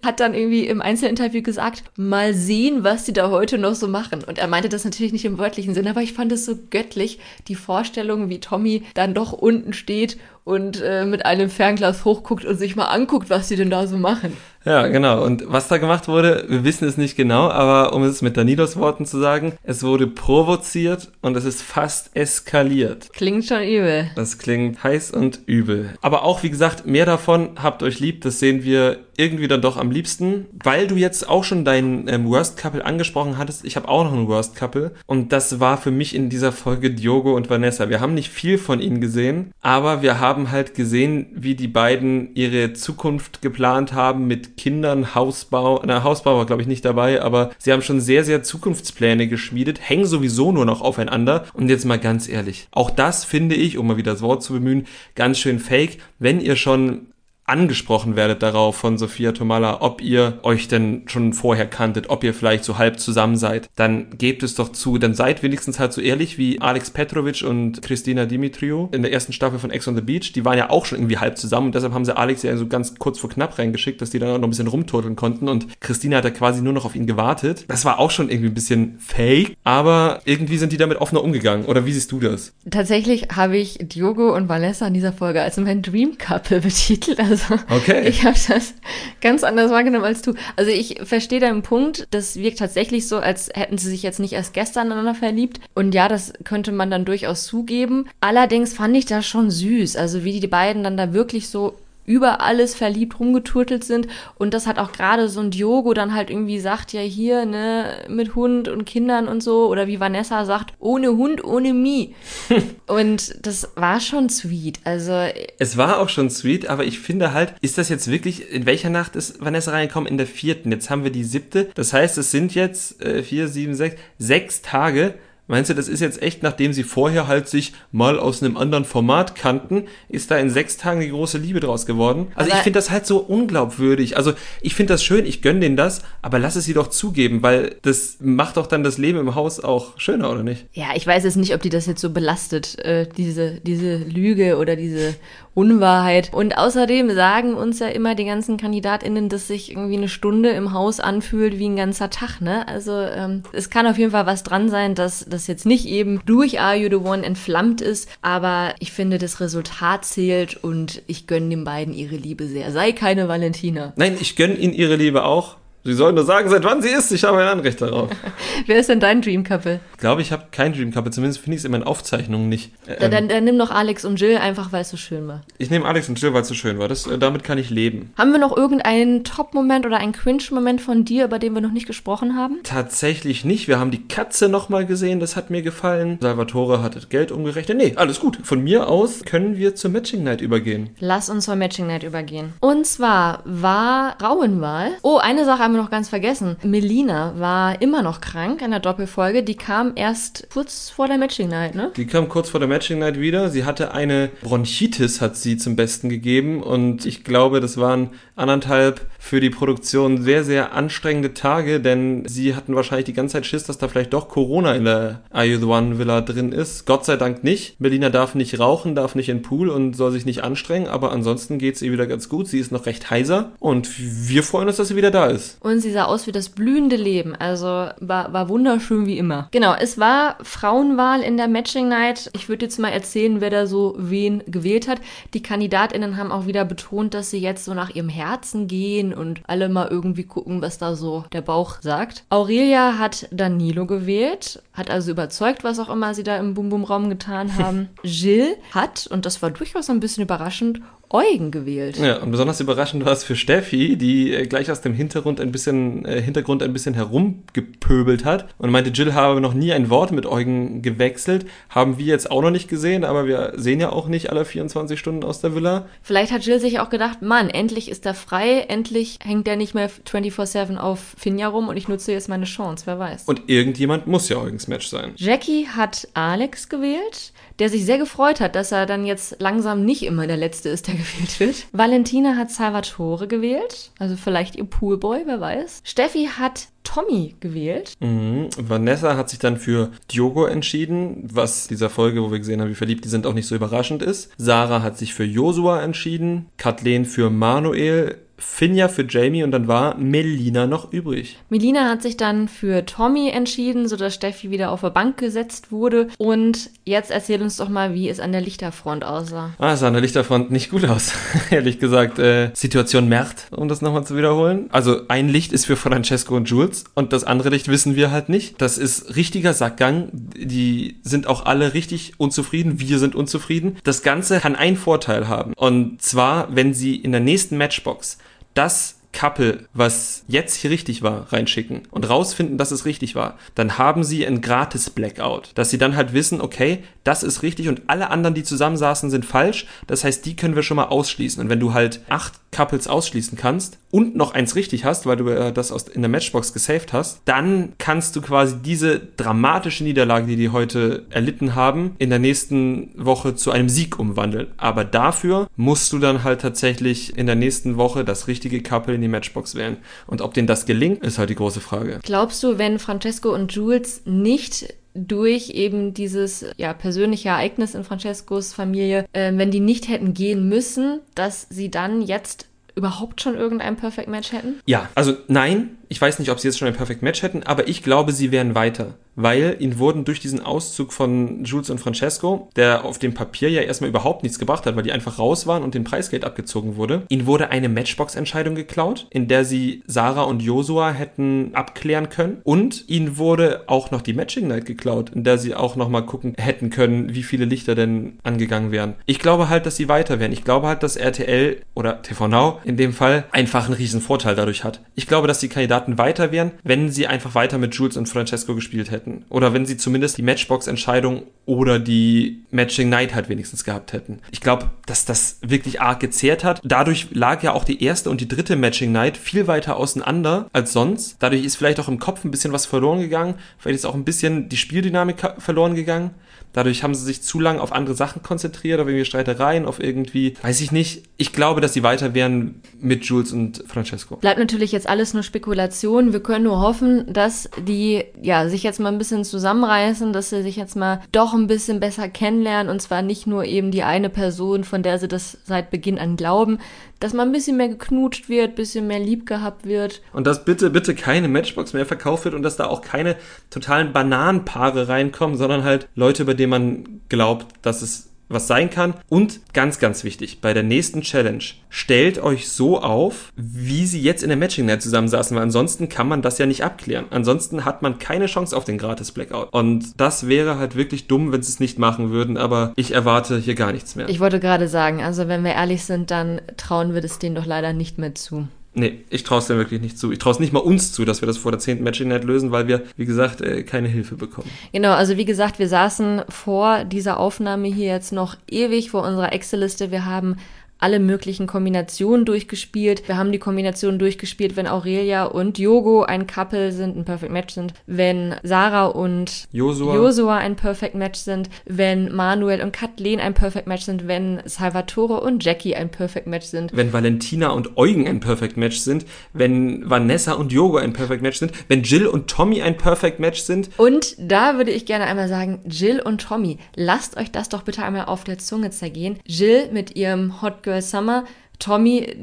hat 0.05 0.21
dann 0.21 0.35
irgendwie 0.35 0.67
im 0.67 0.81
Einzelinterview 0.81 1.43
gesagt, 1.43 1.85
mal 1.97 2.35
sehen, 2.35 2.85
was 2.85 3.07
sie 3.07 3.13
da 3.13 3.31
heute 3.31 3.59
noch 3.59 3.75
so 3.75 3.89
machen. 3.89 4.25
Und 4.25 4.39
er 4.39 4.47
meinte 4.47 4.69
das 4.69 4.85
natürlich 4.85 5.13
nicht 5.13 5.25
im 5.25 5.39
wörtlichen 5.39 5.75
Sinne, 5.75 5.91
aber 5.91 6.03
ich 6.03 6.13
fand 6.13 6.33
es 6.33 6.45
so 6.47 6.55
göttlich, 6.71 7.19
die 7.49 7.55
Vorstellung, 7.55 8.29
wie 8.29 8.41
Tommy 8.41 8.83
dann 8.95 9.15
doch 9.15 9.33
unten 9.33 9.73
steht 9.73 10.19
und 10.45 10.81
äh, 10.83 11.05
mit 11.05 11.27
einem 11.27 11.51
Fernglas 11.51 12.05
hochguckt 12.05 12.45
und 12.45 12.57
sich 12.57 12.77
mal 12.77 12.87
anguckt, 12.87 13.31
was 13.31 13.49
sie 13.49 13.57
denn 13.57 13.71
da 13.71 13.87
so 13.87 13.97
machen. 13.97 14.37
Ja, 14.65 14.89
genau. 14.89 15.25
Und 15.25 15.45
was 15.47 15.69
da 15.69 15.79
gemacht 15.79 16.07
wurde, 16.07 16.45
wir 16.49 16.65
wissen 16.65 16.87
es 16.87 16.99
nicht 16.99 17.17
genau, 17.17 17.49
aber 17.49 17.95
um 17.95 18.03
es 18.03 18.21
mit 18.21 18.37
Danilos 18.37 18.77
Worten 18.77 19.07
zu 19.07 19.19
sagen, 19.19 19.55
es 19.63 19.83
wurde 19.83 20.07
provoziert 20.07 21.11
und 21.23 21.35
es 21.37 21.47
ist 21.47 21.63
fast 21.63 22.15
eskaliert. 22.15 23.11
Klingt 23.15 23.47
schon 23.47 23.63
übel. 23.63 24.11
Das 24.17 24.37
klingt 24.37 24.85
heiß 24.85 25.13
und 25.13 25.41
übel. 25.47 25.95
Aber 26.03 26.25
auch, 26.25 26.43
wie 26.43 26.51
gesagt, 26.51 26.87
mehr 26.87 27.07
davon, 27.07 27.51
habt 27.63 27.83
euch 27.83 28.01
lieb, 28.01 28.21
das 28.21 28.39
sehen 28.39 28.63
wir 28.63 28.99
irgendwie 29.17 29.49
dann 29.49 29.63
doch 29.63 29.77
am 29.77 29.91
liebsten. 29.91 30.47
Weil 30.63 30.87
du 30.87 30.97
jetzt 30.97 31.29
auch 31.29 31.45
schon 31.45 31.65
dein 31.65 32.07
ähm, 32.09 32.29
Worst 32.29 32.59
Couple 32.59 32.85
angesprochen 32.85 33.39
hattest, 33.39 33.65
ich 33.65 33.77
habe 33.77 33.89
auch 33.89 34.05
noch 34.05 34.13
ein 34.13 34.29
Worst 34.29 34.57
Couple 34.57 34.93
und 35.07 35.33
das 35.33 35.61
war 35.61 35.79
für 35.79 35.91
mich 35.91 36.15
in 36.15 36.29
dieser 36.29 36.53
Folge 36.53 36.91
Diogo 36.91 37.35
und 37.35 37.49
Vanessa. 37.49 37.89
Wir 37.89 38.01
haben 38.01 38.15
nicht 38.15 38.31
viel 38.31 38.59
von 38.59 38.81
ihnen 38.81 39.01
gesehen, 39.01 39.53
aber 39.63 40.03
wir 40.03 40.21
haben 40.21 40.30
halt 40.31 40.75
gesehen, 40.75 41.27
wie 41.33 41.55
die 41.55 41.69
beiden 41.69 42.35
ihre 42.35 42.73
Zukunft 42.73 43.43
geplant 43.43 43.93
haben 43.93 44.27
mit 44.27 44.57
Kindern, 44.57 45.15
Hausbau. 45.15 45.83
Na, 45.85 46.03
Hausbau 46.03 46.39
war, 46.39 46.47
glaube 46.47 46.63
ich, 46.63 46.69
nicht 46.69 46.85
dabei, 46.85 47.23
aber 47.23 47.51
sie 47.59 47.73
haben 47.73 47.83
schon 47.83 48.01
sehr, 48.01 48.25
sehr 48.25 48.43
Zukunftspläne 48.43 49.29
geschmiedet, 49.29 49.81
hängen 49.81 50.07
sowieso 50.07 50.53
nur 50.53 50.65
noch 50.65 50.81
aufeinander. 50.81 51.45
Und 51.53 51.69
jetzt 51.69 51.85
mal 51.85 51.99
ganz 51.99 52.29
ehrlich, 52.29 52.69
auch 52.71 52.91
das 52.91 53.25
finde 53.25 53.55
ich, 53.55 53.79
um 53.79 53.87
mal 53.87 53.97
wieder 53.97 54.13
das 54.13 54.23
Wort 54.23 54.43
zu 54.43 54.55
bemühen, 54.55 54.87
ganz 55.15 55.39
schön 55.39 55.59
fake. 55.59 55.99
Wenn 56.19 56.41
ihr 56.41 56.57
schon 56.57 57.07
angesprochen 57.51 58.17
werdet 58.17 58.43
darauf 58.43 58.77
von 58.77 58.97
Sophia 58.97 59.33
Tomala, 59.33 59.79
ob 59.81 60.01
ihr 60.01 60.39
euch 60.43 60.69
denn 60.69 61.03
schon 61.07 61.33
vorher 61.33 61.67
kanntet, 61.67 62.09
ob 62.09 62.23
ihr 62.25 62.33
vielleicht 62.33 62.65
so 62.65 62.79
halb 62.79 63.01
zusammen 63.01 63.37
seid, 63.37 63.69
dann 63.77 64.07
gebt 64.17 64.43
es 64.43 64.55
doch 64.55 64.71
zu, 64.71 64.99
dann 64.99 65.15
seid 65.15 65.43
wenigstens 65.43 65.79
halt 65.81 65.93
so 65.93 66.01
ehrlich 66.01 66.39
wie 66.39 66.61
Alex 66.61 66.91
Petrovic 66.91 67.43
und 67.43 67.83
Christina 67.83 68.25
Dimitriou 68.25 68.89
in 68.93 69.03
der 69.03 69.13
ersten 69.13 69.33
Staffel 69.33 69.59
von 69.59 69.71
Ex 69.71 69.89
on 69.89 69.97
the 69.97 70.01
Beach, 70.01 70.33
die 70.33 70.45
waren 70.45 70.57
ja 70.57 70.71
auch 70.71 70.87
schon 70.87 70.99
irgendwie 70.99 71.19
halb 71.19 71.37
zusammen 71.37 71.67
und 71.67 71.75
deshalb 71.75 71.93
haben 71.93 72.05
sie 72.05 72.17
Alex 72.17 72.43
ja 72.45 72.57
so 72.57 72.67
ganz 72.67 72.95
kurz 72.99 73.19
vor 73.19 73.31
knapp 73.31 73.59
reingeschickt, 73.59 74.01
dass 74.01 74.11
die 74.11 74.21
dann 74.21 74.31
auch 74.31 74.39
noch 74.39 74.47
ein 74.47 74.51
bisschen 74.51 74.69
rumturteln 74.69 75.17
konnten 75.17 75.49
und 75.49 75.81
Christina 75.81 76.19
hat 76.19 76.25
ja 76.25 76.31
quasi 76.31 76.63
nur 76.63 76.73
noch 76.73 76.85
auf 76.85 76.95
ihn 76.95 77.07
gewartet. 77.07 77.65
Das 77.67 77.85
war 77.85 77.99
auch 77.99 78.13
schon 78.13 78.31
irgendwie 78.31 78.51
ein 78.51 78.55
bisschen 78.55 78.99
fake, 79.01 79.57
aber 79.65 80.21
irgendwie 80.25 80.57
sind 80.57 80.73
die 80.73 80.77
damit 80.77 81.01
offener 81.01 81.25
umgegangen. 81.25 81.67
Oder 81.67 81.85
wie 81.85 81.93
siehst 81.93 82.13
du 82.13 82.21
das? 82.21 82.53
Tatsächlich 82.71 83.29
habe 83.35 83.57
ich 83.57 83.79
Diogo 83.81 84.35
und 84.35 84.49
Vanessa 84.49 84.87
in 84.87 84.95
dieser 84.95 85.13
Folge 85.13 85.43
als 85.43 85.57
mein 85.57 85.83
Dream 85.83 86.17
Couple 86.17 86.61
betitelt, 86.61 87.19
also 87.19 87.40
also 87.49 87.65
okay. 87.75 88.09
ich 88.09 88.25
habe 88.25 88.37
das 88.49 88.75
ganz 89.21 89.45
anders 89.45 89.71
wahrgenommen 89.71 90.05
als 90.05 90.23
du. 90.23 90.35
Also 90.57 90.71
ich 90.71 91.01
verstehe 91.05 91.41
deinen 91.41 91.63
Punkt. 91.63 92.07
Das 92.11 92.37
wirkt 92.37 92.59
tatsächlich 92.59 93.09
so, 93.09 93.19
als 93.19 93.51
hätten 93.55 93.79
sie 93.79 93.91
sich 93.91 94.03
jetzt 94.03 94.21
nicht 94.21 94.33
erst 94.33 94.55
gestern 94.55 94.87
aneinander 94.87 95.15
verliebt. 95.15 95.61
Und 95.75 95.95
ja, 95.95 96.09
das 96.09 96.33
könnte 96.45 96.73
man 96.73 96.91
dann 96.91 97.05
durchaus 97.05 97.45
zugeben. 97.45 98.09
Allerdings 98.21 98.75
fand 98.75 98.97
ich 98.97 99.07
das 99.07 99.27
schon 99.27 99.51
süß. 99.51 99.97
Also 99.97 100.25
wie 100.25 100.41
die 100.41 100.47
beiden 100.47 100.85
dann 100.85 100.97
da 100.97 101.13
wirklich 101.13 101.49
so 101.49 101.77
über 102.05 102.41
alles 102.41 102.75
verliebt 102.75 103.21
rumgeturtelt 103.21 103.85
sind 103.85 104.09
und 104.37 104.55
das 104.55 104.67
hat 104.67 104.79
auch 104.79 104.93
gerade 104.93 105.29
so 105.29 105.41
ein 105.41 105.51
Diogo 105.51 105.95
dann 105.95 106.15
halt 106.15 106.31
irgendwie 106.31 106.61
sagt, 106.61 106.93
ja 106.93 107.01
hier, 107.01 107.45
ne, 107.45 108.05
mit 108.09 108.35
Hund 108.35 108.69
und 108.69 108.85
Kindern 108.85 109.29
und 109.29 109.43
so 109.43 109.69
oder 109.69 109.87
wie 109.87 110.01
Vanessa 110.01 110.45
sagt, 110.45 110.75
ohne 110.79 111.11
Hund, 111.17 111.45
ohne 111.45 111.73
Mi. 111.73 112.15
und 112.87 113.47
das 113.47 113.71
war 113.77 114.01
schon 114.01 114.29
sweet, 114.29 114.81
also. 114.85 115.13
Es 115.59 115.77
war 115.77 116.01
auch 116.01 116.09
schon 116.09 116.31
sweet, 116.31 116.69
aber 116.69 116.85
ich 116.85 116.99
finde 117.01 117.33
halt, 117.33 117.55
ist 117.61 117.79
das 117.79 117.89
jetzt 117.89 118.11
wirklich, 118.11 118.51
in 118.51 118.67
welcher 118.67 118.91
Nacht 118.91 119.17
ist 119.17 119.45
Vanessa 119.45 119.71
reingekommen? 119.71 120.09
In 120.09 120.19
der 120.19 120.27
vierten. 120.27 120.73
Jetzt 120.73 120.91
haben 120.91 121.05
wir 121.05 121.11
die 121.11 121.25
siebte. 121.25 121.71
Das 121.75 121.93
heißt, 121.93 122.19
es 122.19 122.31
sind 122.31 122.55
jetzt 122.55 123.03
äh, 123.03 123.23
vier, 123.23 123.49
sieben, 123.49 123.75
sechs, 123.75 123.97
sechs 124.19 124.63
Tage 124.63 125.15
Meinst 125.51 125.69
du, 125.69 125.75
das 125.75 125.89
ist 125.89 125.99
jetzt 125.99 126.23
echt, 126.23 126.45
nachdem 126.45 126.73
sie 126.73 126.85
vorher 126.85 127.27
halt 127.27 127.49
sich 127.49 127.73
mal 127.91 128.21
aus 128.21 128.41
einem 128.41 128.57
anderen 128.57 128.85
Format 128.85 129.35
kannten, 129.35 129.87
ist 130.09 130.31
da 130.31 130.39
in 130.39 130.49
sechs 130.49 130.77
Tagen 130.77 131.01
die 131.01 131.11
große 131.11 131.39
Liebe 131.39 131.59
draus 131.59 131.87
geworden? 131.87 132.29
Also 132.37 132.53
aber 132.53 132.59
ich 132.59 132.63
finde 132.63 132.79
das 132.79 132.93
halt 132.93 133.05
so 133.05 133.19
unglaubwürdig. 133.19 134.17
Also 134.17 134.33
ich 134.61 134.77
finde 134.77 134.95
das 134.95 135.03
schön, 135.03 135.27
ich 135.27 135.43
gönne 135.43 135.59
denen 135.59 135.77
das, 135.77 136.03
aber 136.23 136.39
lass 136.39 136.55
es 136.55 136.67
sie 136.67 136.73
doch 136.73 136.87
zugeben, 136.87 137.43
weil 137.43 137.75
das 137.83 138.19
macht 138.21 138.59
doch 138.59 138.69
dann 138.69 138.85
das 138.85 138.97
Leben 138.97 139.19
im 139.19 139.35
Haus 139.35 139.59
auch 139.59 139.99
schöner, 139.99 140.31
oder 140.31 140.45
nicht? 140.45 140.67
Ja, 140.73 140.91
ich 140.95 141.05
weiß 141.05 141.25
jetzt 141.25 141.37
nicht, 141.37 141.53
ob 141.53 141.63
die 141.63 141.69
das 141.69 141.87
jetzt 141.87 142.01
so 142.01 142.11
belastet, 142.11 142.79
äh, 142.85 143.09
diese, 143.09 143.61
diese 143.61 143.97
Lüge 143.97 144.57
oder 144.57 144.77
diese 144.77 145.17
Unwahrheit. 145.55 146.33
Und 146.33 146.57
außerdem 146.57 147.11
sagen 147.11 147.55
uns 147.55 147.79
ja 147.81 147.89
immer 147.89 148.15
die 148.15 148.25
ganzen 148.25 148.57
KandidatInnen, 148.57 149.29
dass 149.29 149.49
sich 149.49 149.73
irgendwie 149.73 149.97
eine 149.97 150.09
Stunde 150.09 150.51
im 150.51 150.73
Haus 150.73 151.01
anfühlt 151.01 151.59
wie 151.59 151.69
ein 151.69 151.77
ganzer 151.77 152.11
Tag, 152.11 152.41
ne? 152.41 152.67
Also 152.69 152.93
ähm, 152.93 153.43
es 153.53 153.71
kann 153.71 153.87
auf 153.87 153.99
jeden 153.99 154.13
Fall 154.13 154.27
was 154.27 154.43
dran 154.43 154.69
sein, 154.69 154.95
dass 154.95 155.27
das 155.29 155.47
jetzt 155.47 155.67
nicht 155.67 155.87
eben 155.87 156.21
durch 156.27 156.61
Are 156.61 156.77
You 156.77 156.89
The 156.89 157.07
One 157.07 157.25
entflammt 157.25 157.81
ist, 157.81 158.09
aber 158.23 158.75
ich 158.79 158.93
finde, 158.93 159.19
das 159.19 159.41
Resultat 159.41 160.05
zählt 160.05 160.63
und 160.63 161.03
ich 161.07 161.27
gönne 161.27 161.49
den 161.49 161.65
beiden 161.65 161.95
ihre 161.95 162.17
Liebe 162.17 162.47
sehr. 162.47 162.71
Sei 162.71 162.93
keine 162.93 163.29
Valentina. 163.29 163.93
Nein, 163.97 164.17
ich 164.21 164.37
gönne 164.37 164.55
ihnen 164.55 164.73
ihre 164.73 164.97
Liebe 164.97 165.25
auch 165.25 165.57
Sie 165.83 165.95
sollen 165.95 166.15
nur 166.15 166.25
sagen, 166.25 166.51
seit 166.51 166.63
wann 166.65 166.83
sie 166.83 166.91
ist. 166.91 167.11
Ich 167.11 167.25
habe 167.25 167.39
ein 167.39 167.49
Anrecht 167.49 167.81
darauf. 167.81 168.11
Wer 168.67 168.79
ist 168.79 168.91
denn 168.91 169.01
dein 169.01 169.23
Dream 169.23 169.45
Couple? 169.45 169.81
Ich 169.93 169.99
glaube, 169.99 170.21
ich 170.21 170.31
habe 170.31 170.45
kein 170.53 170.75
Dream 170.75 170.93
Couple. 170.93 171.11
Zumindest 171.11 171.41
finde 171.41 171.55
ich 171.55 171.61
es 171.61 171.65
in 171.65 171.73
meinen 171.73 171.85
Aufzeichnungen 171.85 172.51
nicht. 172.51 172.73
Ähm, 172.87 172.97
dann, 173.01 173.11
dann, 173.11 173.29
dann, 173.29 173.45
nimm 173.45 173.59
doch 173.59 173.71
Alex 173.71 174.05
und 174.05 174.21
Jill, 174.21 174.37
einfach 174.37 174.73
weil 174.73 174.83
es 174.83 174.91
so 174.91 174.99
schön 174.99 175.27
war. 175.27 175.41
Ich 175.57 175.71
nehme 175.71 175.87
Alex 175.87 176.11
und 176.11 176.21
Jill, 176.21 176.35
weil 176.35 176.43
es 176.43 176.49
so 176.49 176.55
schön 176.55 176.79
war. 176.79 176.87
Das, 176.89 177.07
äh, 177.07 177.17
damit 177.17 177.45
kann 177.45 177.57
ich 177.57 177.71
leben. 177.71 178.13
Haben 178.19 178.33
wir 178.33 178.39
noch 178.39 178.55
irgendeinen 178.55 179.25
Top-Moment 179.25 179.87
oder 179.87 179.97
einen 179.97 180.13
Cringe-Moment 180.13 180.83
von 180.83 181.07
dir, 181.07 181.25
über 181.25 181.39
den 181.39 181.55
wir 181.55 181.63
noch 181.63 181.73
nicht 181.73 181.87
gesprochen 181.87 182.37
haben? 182.37 182.59
Tatsächlich 182.63 183.47
nicht. 183.47 183.67
Wir 183.67 183.79
haben 183.79 183.91
die 183.91 184.07
Katze 184.07 184.51
nochmal 184.51 184.85
gesehen. 184.85 185.19
Das 185.19 185.35
hat 185.35 185.49
mir 185.49 185.63
gefallen. 185.63 186.19
Salvatore 186.21 186.83
hat 186.83 186.95
das 186.95 187.09
Geld 187.09 187.33
umgerechnet. 187.33 187.79
Nee, 187.79 187.95
alles 187.97 188.21
gut. 188.21 188.39
Von 188.43 188.63
mir 188.63 188.87
aus 188.87 189.25
können 189.25 189.57
wir 189.57 189.75
zur 189.75 189.91
Matching 189.91 190.25
Night 190.25 190.43
übergehen. 190.43 190.91
Lass 191.01 191.31
uns 191.31 191.47
zur 191.47 191.57
Matching 191.57 191.87
Night 191.87 192.03
übergehen. 192.03 192.53
Und 192.61 192.87
zwar 192.87 193.41
war 193.47 194.21
Rauenwahl. 194.23 194.91
Oh, 195.03 195.17
eine 195.17 195.47
Sache 195.47 195.70
haben 195.71 195.77
wir 195.77 195.83
noch 195.83 195.91
ganz 195.91 196.09
vergessen. 196.09 196.57
Melina 196.65 197.35
war 197.39 197.81
immer 197.81 198.03
noch 198.03 198.21
krank 198.21 198.61
in 198.61 198.73
der 198.73 198.81
Doppelfolge. 198.81 199.45
Die 199.45 199.55
kam 199.55 199.93
erst 199.95 200.49
kurz 200.53 200.91
vor 200.91 201.07
der 201.07 201.17
Matching 201.17 201.49
Night, 201.49 201.77
ne? 201.77 201.93
Die 201.97 202.07
kam 202.07 202.29
kurz 202.29 202.51
vor 202.51 202.59
der 202.59 202.69
Matching 202.69 202.99
Night 202.99 203.21
wieder. 203.21 203.51
Sie 203.51 203.65
hatte 203.65 203.95
eine 203.95 204.31
Bronchitis, 204.43 205.21
hat 205.21 205.37
sie 205.37 205.57
zum 205.59 205.77
Besten 205.77 206.09
gegeben. 206.09 206.61
Und 206.61 207.07
ich 207.07 207.23
glaube, 207.23 207.61
das 207.61 207.77
waren 207.77 208.11
anderthalb 208.35 209.10
für 209.23 209.39
die 209.39 209.51
Produktion 209.51 210.23
sehr, 210.23 210.43
sehr 210.43 210.73
anstrengende 210.73 211.35
Tage, 211.35 211.79
denn 211.79 212.25
sie 212.27 212.57
hatten 212.57 212.75
wahrscheinlich 212.75 213.05
die 213.05 213.13
ganze 213.13 213.35
Zeit 213.35 213.47
Schiss, 213.47 213.65
dass 213.65 213.77
da 213.77 213.87
vielleicht 213.87 214.15
doch 214.15 214.29
Corona 214.29 214.75
in 214.75 214.87
der 214.87 215.21
Are 215.31 215.45
You 215.45 215.59
the 215.59 215.67
One 215.67 215.99
Villa 215.99 216.23
drin 216.23 216.53
ist. 216.53 216.87
Gott 216.87 217.05
sei 217.05 217.17
Dank 217.17 217.45
nicht. 217.45 217.79
Melina 217.79 218.09
darf 218.09 218.35
nicht 218.35 218.59
rauchen, 218.59 218.95
darf 218.95 219.15
nicht 219.15 219.29
in 219.29 219.39
den 219.39 219.43
Pool 219.43 219.69
und 219.69 219.95
soll 219.95 220.11
sich 220.11 220.25
nicht 220.25 220.43
anstrengen, 220.43 220.89
aber 220.89 221.13
ansonsten 221.13 221.59
geht 221.59 221.77
es 221.77 221.83
ihr 221.83 221.93
wieder 221.93 222.07
ganz 222.07 222.31
gut. 222.31 222.49
Sie 222.49 222.59
ist 222.59 222.73
noch 222.73 222.87
recht 222.87 223.11
heiser 223.11 223.53
und 223.61 223.91
wir 223.99 224.43
freuen 224.43 224.69
uns, 224.69 224.79
dass 224.79 224.89
sie 224.89 224.97
wieder 224.97 225.11
da 225.11 225.27
ist. 225.27 225.59
Und 225.61 225.81
sie 225.81 225.93
sah 225.93 226.05
aus 226.05 226.27
wie 226.27 226.33
das 226.33 226.49
blühende 226.49 226.97
Leben. 226.97 227.37
Also 227.37 227.67
war, 228.01 228.33
war 228.33 228.49
wunderschön 228.49 229.07
wie 229.07 229.19
immer. 229.19 229.49
Genau, 229.51 229.75
es 229.79 229.99
war 229.99 230.39
Frauenwahl 230.43 231.21
in 231.21 231.37
der 231.37 231.47
Matching 231.47 231.89
Night. 231.89 232.31
Ich 232.35 232.49
würde 232.49 232.65
jetzt 232.65 232.79
mal 232.79 232.89
erzählen, 232.89 233.43
wer 233.43 233.51
da 233.51 233.67
so 233.67 233.95
wen 233.99 234.43
gewählt 234.47 234.89
hat. 234.89 235.01
Die 235.35 235.43
KandidatInnen 235.43 236.17
haben 236.17 236.33
auch 236.33 236.47
wieder 236.47 236.65
betont, 236.65 237.13
dass 237.13 237.31
sie 237.31 237.39
jetzt 237.39 237.67
so 237.67 237.75
nach 237.75 237.95
ihrem 237.95 238.09
Herzen 238.09 238.67
gehen 238.67 239.10
und 239.15 239.43
alle 239.47 239.69
mal 239.69 239.89
irgendwie 239.89 240.25
gucken, 240.25 240.63
was 240.63 240.79
da 240.79 240.95
so 240.95 241.25
der 241.33 241.43
Bauch 241.43 241.81
sagt. 241.81 242.25
Aurelia 242.31 242.99
hat 242.99 243.29
Danilo 243.31 243.87
gewählt, 243.87 244.63
hat 244.73 244.91
also 244.91 245.11
überzeugt, 245.11 245.65
was 245.65 245.79
auch 245.79 245.89
immer 245.89 246.15
sie 246.15 246.25
da 246.25 246.37
im 246.37 246.55
Bum-Bum-Raum 246.55 247.09
getan 247.09 247.57
haben. 247.59 247.89
Jill 248.03 248.57
hat, 248.73 249.07
und 249.07 249.27
das 249.27 249.43
war 249.43 249.51
durchaus 249.51 249.91
ein 249.91 250.01
bisschen 250.01 250.25
überraschend, 250.25 250.81
Eugen 251.13 251.51
gewählt. 251.51 251.97
Ja, 251.97 252.19
und 252.19 252.31
besonders 252.31 252.61
überraschend 252.61 253.05
war 253.05 253.13
es 253.13 253.25
für 253.25 253.35
Steffi, 253.35 253.97
die 253.97 254.33
äh, 254.33 254.47
gleich 254.47 254.71
aus 254.71 254.81
dem 254.81 254.95
Hintergrund 254.95 255.41
ein 255.41 255.51
bisschen, 255.51 256.05
äh, 256.05 256.23
Hintergrund 256.23 256.63
ein 256.63 256.73
bisschen 256.73 256.95
herumgepöbelt 256.95 258.25
hat 258.25 258.47
und 258.59 258.71
meinte, 258.71 258.91
Jill 258.91 259.13
habe 259.15 259.41
noch 259.41 259.53
nie 259.53 259.73
ein 259.73 259.91
Wort 259.91 260.13
mit 260.13 260.25
Eugen 260.25 260.83
gewechselt. 260.83 261.47
Haben 261.69 261.99
wir 261.99 262.07
jetzt 262.07 262.31
auch 262.31 262.43
noch 262.43 262.51
nicht 262.51 262.69
gesehen, 262.69 263.05
aber 263.05 263.27
wir 263.27 263.55
sehen 263.57 263.81
ja 263.81 263.91
auch 263.91 264.07
nicht 264.07 264.31
alle 264.31 264.45
24 264.45 264.99
Stunden 264.99 265.25
aus 265.25 265.41
der 265.41 265.55
Villa. 265.55 265.87
Vielleicht 266.03 266.31
hat 266.31 266.47
Jill 266.47 266.61
sich 266.61 266.79
auch 266.79 266.91
gedacht, 266.91 267.23
Mann, 267.23 267.51
endlich 267.51 267.91
ist 267.91 268.07
er 268.07 268.15
frei, 268.15 268.67
endlich 268.69 269.19
hängt 269.25 269.49
er 269.49 269.57
nicht 269.57 269.75
mehr 269.75 269.91
24-7 269.91 270.77
auf 270.77 271.17
Finja 271.19 271.49
rum 271.49 271.69
und 271.69 271.77
ich 271.77 271.89
nutze 271.89 272.13
jetzt 272.13 272.29
meine 272.29 272.45
Chance, 272.45 272.87
wer 272.87 273.01
weiß. 273.01 273.25
Und 273.25 273.49
irgendjemand 273.49 274.07
muss 274.07 274.29
ja 274.29 274.37
Eugens 274.37 274.69
Match 274.69 274.87
sein. 274.87 275.13
Jackie 275.17 275.67
hat 275.67 276.07
Alex 276.15 276.69
gewählt 276.69 277.33
der 277.61 277.69
sich 277.69 277.85
sehr 277.85 277.99
gefreut 277.99 278.41
hat, 278.41 278.57
dass 278.57 278.73
er 278.73 278.87
dann 278.87 279.05
jetzt 279.05 279.37
langsam 279.39 279.85
nicht 279.85 280.03
immer 280.03 280.27
der 280.27 280.39
Letzte 280.39 280.71
ist, 280.71 280.89
der 280.89 280.95
gewählt 281.01 281.41
wird. 281.41 281.67
Valentina 281.73 282.37
hat 282.37 282.51
Salvatore 282.51 283.27
gewählt, 283.27 283.93
also 283.99 284.17
vielleicht 284.17 284.57
ihr 284.57 284.65
Poolboy, 284.65 285.23
wer 285.27 285.41
weiß. 285.41 285.83
Steffi 285.85 286.29
hat 286.39 286.69
Tommy 286.83 287.37
gewählt. 287.41 287.95
Mhm. 288.01 288.49
Vanessa 288.59 289.17
hat 289.17 289.31
sich 289.31 289.39
dann 289.39 289.57
für 289.59 289.91
Diogo 290.13 290.47
entschieden, 290.47 291.29
was 291.33 291.69
dieser 291.69 291.91
Folge, 291.91 292.23
wo 292.23 292.31
wir 292.31 292.39
gesehen 292.39 292.61
haben, 292.61 292.71
wie 292.71 292.75
verliebt 292.75 293.05
die 293.05 293.09
sind, 293.09 293.27
auch 293.27 293.35
nicht 293.35 293.47
so 293.47 293.55
überraschend 293.55 294.03
ist. 294.03 294.31
Sarah 294.39 294.83
hat 294.83 294.99
sich 294.99 295.15
für 295.15 295.25
Josua 295.25 295.83
entschieden, 295.83 296.47
Kathleen 296.57 297.05
für 297.05 297.31
Manuel, 297.31 298.19
Finja 298.41 298.89
für 298.89 299.07
Jamie 299.09 299.45
und 299.45 299.53
dann 299.53 299.69
war 299.69 299.97
Melina 299.97 300.67
noch 300.67 300.93
übrig. 300.93 301.39
Melina 301.51 301.89
hat 301.89 302.03
sich 302.03 302.17
dann 302.17 302.49
für 302.49 302.85
Tommy 302.87 303.31
entschieden, 303.31 303.87
sodass 303.87 304.15
Steffi 304.15 304.51
wieder 304.51 304.71
auf 304.71 304.81
der 304.81 304.91
Bank 304.91 305.19
gesetzt 305.19 305.71
wurde. 305.71 306.09
Und 306.19 306.71
jetzt 306.85 307.11
erzähl 307.11 307.41
uns 307.43 307.57
doch 307.59 307.69
mal, 307.69 307.95
wie 307.95 308.09
es 308.09 308.19
an 308.19 308.33
der 308.33 308.41
Lichterfront 308.41 309.05
aussah. 309.05 309.51
Ah, 309.59 309.73
es 309.73 309.81
sah 309.81 309.89
an 309.89 309.93
der 309.93 310.03
Lichterfront 310.03 310.51
nicht 310.51 310.71
gut 310.71 310.85
aus, 310.87 311.13
ehrlich 311.51 311.79
gesagt. 311.79 312.19
Äh, 312.19 312.51
Situation 312.55 313.09
Mert, 313.09 313.47
um 313.51 313.69
das 313.69 313.83
nochmal 313.83 314.05
zu 314.05 314.17
wiederholen. 314.17 314.69
Also 314.73 315.03
ein 315.09 315.29
Licht 315.29 315.53
ist 315.53 315.67
für 315.67 315.77
Francesco 315.77 316.35
und 316.35 316.49
Jules 316.49 316.85
und 316.95 317.13
das 317.13 317.25
andere 317.25 317.51
Licht 317.51 317.69
wissen 317.69 317.95
wir 317.95 318.11
halt 318.11 318.29
nicht. 318.29 318.61
Das 318.61 318.79
ist 318.79 319.17
richtiger 319.17 319.53
Sackgang. 319.53 320.09
Die 320.13 320.99
sind 321.03 321.27
auch 321.27 321.45
alle 321.45 321.75
richtig 321.75 322.15
unzufrieden. 322.17 322.81
Wir 322.81 322.99
sind 322.99 323.15
unzufrieden. 323.15 323.77
Das 323.85 324.03
Ganze 324.03 324.41
kann 324.41 324.57
einen 324.57 324.77
Vorteil 324.77 325.29
haben. 325.29 325.53
Und 325.55 326.01
zwar, 326.03 326.55
wenn 326.55 326.73
sie 326.73 326.97
in 326.97 327.13
der 327.13 327.21
nächsten 327.21 327.57
Matchbox 327.57 328.19
das 328.55 329.00
Couple, 329.13 329.67
was 329.75 330.25
jetzt 330.29 330.55
hier 330.55 330.71
richtig 330.71 331.03
war, 331.03 331.33
reinschicken 331.33 331.83
und 331.91 332.09
rausfinden, 332.09 332.59
dass 332.59 332.71
es 332.71 332.85
richtig 332.85 333.15
war, 333.15 333.39
dann 333.55 333.77
haben 333.79 334.05
sie 334.05 334.27
ein 334.27 334.41
gratis 334.41 334.91
Blackout. 334.91 335.51
Dass 335.55 335.71
sie 335.71 335.79
dann 335.79 335.97
halt 335.97 336.13
wissen, 336.13 336.41
okay, 336.41 336.85
das 337.05 337.23
ist 337.23 337.43
richtig 337.43 337.69
und 337.69 337.83
alle 337.87 338.11
anderen, 338.11 338.35
die 338.35 338.43
zusammensaßen, 338.43 339.11
sind 339.11 339.25
falsch. 339.25 339.67
Das 339.87 340.05
heißt, 340.05 340.25
die 340.27 340.37
können 340.37 340.55
wir 340.55 340.63
schon 340.63 340.77
mal 340.77 340.85
ausschließen. 340.85 341.43
Und 341.43 341.49
wenn 341.49 341.61
du 341.61 341.73
halt 341.73 342.01
acht 342.09 342.35
Couples 342.53 342.89
ausschließen 342.89 343.39
kannst 343.39 343.79
und 343.91 344.17
noch 344.17 344.35
eins 344.35 344.55
richtig 344.57 344.85
hast, 344.85 345.07
weil 345.07 345.17
du 345.17 345.29
äh, 345.29 345.53
das 345.53 345.71
in 345.71 346.03
der 346.03 346.11
Matchbox 346.11 346.53
gesaved 346.53 346.93
hast, 346.93 347.21
dann 347.25 347.73
kannst 347.79 348.17
du 348.17 348.21
quasi 348.21 348.57
diese 348.63 349.01
dramatische 349.01 349.85
Niederlage, 349.85 350.27
die 350.27 350.37
die 350.37 350.51
heute 350.51 351.07
erlitten 351.11 351.55
haben, 351.55 351.95
in 351.99 352.11
der 352.11 352.19
nächsten 352.19 352.91
Woche 352.97 353.35
zu 353.35 353.51
einem 353.51 353.69
Sieg 353.69 353.99
umwandeln. 353.99 354.49
Aber 354.57 354.85
dafür 354.85 355.49
musst 355.57 355.93
du 355.93 355.99
dann 355.99 356.25
halt 356.25 356.41
tatsächlich 356.41 357.17
in 357.17 357.27
der 357.27 357.37
nächsten 357.37 357.77
Woche 357.77 358.05
das 358.05 358.29
richtige 358.29 358.63
Couple 358.63 358.99
in 359.01 359.03
die 359.03 359.09
Matchbox 359.09 359.55
wählen. 359.55 359.79
Und 360.07 360.21
ob 360.21 360.35
denen 360.35 360.47
das 360.47 360.67
gelingt, 360.67 361.03
ist 361.03 361.19
halt 361.19 361.31
die 361.31 361.35
große 361.35 361.61
Frage. 361.61 362.01
Glaubst 362.03 362.43
du, 362.43 362.59
wenn 362.59 362.79
Francesco 362.79 363.35
und 363.35 363.53
Jules 363.53 364.03
nicht 364.05 364.75
durch 364.95 365.51
eben 365.51 365.95
dieses 365.95 366.45
ja, 366.57 366.73
persönliche 366.73 367.31
Ereignis 367.31 367.75
in 367.75 367.85
Francescos 367.85 368.53
Familie, 368.53 369.07
äh, 369.13 369.33
wenn 369.35 369.51
die 369.51 369.61
nicht 369.61 369.89
hätten 369.89 370.15
gehen 370.15 370.49
müssen, 370.49 371.01
dass 371.15 371.47
sie 371.49 371.71
dann 371.71 372.03
jetzt 372.03 372.47
überhaupt 372.75 373.21
schon 373.21 373.37
irgendein 373.37 373.77
Perfect 373.77 374.09
Match 374.09 374.33
hätten? 374.33 374.61
Ja, 374.67 374.89
also 374.95 375.15
nein, 375.29 375.77
ich 375.89 376.01
weiß 376.01 376.19
nicht, 376.19 376.31
ob 376.31 376.41
sie 376.41 376.49
jetzt 376.49 376.59
schon 376.59 376.69
ein 376.69 376.75
Perfect 376.75 377.03
Match 377.03 377.23
hätten, 377.23 377.43
aber 377.43 377.69
ich 377.69 377.83
glaube, 377.83 378.13
sie 378.13 378.33
wären 378.33 378.55
weiter 378.55 378.95
weil 379.23 379.57
ihnen 379.61 379.79
wurden 379.79 380.05
durch 380.05 380.21
diesen 380.21 380.45
Auszug 380.45 380.93
von 380.93 381.45
Jules 381.45 381.71
und 381.71 381.79
Francesco, 381.79 382.49
der 382.57 382.85
auf 382.85 382.99
dem 382.99 383.15
Papier 383.15 383.51
ja 383.51 383.63
erstmal 383.63 383.91
überhaupt 383.91 384.23
nichts 384.23 384.39
gebracht 384.39 384.67
hat, 384.67 384.77
weil 384.77 384.83
die 384.83 384.93
einfach 384.93 385.19
raus 385.19 385.47
waren 385.47 385.63
und 385.63 385.75
den 385.75 385.85
Preisgeld 385.85 386.25
abgezogen 386.25 386.77
wurde, 386.77 387.03
ihnen 387.09 387.27
wurde 387.27 387.51
eine 387.51 387.69
Matchbox-Entscheidung 387.69 388.55
geklaut, 388.55 389.07
in 389.11 389.29
der 389.29 389.45
sie 389.45 389.83
Sarah 389.87 390.23
und 390.23 390.43
Josua 390.43 390.91
hätten 390.91 391.51
abklären 391.55 392.09
können 392.09 392.39
und 392.45 392.89
ihnen 392.89 393.19
wurde 393.19 393.65
auch 393.67 393.91
noch 393.91 394.03
die 394.03 394.13
Matching 394.13 394.49
Night 394.49 394.67
geklaut, 394.67 395.11
in 395.11 395.25
der 395.25 395.39
sie 395.39 395.55
auch 395.55 395.77
nochmal 395.77 396.07
gucken 396.07 396.35
hätten 396.39 396.71
können, 396.71 397.15
wie 397.15 397.23
viele 397.23 397.45
Lichter 397.45 397.75
denn 397.75 398.19
angegangen 398.23 398.73
wären. 398.73 398.95
Ich 399.07 399.19
glaube 399.19 399.49
halt, 399.49 399.67
dass 399.67 399.77
sie 399.77 399.89
weiter 399.89 400.21
wären. 400.21 400.33
Ich 400.33 400.45
glaube 400.45 400.67
halt, 400.67 400.83
dass 400.83 400.97
RTL 400.97 401.63
oder 401.75 402.03
TV 402.03 402.29
Now 402.29 402.61
in 402.65 402.77
dem 402.77 402.93
Fall 402.93 403.25
einfach 403.33 403.67
einen 403.67 403.75
riesen 403.75 404.01
Vorteil 404.01 404.35
dadurch 404.35 404.65
hat. 404.65 404.81
Ich 404.95 405.07
glaube, 405.07 405.29
dass 405.29 405.41
die 405.41 405.49
Kandidaten 405.49 405.99
weiter 405.99 406.33
wären, 406.33 406.53
wenn 406.63 406.91
sie 406.91 407.07
einfach 407.07 407.35
weiter 407.35 407.59
mit 407.59 407.75
Jules 407.75 407.97
und 407.97 408.09
Francesco 408.09 408.55
gespielt 408.55 408.91
hätten 408.91 409.10
hätten. 409.11 409.25
Oder 409.29 409.53
wenn 409.53 409.67
sie 409.67 409.77
zumindest 409.77 410.19
die 410.19 410.23
Matchbox-Entscheidung 410.23 411.23
oder 411.47 411.79
die 411.79 412.45
Matching 412.51 412.89
Night 412.89 413.15
halt 413.15 413.29
wenigstens 413.29 413.65
gehabt 413.65 413.93
hätten. 413.93 414.21
Ich 414.31 414.41
glaube, 414.41 414.71
dass 414.87 415.05
das 415.05 415.39
wirklich 415.43 415.81
arg 415.81 416.01
gezehrt 416.01 416.45
hat. 416.45 416.61
Dadurch 416.65 417.09
lag 417.13 417.43
ja 417.43 417.53
auch 417.53 417.65
die 417.65 417.83
erste 417.83 418.11
und 418.11 418.21
die 418.21 418.29
dritte 418.29 418.57
Matching 418.57 418.93
Night 418.93 419.17
viel 419.17 419.47
weiter 419.47 419.77
auseinander 419.77 420.49
als 420.53 420.73
sonst. 420.73 421.17
Dadurch 421.19 421.45
ist 421.45 421.57
vielleicht 421.57 421.81
auch 421.81 421.89
im 421.89 421.99
Kopf 421.99 422.25
ein 422.25 422.31
bisschen 422.31 422.53
was 422.53 422.67
verloren 422.67 423.01
gegangen. 423.01 423.35
Vielleicht 423.59 423.81
ist 423.81 423.85
auch 423.85 423.95
ein 423.95 424.05
bisschen 424.05 424.49
die 424.49 424.57
Spieldynamik 424.57 425.17
verloren 425.39 425.75
gegangen. 425.75 426.13
Dadurch 426.53 426.83
haben 426.83 426.95
sie 426.95 427.05
sich 427.05 427.23
zu 427.23 427.39
lange 427.39 427.61
auf 427.61 427.73
andere 427.73 427.95
Sachen 427.95 428.23
konzentriert, 428.23 428.81
auf 428.81 428.89
irgendwie 428.89 429.05
Streitereien, 429.05 429.67
auf 429.67 429.81
irgendwie, 429.81 430.35
weiß 430.43 430.61
ich 430.61 430.73
nicht. 430.73 431.05
Ich 431.17 431.33
glaube, 431.33 431.61
dass 431.61 431.75
sie 431.75 431.85
weiter 431.85 432.13
wären 432.13 432.61
mit 432.81 433.05
Jules 433.05 433.33
und 433.33 433.63
Francesco. 433.69 434.17
Bleibt 434.17 434.41
natürlich 434.41 434.73
jetzt 434.73 434.89
alles 434.89 435.15
nur 435.15 435.23
Spekulation. 435.23 436.13
Wir 436.13 436.21
können 436.21 436.45
nur 436.45 436.61
hoffen, 436.61 437.13
dass 437.13 437.49
die 437.69 438.05
ja 438.21 438.49
sich 438.49 438.65
jetzt 438.65 438.81
mal 438.81 438.91
ein 438.91 438.99
bisschen 439.01 439.25
zusammenreißen, 439.25 440.13
dass 440.13 440.31
sie 440.31 440.43
sich 440.43 440.57
jetzt 440.57 440.77
mal 440.77 441.01
doch 441.11 441.33
ein 441.33 441.47
bisschen 441.47 441.81
besser 441.81 442.09
kennenlernen 442.09 442.71
und 442.71 442.81
zwar 442.81 443.01
nicht 443.01 443.27
nur 443.27 443.45
eben 443.45 443.71
die 443.71 443.83
eine 443.83 444.11
Person, 444.11 444.63
von 444.63 444.83
der 444.83 444.99
sie 444.99 445.09
das 445.09 445.39
seit 445.45 445.71
Beginn 445.71 445.99
an 445.99 446.17
glauben, 446.17 446.59
dass 447.01 447.15
mal 447.15 447.25
ein 447.25 447.33
bisschen 447.33 447.57
mehr 447.57 447.71
geknutscht 447.71 448.29
wird, 448.29 448.51
ein 448.51 448.55
bisschen 448.55 448.87
mehr 448.87 449.01
lieb 449.01 449.25
gehabt 449.25 449.65
wird. 449.65 450.03
Und 450.13 450.27
dass 450.27 450.45
bitte, 450.45 450.69
bitte 450.69 450.95
keine 450.95 451.29
Matchbox 451.29 451.73
mehr 451.73 451.87
verkauft 451.87 452.27
wird 452.27 452.35
und 452.35 452.43
dass 452.43 452.57
da 452.57 452.67
auch 452.67 452.83
keine 452.83 453.17
totalen 453.49 453.93
Bananenpaare 453.93 454.89
reinkommen, 454.89 455.37
sondern 455.37 455.65
halt 455.65 455.89
Leute, 455.95 456.27
bei 456.27 456.35
denen 456.35 456.51
man 456.51 457.01
glaubt, 457.09 457.47
dass 457.63 457.81
es 457.81 458.10
was 458.31 458.47
sein 458.47 458.71
kann. 458.71 458.95
Und 459.09 459.41
ganz, 459.53 459.79
ganz 459.79 460.05
wichtig, 460.05 460.41
bei 460.41 460.55
der 460.55 460.63
nächsten 460.63 461.03
Challenge, 461.03 461.45
stellt 461.69 462.23
euch 462.23 462.49
so 462.49 462.81
auf, 462.81 463.33
wie 463.37 463.87
sie 463.87 464.01
jetzt 464.01 464.23
in 464.23 464.29
der 464.29 464.39
Matching 464.39 464.67
Night 464.67 464.83
zusammensaßen, 464.83 465.37
weil 465.37 465.43
ansonsten 465.43 465.89
kann 465.89 466.09
man 466.09 466.23
das 466.23 466.39
ja 466.39 466.47
nicht 466.47 466.65
abklären. 466.65 467.07
Ansonsten 467.11 467.65
hat 467.65 467.83
man 467.83 467.99
keine 467.99 468.27
Chance 468.27 468.57
auf 468.57 468.65
den 468.65 468.79
gratis 468.79 469.13
Blackout. 469.13 469.53
Und 469.53 470.01
das 470.01 470.29
wäre 470.29 470.59
halt 470.59 470.77
wirklich 470.77 471.07
dumm, 471.07 471.33
wenn 471.33 471.43
sie 471.43 471.51
es 471.51 471.61
nicht 471.61 471.79
machen 471.79 472.11
würden, 472.11 472.37
aber 472.37 472.73
ich 472.77 472.93
erwarte 472.93 473.39
hier 473.39 473.55
gar 473.55 473.73
nichts 473.73 473.97
mehr. 473.97 474.09
Ich 474.09 474.21
wollte 474.21 474.41
gerade 474.41 474.69
sagen, 474.69 475.03
also 475.03 475.29
wenn 475.29 475.45
wir 475.45 475.53
ehrlich 475.53 475.85
sind, 475.85 476.11
dann 476.11 476.41
trauen 476.57 476.95
wir 476.95 477.01
das 477.01 477.19
denen 477.19 477.35
doch 477.35 477.47
leider 477.47 477.73
nicht 477.73 477.99
mehr 477.99 478.15
zu. 478.15 478.49
Nee, 478.81 479.05
ich 479.11 479.25
traue 479.25 479.41
es 479.41 479.47
dir 479.47 479.57
wirklich 479.57 479.83
nicht 479.83 479.99
zu. 479.99 480.11
Ich 480.11 480.19
traue 480.19 480.33
es 480.33 480.41
nicht 480.41 480.55
mal 480.55 480.61
uns 480.61 480.93
zu, 480.93 481.05
dass 481.05 481.21
wir 481.21 481.27
das 481.27 481.37
vor 481.37 481.53
der 481.53 481.59
10. 481.59 481.83
Matching 481.83 482.09
Night 482.09 482.25
lösen, 482.25 482.51
weil 482.51 482.67
wir, 482.67 482.83
wie 482.97 483.05
gesagt, 483.05 483.43
äh, 483.43 483.63
keine 483.63 483.89
Hilfe 483.89 484.15
bekommen. 484.15 484.49
Genau, 484.73 484.93
also 484.93 485.19
wie 485.19 485.27
gesagt, 485.27 485.59
wir 485.59 485.69
saßen 485.69 486.23
vor 486.31 486.85
dieser 486.85 487.21
Aufnahme 487.21 487.69
hier 487.69 487.89
jetzt 487.89 488.11
noch 488.11 488.37
ewig 488.51 488.91
vor 488.91 489.03
unserer 489.03 489.35
Excel-Liste. 489.35 489.91
Wir 489.91 490.07
haben 490.07 490.37
alle 490.81 490.99
möglichen 490.99 491.47
Kombinationen 491.47 492.25
durchgespielt. 492.25 493.07
Wir 493.07 493.17
haben 493.17 493.33
die 493.33 493.39
Kombinationen 493.39 493.99
durchgespielt, 493.99 494.57
wenn 494.57 494.67
Aurelia 494.67 495.25
und 495.25 495.59
Yogo 495.59 496.03
ein 496.03 496.27
Couple 496.27 496.73
sind, 496.73 496.97
ein 496.97 497.05
Perfect 497.05 497.33
Match 497.33 497.55
sind, 497.55 497.75
wenn 497.87 498.35
Sarah 498.43 498.87
und 498.87 499.47
Josua, 499.53 499.95
Josua 499.95 500.39
ein 500.39 500.57
Perfect 500.57 500.95
Match 500.95 501.19
sind, 501.21 501.51
wenn 501.67 502.15
Manuel 502.15 502.63
und 502.63 502.73
Kathleen 502.73 503.21
ein 503.21 503.35
Perfect 503.35 503.67
Match 503.67 503.85
sind, 503.85 504.09
wenn 504.09 504.41
Salvatore 504.47 505.21
und 505.21 505.45
Jackie 505.45 505.77
ein 505.77 505.91
Perfect 505.91 506.27
Match 506.27 506.47
sind. 506.47 506.75
wenn 506.75 506.93
Valentina 506.93 507.51
und 507.51 507.77
Eugen 507.77 508.09
ein 508.09 508.21
Perfect 508.21 508.57
Match 508.57 508.79
sind, 508.79 509.05
wenn 509.33 509.89
Vanessa 509.89 510.33
und 510.33 510.53
Yogo 510.53 510.79
ein 510.79 510.93
Perfect 510.93 511.23
Match 511.23 511.39
sind, 511.39 511.53
wenn 511.69 511.83
Jill 511.83 512.07
und 512.07 512.29
Tommy 512.29 512.63
ein 512.63 512.77
Perfect 512.77 513.21
Match 513.21 513.41
sind. 513.41 513.71
Und 513.77 514.17
da 514.19 514.57
würde 514.57 514.71
ich 514.71 514.87
gerne 514.87 515.05
einmal 515.05 515.29
sagen, 515.29 515.61
Jill 515.67 516.01
und 516.01 516.23
Tommy, 516.23 516.59
lasst 516.75 517.17
euch 517.17 517.31
das 517.31 517.49
doch 517.49 517.63
bitte 517.63 517.83
einmal 517.83 518.07
auf 518.07 518.25
der 518.25 518.39
Zunge 518.39 518.71
zergehen. 518.71 519.19
Jill 519.27 519.69
mit 519.73 519.97
ihrem 519.97 520.41
Hot 520.41 520.63
Girl 520.63 520.70
Summer, 520.79 521.25
Tommy, 521.59 522.15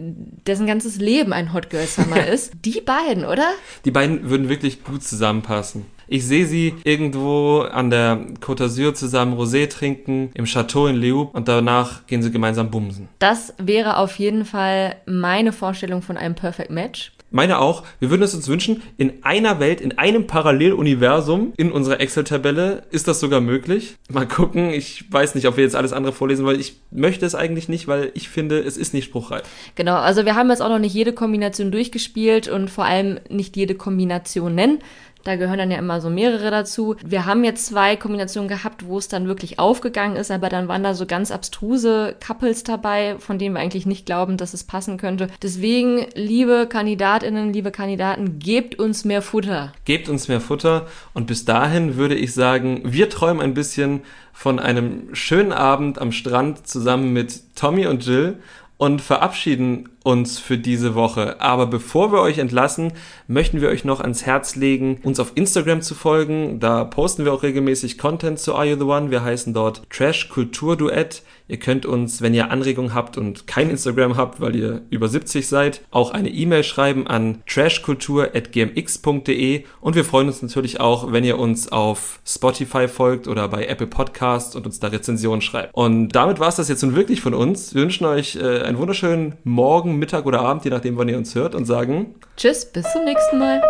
dessen 0.47 0.65
ganzes 0.65 0.97
Leben 0.97 1.31
ein 1.33 1.53
Hot 1.53 1.69
Girl 1.69 1.85
Summer 1.85 2.25
ist. 2.33 2.53
Die 2.65 2.81
beiden, 2.81 3.25
oder? 3.25 3.45
Die 3.85 3.91
beiden 3.91 4.29
würden 4.29 4.49
wirklich 4.49 4.83
gut 4.83 5.03
zusammenpassen. 5.03 5.85
Ich 6.09 6.25
sehe 6.25 6.45
sie 6.45 6.73
irgendwo 6.85 7.61
an 7.61 7.89
der 7.89 8.27
Côte 8.39 8.63
d'Azur 8.63 8.93
zusammen 8.93 9.37
Rosé 9.37 9.67
trinken, 9.67 10.31
im 10.35 10.45
Chateau 10.45 10.87
in 10.87 10.95
Leup 10.95 11.35
und 11.35 11.49
danach 11.49 12.07
gehen 12.07 12.23
sie 12.23 12.31
gemeinsam 12.31 12.71
bumsen. 12.71 13.09
Das 13.19 13.53
wäre 13.57 13.97
auf 13.97 14.17
jeden 14.17 14.45
Fall 14.45 14.95
meine 15.05 15.51
Vorstellung 15.51 16.01
von 16.01 16.15
einem 16.15 16.35
Perfect 16.35 16.71
Match. 16.71 17.11
Meine 17.37 17.59
auch, 17.59 17.83
wir 17.99 18.09
würden 18.09 18.23
es 18.23 18.33
uns 18.33 18.47
wünschen, 18.47 18.81
in 18.97 19.23
einer 19.23 19.59
Welt, 19.59 19.79
in 19.79 19.95
einem 19.99 20.25
Paralleluniversum 20.25 21.53
in 21.55 21.71
unserer 21.71 21.99
Excel-Tabelle 21.99 22.87
ist 22.89 23.07
das 23.07 23.19
sogar 23.19 23.41
möglich. 23.41 23.95
Mal 24.11 24.27
gucken, 24.27 24.71
ich 24.71 25.05
weiß 25.13 25.35
nicht, 25.35 25.47
ob 25.47 25.55
wir 25.55 25.63
jetzt 25.63 25.75
alles 25.75 25.93
andere 25.93 26.13
vorlesen 26.13 26.47
wollen. 26.47 26.59
Ich 26.59 26.81
möchte 26.89 27.27
es 27.27 27.35
eigentlich 27.35 27.69
nicht, 27.69 27.87
weil 27.87 28.09
ich 28.15 28.27
finde, 28.29 28.57
es 28.57 28.75
ist 28.75 28.95
nicht 28.95 29.05
spruchreif. 29.05 29.43
Genau, 29.75 29.97
also 29.97 30.25
wir 30.25 30.33
haben 30.33 30.49
jetzt 30.49 30.63
auch 30.63 30.69
noch 30.69 30.79
nicht 30.79 30.95
jede 30.95 31.13
Kombination 31.13 31.71
durchgespielt 31.71 32.47
und 32.47 32.71
vor 32.71 32.85
allem 32.85 33.19
nicht 33.29 33.55
jede 33.55 33.75
Kombination 33.75 34.55
nennen. 34.55 34.79
Da 35.27 35.35
gehören 35.35 35.57
dann 35.57 35.71
ja 35.71 35.77
immer 35.77 35.99
so 35.99 36.09
mehrere 36.09 36.51
dazu. 36.51 36.95
Wir 37.05 37.25
haben 37.25 37.43
jetzt 37.43 37.65
zwei 37.65 37.97
Kombinationen 37.97 38.47
gehabt, 38.47 38.87
wo 38.87 38.97
es 38.97 39.09
dann 39.09 39.27
wirklich 39.27 39.59
aufgegangen 39.59 40.15
ist, 40.15 40.31
aber 40.31 40.47
dann 40.47 40.69
waren 40.69 40.83
da 40.83 40.93
so 40.93 41.05
ganz 41.05 41.31
abstruse 41.31 42.15
Couples 42.25 42.63
dabei, 42.63 43.17
von 43.19 43.37
denen 43.37 43.55
wir 43.55 43.59
eigentlich 43.59 43.85
nicht 43.85 44.05
glauben, 44.05 44.37
dass 44.37 44.53
es 44.53 44.63
passen 44.63 44.95
könnte. 44.95 45.27
Deswegen, 45.41 46.05
liebe 46.15 46.65
Kandidatinnen, 46.69 47.51
liebe 47.51 47.71
Kandidaten, 47.71 48.39
gebt 48.39 48.79
uns 48.79 49.03
mehr 49.03 49.21
Futter. 49.21 49.73
Gebt 49.83 50.07
uns 50.07 50.29
mehr 50.29 50.39
Futter 50.39 50.87
und 51.13 51.27
bis 51.27 51.43
dahin 51.43 51.97
würde 51.97 52.15
ich 52.15 52.33
sagen, 52.33 52.83
wir 52.85 53.09
träumen 53.09 53.41
ein 53.41 53.53
bisschen 53.53 54.03
von 54.31 54.59
einem 54.59 55.13
schönen 55.13 55.51
Abend 55.51 55.99
am 55.99 56.13
Strand 56.13 56.69
zusammen 56.69 57.11
mit 57.11 57.53
Tommy 57.53 57.85
und 57.85 58.05
Jill 58.05 58.37
und 58.77 59.01
verabschieden 59.01 59.89
uns 60.07 60.39
für 60.39 60.57
diese 60.57 60.95
Woche. 60.95 61.41
Aber 61.41 61.67
bevor 61.67 62.13
wir 62.13 62.21
euch 62.21 62.37
entlassen, 62.37 62.93
möchten 63.27 63.59
wir 63.59 63.67
euch 63.67 63.83
noch 63.83 63.99
ans 63.99 64.25
Herz 64.25 64.55
legen, 64.55 65.01
uns 65.03 65.19
auf 65.19 65.33
Instagram 65.35 65.81
zu 65.81 65.95
folgen. 65.95 66.61
Da 66.61 66.85
posten 66.85 67.25
wir 67.25 67.33
auch 67.33 67.43
regelmäßig 67.43 67.97
Content 67.97 68.39
zu 68.39 68.55
Are 68.55 68.65
You 68.65 68.77
the 68.77 68.85
One. 68.85 69.11
Wir 69.11 69.23
heißen 69.23 69.53
dort 69.53 69.83
Trash 69.89 70.29
Kultur 70.29 70.77
Duett. 70.77 71.23
Ihr 71.49 71.57
könnt 71.57 71.85
uns, 71.85 72.21
wenn 72.21 72.33
ihr 72.33 72.51
Anregungen 72.51 72.93
habt 72.93 73.17
und 73.17 73.47
kein 73.47 73.69
Instagram 73.69 74.17
habt, 74.17 74.41
weil 74.41 74.53
ihr 74.55 74.81
über 74.89 75.07
70 75.07 75.47
seid, 75.47 75.79
auch 75.91 76.11
eine 76.11 76.27
E-Mail 76.29 76.65
schreiben 76.65 77.07
an 77.07 77.41
trashkultur.gmx.de 77.47 79.63
und 79.79 79.95
wir 79.95 80.03
freuen 80.03 80.27
uns 80.27 80.41
natürlich 80.41 80.81
auch, 80.81 81.13
wenn 81.13 81.23
ihr 81.23 81.39
uns 81.39 81.71
auf 81.71 82.19
Spotify 82.25 82.89
folgt 82.89 83.29
oder 83.29 83.47
bei 83.47 83.65
Apple 83.65 83.87
Podcasts 83.87 84.57
und 84.57 84.65
uns 84.65 84.81
da 84.81 84.87
Rezensionen 84.87 85.39
schreibt. 85.41 85.73
Und 85.73 86.09
damit 86.09 86.41
war 86.41 86.49
es 86.49 86.57
das 86.57 86.67
jetzt 86.67 86.83
nun 86.83 86.95
wirklich 86.95 87.21
von 87.21 87.33
uns. 87.33 87.73
Wir 87.73 87.83
wünschen 87.83 88.03
euch 88.05 88.35
äh, 88.35 88.63
einen 88.63 88.77
wunderschönen 88.77 89.35
Morgen, 89.45 89.96
Mittag 89.99 90.25
oder 90.25 90.41
Abend, 90.41 90.63
je 90.63 90.71
nachdem, 90.71 90.97
wann 90.97 91.09
ihr 91.09 91.17
uns 91.17 91.35
hört 91.35 91.55
und 91.55 91.65
sagen 91.65 92.15
Tschüss, 92.35 92.65
bis 92.65 92.91
zum 92.91 93.03
nächsten 93.05 93.39
Mal. 93.39 93.61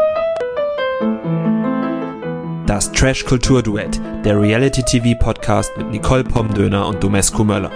Das 2.66 2.92
Trash 2.92 3.26
Kultur 3.26 3.64
Duett, 3.64 4.00
der 4.26 4.40
Reality 4.40 4.84
TV 4.84 5.18
Podcast 5.18 5.72
mit 5.78 5.90
Nicole 5.90 6.24
Pomdöner 6.24 6.88
und 6.88 7.02
Domescu 7.02 7.44
Möller. 7.44 7.72